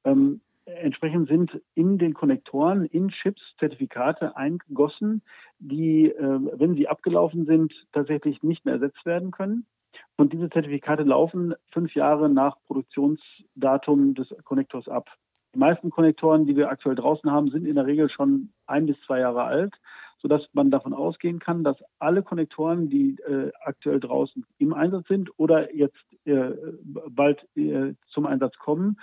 Ähm, 0.04 0.42
Entsprechend 0.66 1.28
sind 1.28 1.62
in 1.76 1.98
den 1.98 2.14
Konnektoren, 2.14 2.86
in 2.86 3.10
Chips 3.10 3.42
Zertifikate 3.60 4.38
eingegossen, 4.38 5.22
die, 5.60 6.08
äh, 6.08 6.40
wenn 6.58 6.76
sie 6.76 6.88
abgelaufen 6.88 7.46
sind, 7.46 7.74
tatsächlich 7.92 8.42
nicht 8.44 8.64
mehr 8.64 8.76
ersetzt 8.76 9.06
werden 9.06 9.32
können. 9.32 9.66
Und 10.16 10.32
diese 10.32 10.50
Zertifikate 10.50 11.04
laufen 11.04 11.54
fünf 11.72 11.94
Jahre 11.96 12.30
nach 12.30 12.58
Produktionsdatum 12.66 14.16
des 14.16 14.34
Konnektors 14.46 14.88
ab. 14.88 15.10
Die 15.54 15.60
meisten 15.60 15.90
Konnektoren, 15.90 16.46
die 16.46 16.56
wir 16.56 16.70
aktuell 16.70 16.96
draußen 16.96 17.30
haben, 17.30 17.52
sind 17.52 17.66
in 17.66 17.76
der 17.76 17.86
Regel 17.86 18.10
schon 18.10 18.54
ein 18.66 18.86
bis 18.86 19.00
zwei 19.06 19.20
Jahre 19.20 19.44
alt, 19.44 19.74
sodass 20.20 20.42
man 20.54 20.72
davon 20.72 20.94
ausgehen 20.94 21.40
kann, 21.40 21.64
dass 21.64 21.78
alle 22.00 22.24
Konnektoren, 22.24 22.90
die 22.90 23.18
äh, 23.28 23.52
aktuell 23.62 24.00
draußen 24.00 24.46
im 24.58 24.74
Einsatz 24.74 25.08
sind 25.08 25.30
oder 25.38 25.76
jetzt 25.76 26.02
äh, 26.26 26.52
bald 26.84 27.46
äh, 27.56 27.94
zum 28.08 28.26
Einsatz 28.26 28.58
kommen, 28.58 28.98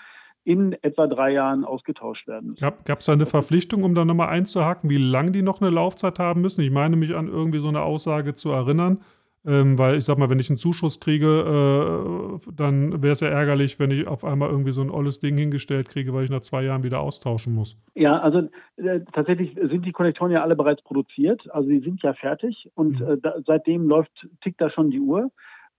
in 0.50 0.72
etwa 0.82 1.06
drei 1.06 1.30
Jahren 1.30 1.64
ausgetauscht 1.64 2.26
werden 2.26 2.50
müssen. 2.50 2.72
Gab 2.84 2.98
es 2.98 3.06
da 3.06 3.12
eine 3.12 3.26
Verpflichtung, 3.26 3.84
um 3.84 3.94
da 3.94 4.04
nochmal 4.04 4.30
einzuhaken, 4.30 4.90
wie 4.90 4.96
lange 4.96 5.30
die 5.30 5.42
noch 5.42 5.60
eine 5.60 5.70
Laufzeit 5.70 6.18
haben 6.18 6.40
müssen? 6.40 6.62
Ich 6.62 6.72
meine 6.72 6.96
mich 6.96 7.16
an 7.16 7.28
irgendwie 7.28 7.60
so 7.60 7.68
eine 7.68 7.82
Aussage 7.82 8.34
zu 8.34 8.50
erinnern. 8.50 8.98
Ähm, 9.46 9.78
weil 9.78 9.96
ich 9.96 10.04
sag 10.04 10.18
mal, 10.18 10.28
wenn 10.28 10.38
ich 10.38 10.50
einen 10.50 10.58
Zuschuss 10.58 11.00
kriege, 11.00 11.26
äh, 11.26 12.52
dann 12.54 13.02
wäre 13.02 13.12
es 13.12 13.20
ja 13.20 13.28
ärgerlich, 13.28 13.78
wenn 13.78 13.90
ich 13.90 14.06
auf 14.06 14.22
einmal 14.22 14.50
irgendwie 14.50 14.72
so 14.72 14.82
ein 14.82 14.90
olles 14.90 15.20
Ding 15.20 15.38
hingestellt 15.38 15.88
kriege, 15.88 16.12
weil 16.12 16.24
ich 16.24 16.30
nach 16.30 16.42
zwei 16.42 16.62
Jahren 16.62 16.82
wieder 16.82 17.00
austauschen 17.00 17.54
muss. 17.54 17.82
Ja, 17.94 18.18
also 18.18 18.50
äh, 18.76 19.00
tatsächlich 19.14 19.54
sind 19.54 19.86
die 19.86 19.92
Konnektoren 19.92 20.30
ja 20.30 20.42
alle 20.42 20.56
bereits 20.56 20.82
produziert, 20.82 21.40
also 21.52 21.70
sie 21.70 21.78
sind 21.78 22.02
ja 22.02 22.12
fertig 22.12 22.70
und 22.74 23.00
mhm. 23.00 23.06
äh, 23.06 23.16
da, 23.16 23.36
seitdem 23.46 23.88
läuft, 23.88 24.28
tickt 24.42 24.60
da 24.60 24.68
schon 24.68 24.90
die 24.90 25.00
Uhr. 25.00 25.30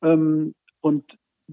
Ähm, 0.02 0.56
und 0.80 1.06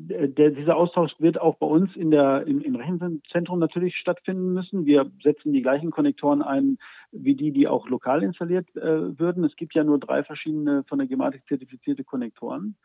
der, 0.07 0.51
dieser 0.51 0.77
Austausch 0.77 1.13
wird 1.19 1.41
auch 1.41 1.57
bei 1.57 1.67
uns 1.67 1.95
in 1.97 2.11
der, 2.11 2.47
im, 2.47 2.61
im 2.61 2.77
Rechenzentrum 2.77 3.59
natürlich 3.59 3.97
stattfinden 3.97 4.53
müssen. 4.53 4.87
Wir 4.87 5.11
setzen 5.23 5.53
die 5.53 5.63
gleichen 5.63 5.91
Konnektoren 5.91 6.43
ein 6.43 6.79
wie 7.11 7.35
die, 7.35 7.53
die 7.53 7.69
auch 7.69 7.89
lokal 7.89 8.23
installiert 8.23 8.69
äh, 8.77 9.19
würden. 9.19 9.45
Es 9.45 9.57
gibt 9.57 9.75
ja 9.75 9.85
nur 9.85 9.99
drei 9.99 10.25
verschiedene 10.25 10.85
von 10.85 10.99
der 10.99 11.09
Gematik 11.09 11.43
zertifizierte 11.49 12.05
Konnektoren. 12.05 12.77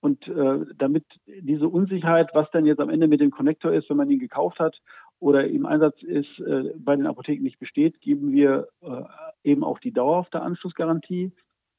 Und 0.00 0.26
äh, 0.28 0.66
damit 0.76 1.04
diese 1.26 1.68
Unsicherheit, 1.68 2.30
was 2.32 2.50
denn 2.50 2.66
jetzt 2.66 2.80
am 2.80 2.90
Ende 2.90 3.08
mit 3.08 3.20
dem 3.20 3.30
Konnektor 3.30 3.72
ist, 3.72 3.88
wenn 3.88 3.96
man 3.96 4.10
ihn 4.10 4.18
gekauft 4.18 4.58
hat 4.58 4.80
oder 5.20 5.46
im 5.46 5.66
Einsatz 5.66 6.02
ist, 6.02 6.40
äh, 6.40 6.72
bei 6.76 6.96
den 6.96 7.06
Apotheken 7.06 7.42
nicht 7.42 7.58
besteht, 7.58 8.00
geben 8.00 8.32
wir 8.32 8.68
äh, 8.82 9.02
eben 9.44 9.64
auch 9.64 9.78
die 9.78 9.92
dauerhafte 9.92 10.42
Anschlussgarantie. 10.42 11.32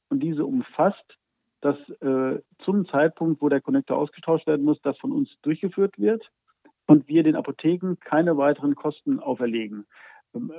Und 0.10 0.21
diese 0.21 0.45
umfasst 0.45 1.17
dass 1.63 1.78
äh, 2.02 2.41
zum 2.65 2.86
Zeitpunkt, 2.88 3.41
wo 3.41 3.47
der 3.47 3.62
Connector 3.62 3.97
ausgetauscht 3.97 4.47
werden 4.47 4.65
muss, 4.65 4.82
das 4.82 4.97
von 4.97 5.12
uns 5.12 5.30
durchgeführt 5.43 5.97
wird 5.97 6.30
und 6.88 7.08
wir 7.08 7.23
den 7.23 7.36
Apotheken 7.36 7.95
keine 8.02 8.38
weiteren 8.38 8.76
Kosten 8.76 9.19
auferlegen. 9.19 9.86
Ähm, 10.36 10.52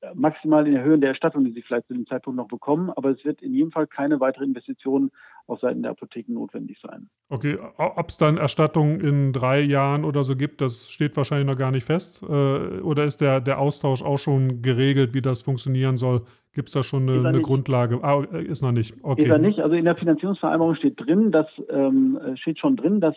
äh, 0.00 0.08
maximal 0.14 0.66
in 0.66 0.74
der 0.74 0.84
Höhe 0.84 0.98
der 0.98 1.10
Erstattung, 1.10 1.44
die 1.44 1.52
sie 1.52 1.62
vielleicht 1.62 1.88
zu 1.88 1.94
dem 1.94 2.06
Zeitpunkt 2.06 2.36
noch 2.36 2.46
bekommen, 2.46 2.90
aber 2.90 3.10
es 3.10 3.24
wird 3.24 3.42
in 3.42 3.54
jedem 3.54 3.72
Fall 3.72 3.88
keine 3.88 4.20
weitere 4.20 4.44
Investition 4.44 5.10
auf 5.46 5.58
Seiten 5.58 5.82
der 5.82 5.92
Apotheken 5.92 6.34
notwendig 6.34 6.78
sein. 6.80 7.08
Okay, 7.28 7.58
ob 7.76 8.08
es 8.08 8.16
dann 8.16 8.36
Erstattungen 8.36 9.00
in 9.00 9.32
drei 9.32 9.60
Jahren 9.60 10.04
oder 10.04 10.22
so 10.22 10.36
gibt, 10.36 10.60
das 10.60 10.90
steht 10.90 11.16
wahrscheinlich 11.16 11.48
noch 11.48 11.58
gar 11.58 11.72
nicht 11.72 11.86
fest. 11.86 12.22
Äh, 12.22 12.26
oder 12.26 13.04
ist 13.04 13.20
der, 13.20 13.40
der 13.40 13.58
Austausch 13.58 14.02
auch 14.02 14.18
schon 14.18 14.62
geregelt, 14.62 15.12
wie 15.14 15.22
das 15.22 15.42
funktionieren 15.42 15.96
soll? 15.96 16.22
Gibt 16.54 16.68
es 16.68 16.74
da 16.74 16.82
schon 16.82 17.08
eine, 17.08 17.28
eine 17.28 17.40
Grundlage? 17.40 18.00
Ah, 18.02 18.22
äh, 18.32 18.44
ist 18.44 18.60
noch 18.60 18.72
nicht. 18.72 18.94
Okay. 19.02 19.22
Ist 19.22 19.30
er 19.30 19.38
nicht. 19.38 19.60
Also 19.60 19.74
in 19.74 19.86
der 19.86 19.96
Finanzierungsvereinbarung 19.96 20.74
steht 20.74 21.00
drin, 21.00 21.32
dass 21.32 21.46
ähm, 21.70 22.18
steht 22.34 22.58
schon 22.58 22.76
drin, 22.76 23.00
dass 23.00 23.14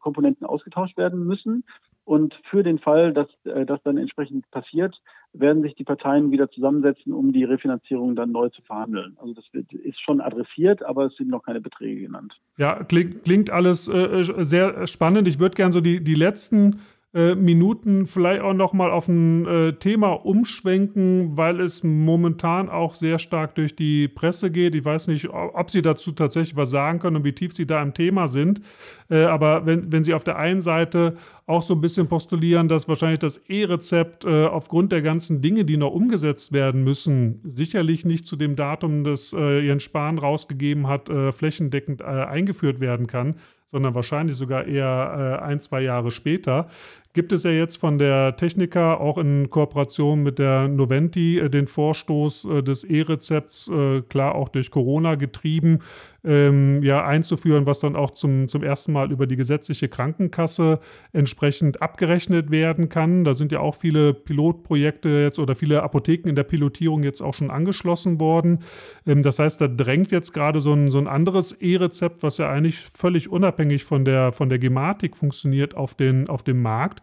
Komponenten 0.00 0.46
ausgetauscht 0.46 0.96
werden 0.96 1.24
müssen. 1.24 1.64
Und 2.04 2.34
für 2.50 2.64
den 2.64 2.80
Fall, 2.80 3.12
dass 3.12 3.28
äh, 3.44 3.64
das 3.64 3.80
dann 3.84 3.96
entsprechend 3.96 4.50
passiert, 4.50 5.00
werden 5.32 5.62
sich 5.62 5.76
die 5.76 5.84
Parteien 5.84 6.32
wieder 6.32 6.50
zusammensetzen, 6.50 7.12
um 7.12 7.32
die 7.32 7.44
Refinanzierung 7.44 8.16
dann 8.16 8.32
neu 8.32 8.48
zu 8.48 8.60
verhandeln. 8.62 9.16
Also 9.20 9.34
das 9.34 9.44
wird, 9.52 9.72
ist 9.72 10.00
schon 10.00 10.20
adressiert, 10.20 10.82
aber 10.82 11.06
es 11.06 11.16
sind 11.16 11.28
noch 11.28 11.44
keine 11.44 11.60
Beträge 11.60 12.00
genannt. 12.00 12.34
Ja, 12.58 12.82
klingt, 12.82 13.24
klingt 13.24 13.50
alles 13.50 13.88
äh, 13.88 14.22
sehr 14.22 14.86
spannend. 14.88 15.28
Ich 15.28 15.38
würde 15.38 15.54
gerne 15.54 15.72
so 15.72 15.80
die, 15.80 16.02
die 16.02 16.14
letzten 16.14 16.80
äh, 17.14 17.34
Minuten 17.34 18.06
vielleicht 18.06 18.40
auch 18.40 18.54
noch 18.54 18.72
mal 18.72 18.90
auf 18.90 19.06
ein 19.06 19.46
äh, 19.46 19.72
Thema 19.74 20.12
umschwenken, 20.12 21.36
weil 21.36 21.60
es 21.60 21.82
momentan 21.82 22.70
auch 22.70 22.94
sehr 22.94 23.18
stark 23.18 23.54
durch 23.54 23.76
die 23.76 24.08
Presse 24.08 24.50
geht. 24.50 24.74
Ich 24.74 24.82
weiß 24.82 25.08
nicht, 25.08 25.28
ob 25.28 25.70
Sie 25.70 25.82
dazu 25.82 26.12
tatsächlich 26.12 26.56
was 26.56 26.70
sagen 26.70 27.00
können 27.00 27.16
und 27.16 27.24
wie 27.24 27.34
tief 27.34 27.52
Sie 27.52 27.66
da 27.66 27.82
im 27.82 27.92
Thema 27.92 28.28
sind. 28.28 28.62
Äh, 29.10 29.24
aber 29.24 29.66
wenn, 29.66 29.92
wenn 29.92 30.02
Sie 30.04 30.14
auf 30.14 30.24
der 30.24 30.38
einen 30.38 30.62
Seite 30.62 31.16
auch 31.44 31.60
so 31.60 31.74
ein 31.74 31.82
bisschen 31.82 32.08
postulieren, 32.08 32.68
dass 32.68 32.88
wahrscheinlich 32.88 33.18
das 33.18 33.36
E-Rezept 33.48 34.24
aufgrund 34.24 34.92
der 34.92 35.02
ganzen 35.02 35.42
Dinge, 35.42 35.64
die 35.64 35.76
noch 35.76 35.90
umgesetzt 35.90 36.52
werden 36.52 36.84
müssen, 36.84 37.40
sicherlich 37.42 38.06
nicht 38.06 38.26
zu 38.26 38.36
dem 38.36 38.54
Datum, 38.54 39.02
das 39.02 39.32
Jens 39.32 39.82
Spahn 39.82 40.18
rausgegeben 40.18 40.86
hat, 40.86 41.10
flächendeckend 41.34 42.00
eingeführt 42.00 42.78
werden 42.78 43.08
kann, 43.08 43.34
sondern 43.72 43.94
wahrscheinlich 43.94 44.36
sogar 44.36 44.66
eher 44.66 45.40
äh, 45.40 45.44
ein, 45.44 45.58
zwei 45.58 45.80
Jahre 45.80 46.10
später, 46.10 46.68
gibt 47.12 47.32
es 47.32 47.42
ja 47.42 47.50
jetzt 47.50 47.76
von 47.76 47.98
der 47.98 48.36
Techniker 48.36 49.00
auch 49.00 49.18
in 49.18 49.50
Kooperation 49.50 50.22
mit 50.22 50.38
der 50.38 50.68
Noventi 50.68 51.38
äh, 51.38 51.50
den 51.50 51.66
Vorstoß 51.66 52.44
äh, 52.46 52.62
des 52.62 52.84
E-Rezepts, 52.84 53.68
äh, 53.68 54.02
klar 54.02 54.34
auch 54.34 54.48
durch 54.48 54.70
Corona 54.70 55.16
getrieben, 55.16 55.80
ähm, 56.24 56.82
ja, 56.82 57.04
einzuführen, 57.04 57.66
was 57.66 57.80
dann 57.80 57.96
auch 57.96 58.12
zum, 58.12 58.48
zum 58.48 58.62
ersten 58.62 58.92
Mal 58.92 59.10
über 59.10 59.26
die 59.26 59.36
gesetzliche 59.36 59.88
Krankenkasse 59.88 60.78
entsprechend 61.12 61.82
abgerechnet 61.82 62.50
werden 62.50 62.88
kann. 62.88 63.24
Da 63.24 63.34
sind 63.34 63.52
ja 63.52 63.60
auch 63.60 63.74
viele 63.74 64.14
Pilotprojekte 64.14 65.08
jetzt 65.08 65.38
oder 65.38 65.54
viele 65.54 65.82
Apotheken 65.82 66.28
in 66.28 66.36
der 66.36 66.44
Pilotierung 66.44 67.02
jetzt 67.02 67.20
auch 67.20 67.34
schon 67.34 67.50
angeschlossen 67.50 68.20
worden. 68.20 68.60
Ähm, 69.06 69.22
das 69.22 69.38
heißt, 69.38 69.60
da 69.60 69.68
drängt 69.68 70.12
jetzt 70.12 70.32
gerade 70.32 70.60
so 70.60 70.72
ein, 70.72 70.90
so 70.90 70.98
ein 70.98 71.08
anderes 71.08 71.52
E-Rezept, 71.52 72.22
was 72.22 72.38
ja 72.38 72.48
eigentlich 72.48 72.78
völlig 72.78 73.30
unabhängig 73.30 73.84
von 73.84 74.04
der, 74.04 74.32
von 74.32 74.48
der 74.48 74.58
Gematik 74.58 75.16
funktioniert, 75.16 75.76
auf 75.76 75.94
den, 75.94 76.28
auf 76.28 76.42
den 76.42 76.62
Markt. 76.62 77.01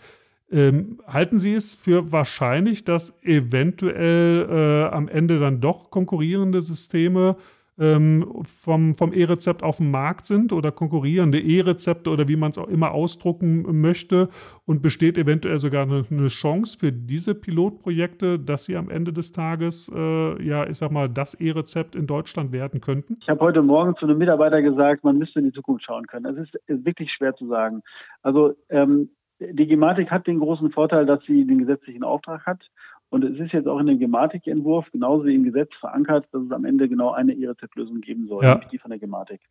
Ähm, 0.51 0.99
halten 1.05 1.37
Sie 1.37 1.53
es 1.53 1.75
für 1.75 2.11
wahrscheinlich, 2.11 2.83
dass 2.83 3.21
eventuell 3.23 4.47
äh, 4.49 4.93
am 4.93 5.07
Ende 5.07 5.39
dann 5.39 5.61
doch 5.61 5.91
konkurrierende 5.91 6.61
Systeme 6.61 7.35
ähm, 7.79 8.43
vom, 8.45 8.93
vom 8.93 9.13
E-Rezept 9.13 9.63
auf 9.63 9.77
dem 9.77 9.89
Markt 9.89 10.25
sind 10.25 10.51
oder 10.51 10.71
konkurrierende 10.71 11.39
E-Rezepte 11.39 12.09
oder 12.09 12.27
wie 12.27 12.35
man 12.35 12.51
es 12.51 12.57
auch 12.57 12.67
immer 12.67 12.91
ausdrucken 12.91 13.79
möchte 13.79 14.29
und 14.65 14.81
besteht 14.81 15.17
eventuell 15.17 15.57
sogar 15.59 15.83
eine, 15.83 16.03
eine, 16.11 16.27
Chance 16.27 16.77
für 16.77 16.91
diese 16.91 17.33
Pilotprojekte, 17.35 18.37
dass 18.37 18.65
sie 18.65 18.75
am 18.75 18.89
Ende 18.89 19.13
des 19.13 19.31
Tages, 19.31 19.89
äh, 19.95 20.43
ja, 20.43 20.67
ich 20.67 20.77
sag 20.77 20.91
mal, 20.91 21.07
das 21.07 21.35
E-Rezept 21.35 21.95
in 21.95 22.05
Deutschland 22.05 22.51
werden 22.51 22.81
könnten? 22.81 23.17
Ich 23.21 23.29
habe 23.29 23.39
heute 23.39 23.61
Morgen 23.61 23.95
zu 23.95 24.05
einem 24.05 24.17
Mitarbeiter 24.17 24.61
gesagt, 24.61 25.03
man 25.03 25.17
müsste 25.17 25.39
in 25.39 25.45
die 25.45 25.53
Zukunft 25.53 25.85
schauen 25.85 26.05
können. 26.05 26.35
Ist, 26.35 26.53
ist 26.67 26.85
wirklich 26.85 27.11
schwer 27.13 27.33
zu 27.35 27.47
sagen. 27.47 27.81
Also 28.21 28.55
ähm, 28.69 29.09
die 29.39 29.67
Gematik 29.67 30.11
hat 30.11 30.27
den 30.27 30.39
großen 30.39 30.71
Vorteil, 30.71 31.05
dass 31.05 31.23
sie 31.25 31.45
den 31.45 31.59
gesetzlichen 31.59 32.03
Auftrag 32.03 32.45
hat 32.45 32.61
und 33.09 33.23
es 33.23 33.39
ist 33.39 33.53
jetzt 33.53 33.67
auch 33.67 33.79
in 33.79 33.87
dem 33.87 33.99
Gematikentwurf 33.99 34.89
genauso 34.91 35.25
wie 35.25 35.35
im 35.35 35.43
Gesetz 35.43 35.73
verankert, 35.79 36.27
dass 36.31 36.43
es 36.43 36.51
am 36.51 36.65
Ende 36.65 36.87
genau 36.87 37.11
eine 37.11 37.33
E-Rezept-Lösung 37.33 38.01
geben 38.01 38.27
soll, 38.27 38.43
ja. 38.43 38.51
nämlich 38.51 38.69
die 38.69 38.77
von 38.77 38.91
der 38.91 38.99
Gematik. 38.99 39.41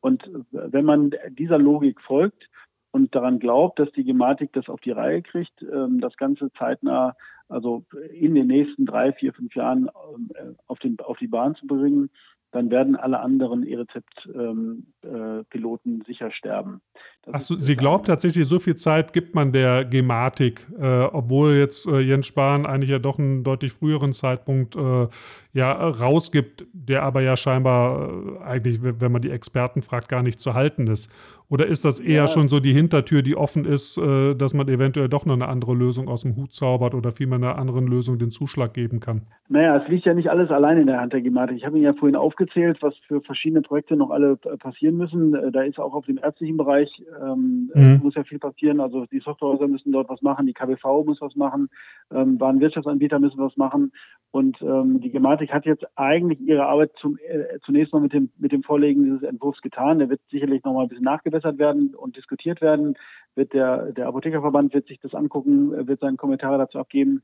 Und 0.00 0.28
wenn 0.50 0.84
man 0.84 1.10
dieser 1.30 1.58
Logik 1.58 2.00
folgt 2.00 2.48
und 2.92 3.14
daran 3.14 3.38
glaubt, 3.38 3.78
dass 3.78 3.90
die 3.92 4.04
Gematik 4.04 4.52
das 4.52 4.68
auf 4.68 4.80
die 4.80 4.90
Reihe 4.92 5.22
kriegt, 5.22 5.62
ähm, 5.62 6.00
das 6.00 6.16
Ganze 6.16 6.52
zeitnah, 6.52 7.16
also 7.48 7.84
in 8.12 8.34
den 8.34 8.46
nächsten 8.46 8.86
drei, 8.86 9.12
vier, 9.12 9.32
fünf 9.32 9.54
Jahren 9.54 9.90
ähm, 10.38 10.56
auf, 10.66 10.78
den, 10.78 10.98
auf 11.00 11.18
die 11.18 11.28
Bahn 11.28 11.54
zu 11.56 11.66
bringen, 11.66 12.10
dann 12.52 12.70
werden 12.70 12.96
alle 12.96 13.20
anderen 13.20 13.66
E-Rezept-Piloten 13.66 15.90
ähm, 15.90 16.00
äh, 16.00 16.04
sicher 16.04 16.30
sterben. 16.30 16.80
Achso, 17.30 17.56
Sie 17.56 17.76
glauben 17.76 18.04
tatsächlich, 18.04 18.48
so 18.48 18.58
viel 18.58 18.74
Zeit 18.74 19.12
gibt 19.12 19.34
man 19.34 19.52
der 19.52 19.84
Gematik, 19.84 20.66
äh, 20.80 21.02
obwohl 21.04 21.54
jetzt 21.54 21.86
äh, 21.86 22.00
Jens 22.00 22.26
Spahn 22.26 22.66
eigentlich 22.66 22.90
ja 22.90 22.98
doch 22.98 23.18
einen 23.18 23.44
deutlich 23.44 23.72
früheren 23.72 24.12
Zeitpunkt 24.12 24.74
äh, 24.74 25.06
ja 25.52 25.72
rausgibt, 25.72 26.66
der 26.72 27.04
aber 27.04 27.20
ja 27.22 27.36
scheinbar 27.36 28.10
äh, 28.10 28.42
eigentlich, 28.44 28.80
wenn 28.82 29.12
man 29.12 29.22
die 29.22 29.30
Experten 29.30 29.82
fragt, 29.82 30.08
gar 30.08 30.24
nicht 30.24 30.40
zu 30.40 30.54
halten 30.54 30.88
ist. 30.88 31.12
Oder 31.52 31.66
ist 31.66 31.84
das 31.84 32.00
eher 32.00 32.22
ja. 32.22 32.26
schon 32.26 32.48
so 32.48 32.60
die 32.60 32.72
Hintertür, 32.72 33.20
die 33.20 33.36
offen 33.36 33.66
ist, 33.66 33.98
äh, 33.98 34.34
dass 34.34 34.54
man 34.54 34.66
eventuell 34.68 35.10
doch 35.10 35.26
noch 35.26 35.34
eine 35.34 35.48
andere 35.48 35.74
Lösung 35.74 36.08
aus 36.08 36.22
dem 36.22 36.34
Hut 36.34 36.54
zaubert 36.54 36.94
oder 36.94 37.12
vielmehr 37.12 37.36
einer 37.36 37.58
anderen 37.58 37.86
Lösung 37.86 38.18
den 38.18 38.30
Zuschlag 38.30 38.72
geben 38.72 39.00
kann? 39.00 39.26
Naja, 39.50 39.76
es 39.76 39.86
liegt 39.86 40.06
ja 40.06 40.14
nicht 40.14 40.30
alles 40.30 40.50
allein 40.50 40.78
in 40.78 40.86
der 40.86 40.98
Hand 40.98 41.12
der 41.12 41.20
Gematik. 41.20 41.58
Ich 41.58 41.66
habe 41.66 41.76
Ihnen 41.76 41.84
ja 41.84 41.92
vorhin 41.92 42.16
aufgezählt, 42.16 42.78
was 42.80 42.96
für 43.06 43.20
verschiedene 43.20 43.60
Projekte 43.60 43.96
noch 43.96 44.08
alle 44.08 44.38
äh, 44.44 44.56
passieren 44.56 44.96
müssen. 44.96 45.52
Da 45.52 45.60
ist 45.60 45.78
auch 45.78 45.92
auf 45.92 46.06
dem 46.06 46.18
ärztlichen 46.18 46.56
Bereich 46.56 46.88
ähm, 47.20 47.70
mhm. 47.74 48.00
muss 48.02 48.14
ja 48.14 48.24
viel 48.24 48.38
passieren. 48.38 48.80
Also 48.80 49.06
die 49.06 49.20
Softwarehäuser 49.20 49.68
müssen 49.68 49.92
dort 49.92 50.08
was 50.08 50.22
machen, 50.22 50.46
die 50.46 50.52
KBV 50.52 51.04
muss 51.04 51.20
was 51.20 51.36
machen, 51.36 51.68
ähm, 52.12 52.40
Warenwirtschaftsanbieter 52.40 53.18
müssen 53.18 53.38
was 53.38 53.56
machen. 53.56 53.92
Und 54.30 54.60
ähm, 54.62 55.00
die 55.00 55.10
Gematik 55.10 55.52
hat 55.52 55.66
jetzt 55.66 55.84
eigentlich 55.94 56.40
ihre 56.40 56.64
Arbeit 56.64 56.92
zum, 57.00 57.18
äh, 57.18 57.58
zunächst 57.64 57.92
mal 57.92 58.00
mit 58.00 58.14
dem, 58.14 58.30
mit 58.38 58.52
dem 58.52 58.62
Vorlegen 58.62 59.04
dieses 59.04 59.22
Entwurfs 59.22 59.60
getan. 59.60 59.98
Der 59.98 60.08
wird 60.08 60.20
sicherlich 60.30 60.64
noch 60.64 60.72
mal 60.72 60.82
ein 60.82 60.88
bisschen 60.88 61.04
nachgebessert 61.04 61.58
werden 61.58 61.94
und 61.94 62.16
diskutiert 62.16 62.62
werden. 62.62 62.96
Wird 63.34 63.52
der, 63.52 63.92
der 63.92 64.08
Apothekerverband 64.08 64.72
wird 64.72 64.86
sich 64.86 65.00
das 65.00 65.14
angucken, 65.14 65.86
wird 65.86 66.00
seine 66.00 66.16
Kommentare 66.16 66.58
dazu 66.58 66.78
abgeben. 66.78 67.22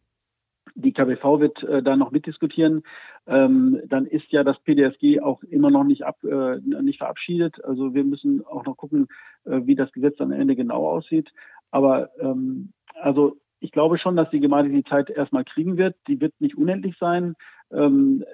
Die 0.74 0.92
KBV 0.92 1.40
wird 1.40 1.62
äh, 1.62 1.82
da 1.82 1.96
noch 1.96 2.10
mitdiskutieren. 2.10 2.82
Ähm, 3.26 3.80
dann 3.86 4.06
ist 4.06 4.30
ja 4.30 4.44
das 4.44 4.58
PDSG 4.60 5.20
auch 5.20 5.42
immer 5.42 5.70
noch 5.70 5.84
nicht, 5.84 6.04
ab, 6.04 6.22
äh, 6.24 6.58
nicht 6.58 6.98
verabschiedet. 6.98 7.64
Also 7.64 7.94
wir 7.94 8.04
müssen 8.04 8.44
auch 8.46 8.64
noch 8.64 8.76
gucken, 8.76 9.08
äh, 9.44 9.60
wie 9.64 9.74
das 9.74 9.92
Gesetz 9.92 10.20
am 10.20 10.32
Ende 10.32 10.56
genau 10.56 10.88
aussieht. 10.88 11.30
Aber 11.70 12.10
ähm, 12.20 12.72
also 12.94 13.36
ich 13.60 13.72
glaube 13.72 13.98
schon, 13.98 14.16
dass 14.16 14.30
die 14.30 14.40
Gemeinde 14.40 14.70
die 14.70 14.84
Zeit 14.84 15.10
erstmal 15.10 15.44
kriegen 15.44 15.76
wird. 15.76 15.96
Die 16.06 16.20
wird 16.20 16.34
nicht 16.40 16.56
unendlich 16.56 16.96
sein. 16.98 17.34
Ähm, 17.72 18.24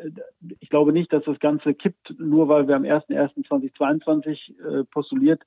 ich 0.60 0.68
glaube 0.68 0.92
nicht, 0.92 1.12
dass 1.12 1.24
das 1.24 1.38
Ganze 1.40 1.74
kippt, 1.74 2.14
nur 2.18 2.48
weil 2.48 2.68
wir 2.68 2.76
am 2.76 2.82
01.01.2022 2.82 4.80
äh, 4.80 4.84
postuliert 4.84 5.42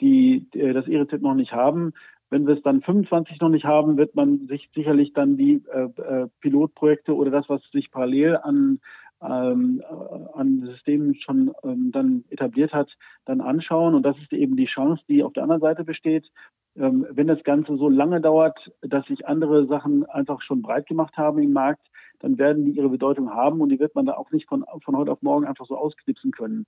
die, 0.00 0.46
äh, 0.54 0.72
das 0.72 0.86
E-Rezept 0.86 1.22
noch 1.22 1.34
nicht 1.34 1.52
haben. 1.52 1.92
Wenn 2.32 2.46
wir 2.46 2.54
es 2.54 2.62
dann 2.62 2.80
25 2.80 3.40
noch 3.40 3.50
nicht 3.50 3.66
haben, 3.66 3.98
wird 3.98 4.14
man 4.14 4.46
sich 4.46 4.70
sicherlich 4.74 5.12
dann 5.12 5.36
die 5.36 5.62
äh, 5.70 5.82
äh, 6.00 6.28
Pilotprojekte 6.40 7.14
oder 7.14 7.30
das, 7.30 7.46
was 7.50 7.60
sich 7.72 7.90
parallel 7.90 8.38
an, 8.38 8.80
ähm, 9.20 9.82
äh, 9.82 10.38
an 10.38 10.62
Systemen 10.64 11.14
schon 11.16 11.52
ähm, 11.62 11.90
dann 11.92 12.24
etabliert 12.30 12.72
hat, 12.72 12.88
dann 13.26 13.42
anschauen. 13.42 13.94
Und 13.94 14.04
das 14.04 14.16
ist 14.16 14.32
eben 14.32 14.56
die 14.56 14.64
Chance, 14.64 15.02
die 15.10 15.22
auf 15.22 15.34
der 15.34 15.42
anderen 15.42 15.60
Seite 15.60 15.84
besteht. 15.84 16.26
Ähm, 16.74 17.06
wenn 17.10 17.26
das 17.26 17.44
Ganze 17.44 17.76
so 17.76 17.90
lange 17.90 18.22
dauert, 18.22 18.58
dass 18.80 19.04
sich 19.08 19.28
andere 19.28 19.66
Sachen 19.66 20.06
einfach 20.06 20.40
schon 20.40 20.62
breit 20.62 20.86
gemacht 20.86 21.18
haben 21.18 21.38
im 21.38 21.52
Markt, 21.52 21.86
dann 22.20 22.38
werden 22.38 22.64
die 22.64 22.72
ihre 22.72 22.88
Bedeutung 22.88 23.34
haben 23.34 23.60
und 23.60 23.68
die 23.68 23.78
wird 23.78 23.94
man 23.94 24.06
da 24.06 24.14
auch 24.14 24.30
nicht 24.30 24.48
von, 24.48 24.64
von 24.82 24.96
heute 24.96 25.12
auf 25.12 25.20
morgen 25.20 25.44
einfach 25.44 25.66
so 25.66 25.76
ausknipsen 25.76 26.30
können. 26.30 26.64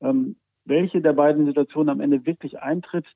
Ähm, 0.00 0.36
welche 0.64 1.00
der 1.00 1.14
beiden 1.14 1.46
Situationen 1.46 1.88
am 1.88 2.00
Ende 2.00 2.24
wirklich 2.24 2.60
eintritt, 2.60 3.06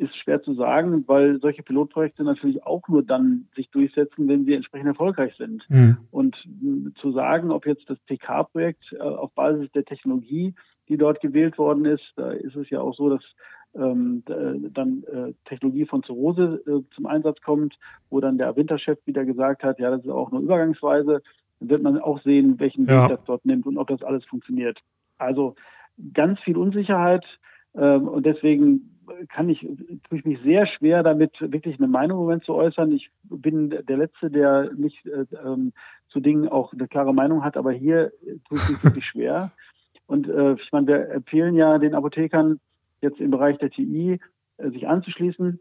ist 0.00 0.16
schwer 0.16 0.42
zu 0.42 0.54
sagen, 0.54 1.04
weil 1.06 1.40
solche 1.40 1.62
Pilotprojekte 1.62 2.24
natürlich 2.24 2.64
auch 2.64 2.88
nur 2.88 3.02
dann 3.02 3.48
sich 3.54 3.70
durchsetzen, 3.70 4.28
wenn 4.28 4.46
sie 4.46 4.54
entsprechend 4.54 4.88
erfolgreich 4.88 5.34
sind. 5.36 5.64
Mhm. 5.68 5.98
Und 6.10 6.36
zu 6.96 7.12
sagen, 7.12 7.50
ob 7.50 7.66
jetzt 7.66 7.88
das 7.90 7.98
TK-Projekt 8.06 8.94
äh, 8.94 8.98
auf 9.00 9.32
Basis 9.32 9.70
der 9.72 9.84
Technologie, 9.84 10.54
die 10.88 10.96
dort 10.96 11.20
gewählt 11.20 11.58
worden 11.58 11.84
ist, 11.84 12.04
da 12.16 12.30
ist 12.30 12.56
es 12.56 12.70
ja 12.70 12.80
auch 12.80 12.94
so, 12.94 13.10
dass 13.10 13.22
ähm, 13.74 14.24
dann 14.26 15.04
äh, 15.04 15.32
Technologie 15.44 15.84
von 15.84 16.02
Zirrhose 16.02 16.62
äh, 16.66 16.94
zum 16.94 17.06
Einsatz 17.06 17.40
kommt, 17.42 17.76
wo 18.08 18.20
dann 18.20 18.38
der 18.38 18.56
Winterchef 18.56 18.98
wieder 19.06 19.24
gesagt 19.24 19.62
hat, 19.62 19.78
ja, 19.78 19.90
das 19.90 20.02
ist 20.02 20.10
auch 20.10 20.32
nur 20.32 20.40
übergangsweise, 20.40 21.22
dann 21.60 21.68
wird 21.68 21.82
man 21.82 21.98
auch 21.98 22.20
sehen, 22.22 22.58
welchen 22.58 22.86
ja. 22.86 23.04
Weg 23.04 23.16
das 23.16 23.24
dort 23.26 23.44
nimmt 23.44 23.66
und 23.66 23.76
ob 23.76 23.88
das 23.88 24.02
alles 24.02 24.24
funktioniert. 24.24 24.78
Also 25.18 25.54
ganz 26.14 26.40
viel 26.40 26.56
Unsicherheit 26.56 27.24
ähm, 27.74 28.08
und 28.08 28.26
deswegen 28.26 28.89
kann 29.28 29.48
ich, 29.48 29.60
tue 29.60 30.18
ich 30.18 30.24
mich 30.24 30.40
sehr 30.42 30.66
schwer 30.66 31.02
damit, 31.02 31.32
wirklich 31.40 31.78
eine 31.78 31.88
Meinung 31.88 32.18
im 32.18 32.24
Moment 32.24 32.44
zu 32.44 32.54
äußern. 32.54 32.92
Ich 32.92 33.10
bin 33.24 33.70
der 33.70 33.96
Letzte, 33.96 34.30
der 34.30 34.70
nicht 34.74 35.04
äh, 35.06 35.26
ähm, 35.44 35.72
zu 36.08 36.20
Dingen 36.20 36.48
auch 36.48 36.72
eine 36.72 36.88
klare 36.88 37.14
Meinung 37.14 37.44
hat, 37.44 37.56
aber 37.56 37.72
hier 37.72 38.12
tue 38.48 38.58
ich 38.58 38.68
mich 38.68 38.84
wirklich 38.84 39.06
schwer. 39.06 39.52
Und 40.06 40.28
äh, 40.28 40.54
ich 40.54 40.72
meine, 40.72 40.86
wir 40.86 41.10
empfehlen 41.10 41.54
ja 41.54 41.78
den 41.78 41.94
Apothekern 41.94 42.60
jetzt 43.00 43.20
im 43.20 43.30
Bereich 43.30 43.58
der 43.58 43.70
TI 43.70 44.18
äh, 44.58 44.70
sich 44.70 44.88
anzuschließen, 44.88 45.60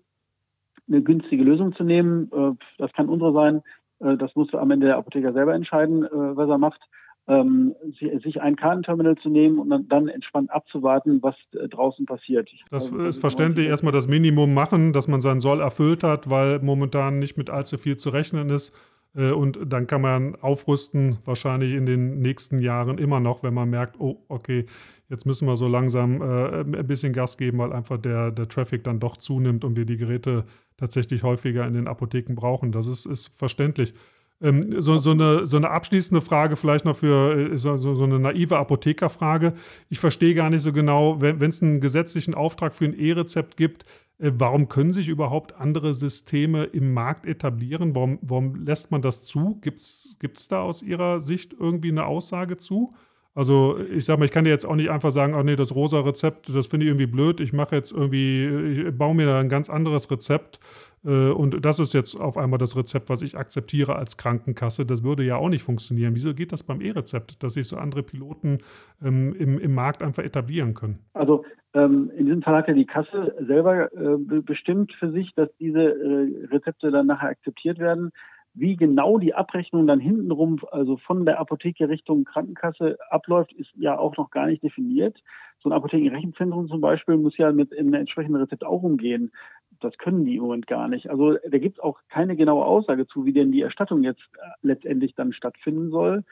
eine 0.88 1.04
günstige 1.04 1.44
Lösung 1.44 1.74
zu 1.76 1.84
nehmen. 1.84 2.32
Äh, 2.32 2.52
das 2.78 2.92
kann 2.94 3.10
unsere 3.10 3.34
sein. 3.34 3.62
Äh, 4.00 4.18
das 4.18 4.36
muss 4.36 4.54
am 4.54 4.72
Ende 4.72 4.88
der 4.88 4.98
Apotheker 4.98 5.34
selber 5.34 5.54
entscheiden, 5.54 6.04
äh, 6.04 6.10
was 6.12 6.50
er 6.50 6.58
macht. 6.58 6.82
Ähm, 7.30 7.76
sich 8.24 8.42
ein 8.42 8.56
Kartenterminal 8.56 9.16
zu 9.18 9.30
nehmen 9.30 9.60
und 9.60 9.70
dann, 9.88 10.08
entspannt 10.08 10.50
abzuwarten, 10.52 11.22
was 11.22 11.36
äh, 11.54 11.68
draußen 11.68 12.06
passiert. 12.06 12.50
Das 12.72 12.92
also, 12.92 13.06
ist 13.06 13.20
verständlich, 13.20 13.68
erstmal 13.68 13.94
das 13.94 14.08
Minimum 14.08 14.54
machen, 14.54 14.94
dass 14.94 15.08
man 15.08 15.22
seinen 15.22 15.40
Soll 15.40 15.62
erfüllt 15.62 16.04
hat, 16.04 16.30
weil 16.30 16.60
momentan 16.60 17.20
nicht 17.20 17.38
mit 17.38 17.52
allzu 17.52 17.78
viel 17.78 17.98
zu 17.98 18.10
rechnen 18.10 18.50
ist. 18.50 18.76
Äh, 19.16 19.32
und 19.32 19.60
dann 19.68 19.86
kann 19.86 20.02
man 20.02 20.36
aufrüsten, 20.42 21.20
wahrscheinlich 21.24 21.76
in 21.76 21.86
den 21.86 22.20
nächsten 22.20 22.58
Jahren 22.58 22.98
immer 22.98 23.20
noch, 23.20 23.44
wenn 23.44 23.54
man 23.54 23.70
merkt, 23.70 24.00
oh, 24.00 24.26
okay, 24.28 24.66
jetzt 25.08 25.28
müssen 25.28 25.48
wir 25.48 25.56
so 25.56 25.68
langsam 25.68 26.22
äh, 26.22 26.62
ein 26.62 26.88
bisschen 26.88 27.14
Gas 27.14 27.38
geben, 27.38 27.60
weil 27.60 27.74
einfach 27.74 28.00
der, 28.00 28.32
der 28.32 28.48
Traffic 28.48 28.84
dann 28.84 29.00
doch 29.00 29.18
zunimmt 29.18 29.64
und 29.64 29.78
wir 29.78 29.86
die 29.86 29.98
Geräte 29.98 30.46
tatsächlich 30.78 31.22
häufiger 31.22 31.68
in 31.68 31.76
den 31.76 31.88
Apotheken 31.88 32.34
brauchen. 32.34 32.72
Das 32.72 32.88
ist, 32.88 33.06
ist 33.06 33.38
verständlich. 33.38 33.94
Ähm, 34.42 34.82
so, 34.82 34.98
so, 34.98 35.12
eine, 35.12 35.46
so 35.46 35.58
eine 35.58 35.70
abschließende 35.70 36.22
Frage 36.22 36.56
vielleicht 36.56 36.86
noch 36.86 36.96
für 36.96 37.52
äh, 37.54 37.58
so, 37.58 37.76
so 37.76 38.04
eine 38.04 38.20
naive 38.20 38.58
Apothekerfrage. 38.58 39.54
Ich 39.90 40.00
verstehe 40.00 40.34
gar 40.34 40.50
nicht 40.50 40.62
so 40.62 40.72
genau, 40.72 41.22
wenn 41.22 41.42
es 41.42 41.62
einen 41.62 41.82
gesetzlichen 41.82 42.34
Auftrag 42.34 42.74
für 42.74 42.86
ein 42.86 42.98
E-Rezept 42.98 43.58
gibt, 43.58 43.86
äh, 44.20 44.32
warum 44.36 44.68
können 44.68 44.92
sich 44.92 45.10
überhaupt 45.10 45.56
andere 45.56 45.94
Systeme 45.94 46.66
im 46.66 46.94
Markt 46.94 47.26
etablieren? 47.26 47.96
Warum, 47.96 48.20
warum 48.22 48.56
lässt 48.66 48.92
man 48.92 49.02
das 49.02 49.24
zu? 49.24 49.60
Gibt 49.62 49.80
es 49.80 50.48
da 50.50 50.62
aus 50.62 50.82
Ihrer 50.82 51.20
Sicht 51.20 51.54
irgendwie 51.60 51.92
eine 51.92 52.06
Aussage 52.06 52.58
zu? 52.58 52.94
Also 53.36 53.78
ich 53.80 54.06
sage 54.06 54.20
mal, 54.20 54.26
ich 54.26 54.32
kann 54.32 54.44
dir 54.44 54.50
jetzt 54.50 54.66
auch 54.66 54.76
nicht 54.76 54.90
einfach 54.90 55.12
sagen, 55.12 55.34
oh 55.34 55.44
nee, 55.44 55.56
das 55.56 55.74
rosa 55.74 56.02
Rezept, 56.02 56.54
das 56.54 56.68
finde 56.68 56.86
ich 56.86 56.90
irgendwie 56.90 57.06
blöd. 57.06 57.40
Ich 57.40 57.54
mache 57.54 57.76
jetzt 57.76 57.92
irgendwie, 57.92 58.88
ich 58.88 58.98
baue 58.98 59.16
mir 59.16 59.28
da 59.28 59.40
ein 59.40 59.50
ganz 59.50 59.70
anderes 59.70 60.10
Rezept 60.12 60.60
und 61.04 61.66
das 61.66 61.80
ist 61.80 61.94
jetzt 61.94 62.16
auf 62.16 62.38
einmal 62.38 62.60
das 62.60 62.76
Rezept, 62.76 63.10
was 63.10 63.22
ich 63.22 63.38
akzeptiere 63.38 63.96
als 63.96 64.18
Krankenkasse. 64.18 64.86
Das 64.86 65.04
würde 65.04 65.24
ja 65.24 65.38
auch 65.38 65.50
nicht 65.50 65.64
funktionieren. 65.64 66.14
Wieso 66.16 66.34
geht 66.34 66.52
das 66.52 66.64
beim 66.64 66.82
E-Rezept, 66.82 67.42
dass 67.42 67.54
sich 67.54 67.68
so 67.68 67.78
andere 67.78 68.04
Piloten 68.04 68.60
ähm, 69.02 69.34
im, 69.34 69.60
im 69.60 69.74
Markt 69.74 70.04
einfach 70.04 70.24
etablieren 70.24 70.74
können? 70.74 71.00
Also 71.14 71.46
ähm, 71.74 72.12
in 72.18 72.26
diesem 72.26 72.42
Fall 72.42 72.56
hat 72.56 72.68
ja 72.68 72.74
die 72.74 72.86
Kasse 72.86 73.36
selber 73.40 73.94
äh, 73.94 74.18
bestimmt 74.42 74.94
für 74.94 75.12
sich, 75.12 75.34
dass 75.36 75.50
diese 75.60 75.80
äh, 75.80 76.48
Rezepte 76.48 76.92
dann 76.92 77.08
nachher 77.08 77.30
akzeptiert 77.30 77.78
werden. 77.80 78.12
Wie 78.56 78.76
genau 78.76 79.20
die 79.20 79.36
Abrechnung 79.36 79.86
dann 79.86 80.00
hintenrum, 80.00 80.60
also 80.72 80.98
von 80.98 81.26
der 81.26 81.40
Apotheke 81.40 81.88
Richtung 81.88 82.26
Krankenkasse 82.26 82.98
abläuft, 83.10 83.54
ist 83.54 83.70
ja 83.76 83.98
auch 83.98 84.18
noch 84.18 84.32
gar 84.32 84.48
nicht 84.48 84.64
definiert. 84.64 85.18
So 85.62 85.70
ein 85.70 85.74
Apothekenrechenzentrum 85.74 86.68
zum 86.68 86.82
Beispiel 86.82 87.18
muss 87.18 87.38
ja 87.38 87.52
mit 87.52 87.78
einem 87.78 87.94
entsprechenden 87.94 88.42
Rezept 88.42 88.66
auch 88.66 88.82
umgehen 88.82 89.32
das 89.80 89.98
können 89.98 90.26
die 90.26 90.36
im 90.36 90.44
Moment 90.44 90.68
gar 90.68 90.88
nicht. 90.88 91.10
Also 91.10 91.34
da 91.34 91.58
gibt 91.58 91.78
es 91.78 91.84
auch 91.84 92.00
keine 92.10 92.36
genaue 92.36 92.66
Aussage 92.66 93.08
zu, 93.08 93.26
wie 93.26 93.34
denn 93.34 93.52
die 93.52 93.62
Erstattung 93.62 94.04
jetzt 94.04 94.22
äh, 94.38 94.50
letztendlich 94.62 95.16
dann 95.16 95.34
stattfinden 95.34 95.90
soll. 95.90 96.24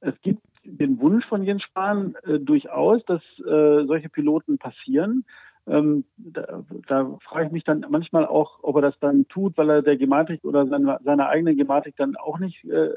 Es 0.00 0.14
gibt 0.22 0.42
den 0.64 1.00
Wunsch 1.00 1.24
von 1.26 1.44
Jens 1.44 1.62
Spahn 1.62 2.16
äh, 2.24 2.38
durchaus, 2.38 3.04
dass 3.04 3.22
äh, 3.38 3.84
solche 3.86 4.08
Piloten 4.08 4.58
passieren. 4.58 5.24
Ähm, 5.66 6.04
da, 6.16 6.64
da 6.88 7.18
frage 7.22 7.46
ich 7.46 7.52
mich 7.52 7.64
dann 7.64 7.86
manchmal 7.88 8.26
auch, 8.26 8.58
ob 8.62 8.76
er 8.76 8.82
das 8.82 8.98
dann 8.98 9.28
tut, 9.28 9.56
weil 9.56 9.70
er 9.70 9.82
der 9.82 9.96
Gematik 9.96 10.44
oder 10.44 10.66
seine, 10.66 10.98
seiner 11.04 11.28
eigenen 11.28 11.56
Gematik 11.56 11.94
dann 11.96 12.16
auch 12.16 12.38
nicht 12.38 12.64
äh, 12.64 12.90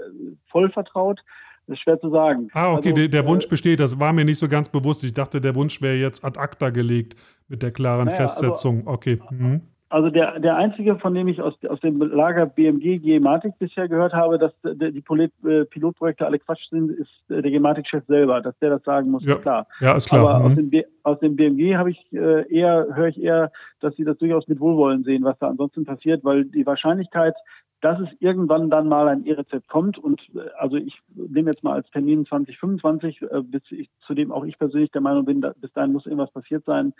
voll 0.49 0.71
vertraut. 0.71 1.21
Das 1.67 1.77
ist 1.77 1.83
schwer 1.83 1.99
zu 1.99 2.09
sagen. 2.09 2.49
Ah, 2.53 2.73
okay, 2.73 2.89
also, 2.89 2.95
der, 2.95 3.07
der, 3.07 3.27
Wunsch 3.27 3.45
äh, 3.45 3.49
besteht. 3.49 3.79
Das 3.79 3.99
war 3.99 4.13
mir 4.13 4.25
nicht 4.25 4.39
so 4.39 4.47
ganz 4.47 4.69
bewusst. 4.69 5.03
Ich 5.03 5.13
dachte, 5.13 5.41
der 5.41 5.55
Wunsch 5.55 5.81
wäre 5.81 5.95
jetzt 5.95 6.23
ad 6.23 6.39
acta 6.39 6.69
gelegt 6.69 7.15
mit 7.47 7.61
der 7.61 7.71
klaren 7.71 8.05
naja, 8.05 8.19
also 8.19 8.33
Festsetzung. 8.33 8.79
Also, 8.79 8.91
okay. 8.91 9.19
Mhm. 9.29 9.61
Also 9.89 10.09
der, 10.09 10.39
der 10.39 10.55
einzige, 10.55 10.97
von 10.97 11.13
dem 11.13 11.27
ich 11.27 11.41
aus, 11.41 11.53
aus 11.69 11.79
dem 11.79 12.01
Lager 12.01 12.47
BMG 12.47 12.99
Gematik 12.99 13.53
bisher 13.59 13.87
gehört 13.87 14.13
habe, 14.13 14.39
dass 14.39 14.51
die 14.63 15.03
äh, 15.47 15.65
Pilotprojekte 15.65 16.25
alle 16.25 16.39
Quatsch 16.39 16.69
sind, 16.71 16.89
ist 16.89 17.11
der 17.29 17.43
Gematik-Chef 17.43 18.03
selber, 18.07 18.41
dass 18.41 18.57
der 18.59 18.71
das 18.71 18.83
sagen 18.83 19.11
muss, 19.11 19.23
ja. 19.23 19.35
ist 19.35 19.41
klar. 19.43 19.67
Ja, 19.79 19.95
ist 19.95 20.09
klar. 20.09 20.27
Aber 20.27 20.39
mhm. 20.39 20.45
aus, 20.45 20.55
dem 20.55 20.83
aus 21.03 21.19
dem 21.19 21.35
BMG 21.35 21.75
habe 21.75 21.91
ich 21.91 21.99
äh, 22.13 22.51
eher, 22.51 22.87
höre 22.95 23.09
ich 23.09 23.21
eher, 23.21 23.51
dass 23.79 23.95
sie 23.95 24.03
das 24.03 24.17
durchaus 24.17 24.47
mit 24.47 24.59
Wohlwollen 24.59 25.03
sehen, 25.03 25.23
was 25.23 25.37
da 25.37 25.49
ansonsten 25.49 25.85
passiert, 25.85 26.23
weil 26.23 26.45
die 26.45 26.65
Wahrscheinlichkeit, 26.65 27.35
dass 27.81 27.99
es 27.99 28.09
irgendwann 28.19 28.71
dann 28.71 28.87
mal 28.87 29.07
ein 29.07 29.27
E-Rezept 29.27 29.67
kommt 29.67 29.99
und 29.99 30.19
äh, 30.33 30.49
also 30.57 30.77
ich 30.77 30.99
nehme 31.13 31.51
jetzt 31.51 31.63
mal 31.63 31.73
als 31.73 31.89
Termin 31.91 32.25
2025, 32.25 33.21
äh, 33.21 33.41
bis 33.43 33.61
ich, 33.69 33.91
zu 34.07 34.15
dem 34.15 34.31
auch 34.31 34.45
ich 34.45 34.57
persönlich 34.57 34.89
der 34.89 35.01
Meinung 35.01 35.25
bin, 35.25 35.41
da, 35.41 35.53
bis 35.61 35.71
dahin 35.73 35.93
muss 35.93 36.07
irgendwas 36.07 36.31
passiert 36.31 36.65
sein, 36.65 36.93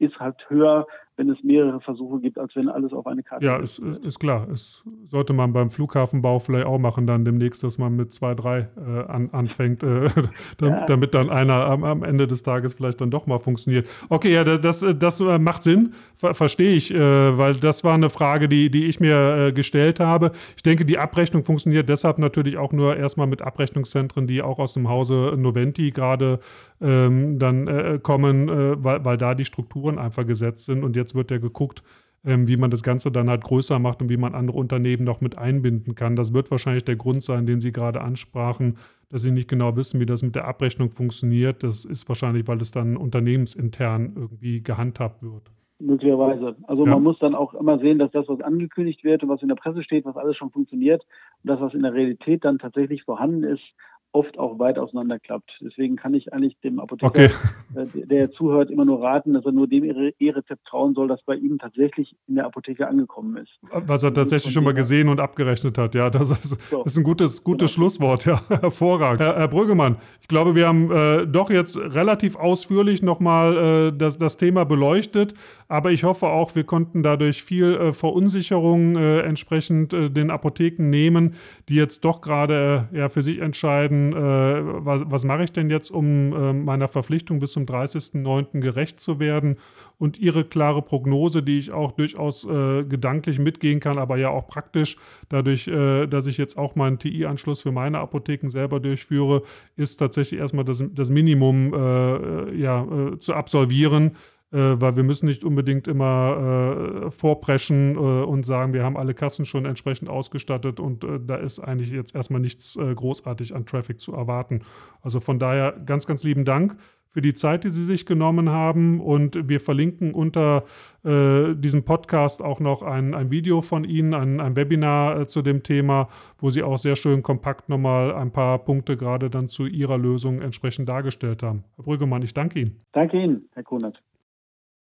ist 0.00 0.18
halt 0.18 0.36
höher, 0.48 0.86
wenn 1.16 1.28
es 1.28 1.42
mehrere 1.42 1.80
Versuche 1.80 2.20
gibt, 2.20 2.38
als 2.38 2.56
wenn 2.56 2.68
alles 2.68 2.92
auf 2.92 3.06
eine 3.06 3.22
Karte 3.22 3.44
Ja, 3.44 3.56
ist, 3.58 3.78
ist, 3.78 4.02
ist 4.04 4.18
klar. 4.18 4.48
Es 4.50 4.82
sollte 5.10 5.34
man 5.34 5.52
beim 5.52 5.70
Flughafenbau 5.70 6.38
vielleicht 6.38 6.66
auch 6.66 6.78
machen, 6.78 7.06
dann 7.06 7.24
demnächst, 7.24 7.62
dass 7.62 7.76
man 7.76 7.94
mit 7.96 8.12
zwei, 8.12 8.34
drei 8.34 8.70
äh, 8.76 9.04
an, 9.08 9.28
anfängt, 9.30 9.82
äh, 9.82 10.08
damit, 10.58 10.78
ja. 10.78 10.86
damit, 10.86 11.14
dann 11.14 11.28
einer 11.28 11.66
am, 11.66 11.84
am, 11.84 12.02
Ende 12.02 12.26
des 12.26 12.42
Tages 12.42 12.72
vielleicht 12.74 13.00
dann 13.02 13.10
doch 13.10 13.26
mal 13.26 13.38
funktioniert. 13.38 13.86
Okay, 14.08 14.32
ja, 14.32 14.42
das, 14.42 14.60
das, 14.60 14.84
das 14.98 15.20
äh, 15.20 15.38
macht 15.38 15.62
Sinn, 15.62 15.92
ver 16.16 16.34
verstehe 16.34 16.74
ich, 16.74 16.92
äh, 16.92 17.38
weil 17.38 17.56
das 17.56 17.84
war 17.84 17.92
eine 17.92 18.08
Frage, 18.08 18.48
die, 18.48 18.70
die 18.70 18.86
ich 18.86 18.98
mir 18.98 19.48
äh, 19.48 19.52
gestellt 19.52 20.00
habe. 20.00 20.32
Ich 20.56 20.62
denke, 20.62 20.86
die 20.86 20.96
Abrechnung 20.96 21.44
funktioniert 21.44 21.90
deshalb 21.90 22.18
natürlich 22.18 22.56
auch 22.56 22.72
nur 22.72 22.96
erstmal 22.96 23.26
mit 23.26 23.42
Abrechnungszentren, 23.42 24.26
die 24.26 24.40
auch 24.40 24.58
aus 24.58 24.72
dem 24.72 24.88
Hause 24.88 25.34
Noventi 25.36 25.90
gerade 25.90 26.38
ähm, 26.82 27.38
dann 27.38 27.68
äh, 27.68 27.98
kommen, 28.02 28.48
weil, 28.48 29.04
weil 29.04 29.16
da 29.16 29.34
die 29.34 29.44
Strukturen 29.44 29.98
einfach 29.98 30.26
gesetzt 30.26 30.66
sind 30.66 30.84
und 30.84 30.96
jetzt 30.96 31.14
wird 31.14 31.30
ja 31.30 31.38
geguckt, 31.38 31.82
ähm, 32.24 32.46
wie 32.48 32.56
man 32.56 32.70
das 32.70 32.82
Ganze 32.82 33.10
dann 33.10 33.28
halt 33.28 33.42
größer 33.42 33.78
macht 33.78 34.00
und 34.00 34.08
wie 34.08 34.16
man 34.16 34.34
andere 34.34 34.58
Unternehmen 34.58 35.04
noch 35.04 35.20
mit 35.20 35.38
einbinden 35.38 35.94
kann. 35.94 36.16
Das 36.16 36.32
wird 36.32 36.50
wahrscheinlich 36.50 36.84
der 36.84 36.96
Grund 36.96 37.22
sein, 37.22 37.46
den 37.46 37.60
Sie 37.60 37.72
gerade 37.72 38.00
ansprachen, 38.00 38.76
dass 39.08 39.22
Sie 39.22 39.32
nicht 39.32 39.48
genau 39.48 39.76
wissen, 39.76 40.00
wie 40.00 40.06
das 40.06 40.22
mit 40.22 40.34
der 40.34 40.46
Abrechnung 40.46 40.90
funktioniert. 40.90 41.62
Das 41.62 41.84
ist 41.84 42.08
wahrscheinlich, 42.08 42.46
weil 42.46 42.60
es 42.60 42.70
dann 42.70 42.96
unternehmensintern 42.96 44.12
irgendwie 44.14 44.62
gehandhabt 44.62 45.22
wird. 45.22 45.50
Möglicherweise. 45.80 46.54
Also 46.68 46.86
ja. 46.86 46.92
man 46.92 47.02
muss 47.02 47.18
dann 47.18 47.34
auch 47.34 47.54
immer 47.54 47.80
sehen, 47.80 47.98
dass 47.98 48.12
das, 48.12 48.28
was 48.28 48.40
angekündigt 48.40 49.02
wird 49.02 49.24
und 49.24 49.28
was 49.28 49.42
in 49.42 49.48
der 49.48 49.56
Presse 49.56 49.82
steht, 49.82 50.04
was 50.04 50.16
alles 50.16 50.36
schon 50.36 50.52
funktioniert 50.52 51.02
und 51.42 51.50
das, 51.50 51.60
was 51.60 51.74
in 51.74 51.82
der 51.82 51.92
Realität 51.92 52.44
dann 52.44 52.60
tatsächlich 52.60 53.02
vorhanden 53.02 53.42
ist, 53.42 53.64
oft 54.12 54.38
auch 54.38 54.58
weit 54.58 54.78
auseinanderklappt. 54.78 55.50
Deswegen 55.60 55.96
kann 55.96 56.14
ich 56.14 56.32
eigentlich 56.32 56.58
dem 56.60 56.78
Apotheker, 56.78 57.08
okay. 57.08 57.30
äh, 57.74 58.06
der 58.06 58.30
zuhört, 58.32 58.70
immer 58.70 58.84
nur 58.84 59.02
raten, 59.02 59.32
dass 59.32 59.44
er 59.44 59.52
nur 59.52 59.66
dem 59.66 59.84
E-Rezept 59.84 60.66
trauen 60.66 60.94
soll, 60.94 61.08
das 61.08 61.22
bei 61.22 61.34
ihm 61.34 61.58
tatsächlich 61.58 62.14
in 62.28 62.34
der 62.34 62.46
Apotheke 62.46 62.86
angekommen 62.86 63.36
ist. 63.38 63.50
Was 63.70 64.02
er 64.02 64.12
tatsächlich 64.12 64.52
schon 64.52 64.64
mal 64.64 64.74
gesehen 64.74 65.08
und 65.08 65.18
abgerechnet 65.18 65.78
hat. 65.78 65.94
Ja, 65.94 66.10
das 66.10 66.30
ist, 66.30 66.70
so. 66.70 66.82
ist 66.84 66.96
ein 66.96 67.04
gutes, 67.04 67.42
gutes 67.42 67.74
genau. 67.74 67.88
Schlusswort. 67.88 68.26
Ja, 68.26 68.42
hervorragend. 68.48 69.20
Herr, 69.20 69.36
Herr 69.36 69.48
Brüggemann, 69.48 69.96
ich 70.20 70.28
glaube, 70.28 70.54
wir 70.54 70.66
haben 70.66 70.90
äh, 70.90 71.26
doch 71.26 71.50
jetzt 71.50 71.78
relativ 71.78 72.36
ausführlich 72.36 73.02
nochmal 73.02 73.56
äh, 73.56 73.96
das, 73.96 74.18
das 74.18 74.36
Thema 74.36 74.64
beleuchtet. 74.64 75.34
Aber 75.68 75.90
ich 75.90 76.04
hoffe 76.04 76.26
auch, 76.26 76.54
wir 76.54 76.64
konnten 76.64 77.02
dadurch 77.02 77.42
viel 77.42 77.74
äh, 77.74 77.92
Verunsicherung 77.94 78.94
äh, 78.94 79.20
entsprechend 79.20 79.94
äh, 79.94 80.10
den 80.10 80.30
Apotheken 80.30 80.90
nehmen, 80.90 81.34
die 81.70 81.76
jetzt 81.76 82.04
doch 82.04 82.20
gerade 82.20 82.88
ja, 82.92 83.08
für 83.08 83.22
sich 83.22 83.38
entscheiden, 83.38 84.01
äh, 84.10 84.84
was, 84.84 85.02
was 85.06 85.24
mache 85.24 85.44
ich 85.44 85.52
denn 85.52 85.68
jetzt, 85.68 85.90
um 85.90 86.32
äh, 86.32 86.52
meiner 86.54 86.88
Verpflichtung 86.88 87.38
bis 87.40 87.52
zum 87.52 87.66
30.09. 87.66 88.60
gerecht 88.60 89.00
zu 89.00 89.20
werden? 89.20 89.56
Und 89.98 90.18
Ihre 90.18 90.44
klare 90.44 90.80
Prognose, 90.80 91.42
die 91.42 91.58
ich 91.58 91.72
auch 91.72 91.92
durchaus 91.92 92.44
äh, 92.44 92.84
gedanklich 92.84 93.38
mitgehen 93.38 93.80
kann, 93.80 93.98
aber 93.98 94.16
ja 94.16 94.30
auch 94.30 94.48
praktisch, 94.48 94.96
dadurch, 95.28 95.68
äh, 95.68 96.06
dass 96.06 96.26
ich 96.26 96.38
jetzt 96.38 96.56
auch 96.56 96.74
meinen 96.74 96.98
TI-Anschluss 96.98 97.60
für 97.62 97.72
meine 97.72 97.98
Apotheken 97.98 98.48
selber 98.48 98.80
durchführe, 98.80 99.42
ist 99.76 99.98
tatsächlich 99.98 100.40
erstmal 100.40 100.64
das, 100.64 100.82
das 100.92 101.10
Minimum 101.10 101.74
äh, 101.74 102.56
ja, 102.56 102.84
äh, 102.84 103.18
zu 103.18 103.34
absolvieren 103.34 104.12
weil 104.56 104.96
wir 104.96 105.02
müssen 105.02 105.26
nicht 105.26 105.44
unbedingt 105.44 105.88
immer 105.88 107.06
äh, 107.06 107.10
vorpreschen 107.10 107.96
äh, 107.96 107.98
und 107.98 108.44
sagen, 108.44 108.72
wir 108.72 108.84
haben 108.84 108.96
alle 108.96 109.14
Kassen 109.14 109.44
schon 109.44 109.64
entsprechend 109.64 110.08
ausgestattet 110.08 110.78
und 110.80 111.04
äh, 111.04 111.18
da 111.24 111.36
ist 111.36 111.58
eigentlich 111.60 111.90
jetzt 111.90 112.14
erstmal 112.14 112.40
nichts 112.40 112.76
äh, 112.76 112.94
großartig 112.94 113.54
an 113.54 113.66
Traffic 113.66 114.00
zu 114.00 114.12
erwarten. 114.12 114.62
Also 115.00 115.20
von 115.20 115.38
daher 115.38 115.72
ganz, 115.84 116.06
ganz 116.06 116.22
lieben 116.22 116.44
Dank 116.44 116.76
für 117.12 117.20
die 117.20 117.34
Zeit, 117.34 117.64
die 117.64 117.70
Sie 117.70 117.84
sich 117.84 118.06
genommen 118.06 118.48
haben. 118.48 119.00
Und 119.00 119.48
wir 119.48 119.60
verlinken 119.60 120.14
unter 120.14 120.64
äh, 121.04 121.54
diesem 121.54 121.84
Podcast 121.84 122.42
auch 122.42 122.58
noch 122.58 122.82
ein, 122.82 123.14
ein 123.14 123.30
Video 123.30 123.60
von 123.60 123.84
Ihnen, 123.84 124.14
ein, 124.14 124.40
ein 124.40 124.56
Webinar 124.56 125.20
äh, 125.20 125.26
zu 125.26 125.42
dem 125.42 125.62
Thema, 125.62 126.08
wo 126.38 126.50
Sie 126.50 126.62
auch 126.62 126.78
sehr 126.78 126.96
schön 126.96 127.22
kompakt 127.22 127.68
nochmal 127.68 128.14
ein 128.14 128.32
paar 128.32 128.58
Punkte 128.58 128.96
gerade 128.96 129.28
dann 129.28 129.48
zu 129.48 129.66
Ihrer 129.66 129.98
Lösung 129.98 130.40
entsprechend 130.40 130.88
dargestellt 130.88 131.42
haben. 131.42 131.64
Herr 131.76 131.84
Brüggemann, 131.84 132.22
ich 132.22 132.32
danke 132.32 132.60
Ihnen. 132.60 132.80
Danke 132.92 133.22
Ihnen, 133.22 133.48
Herr 133.52 133.62
Kunert. 133.62 134.02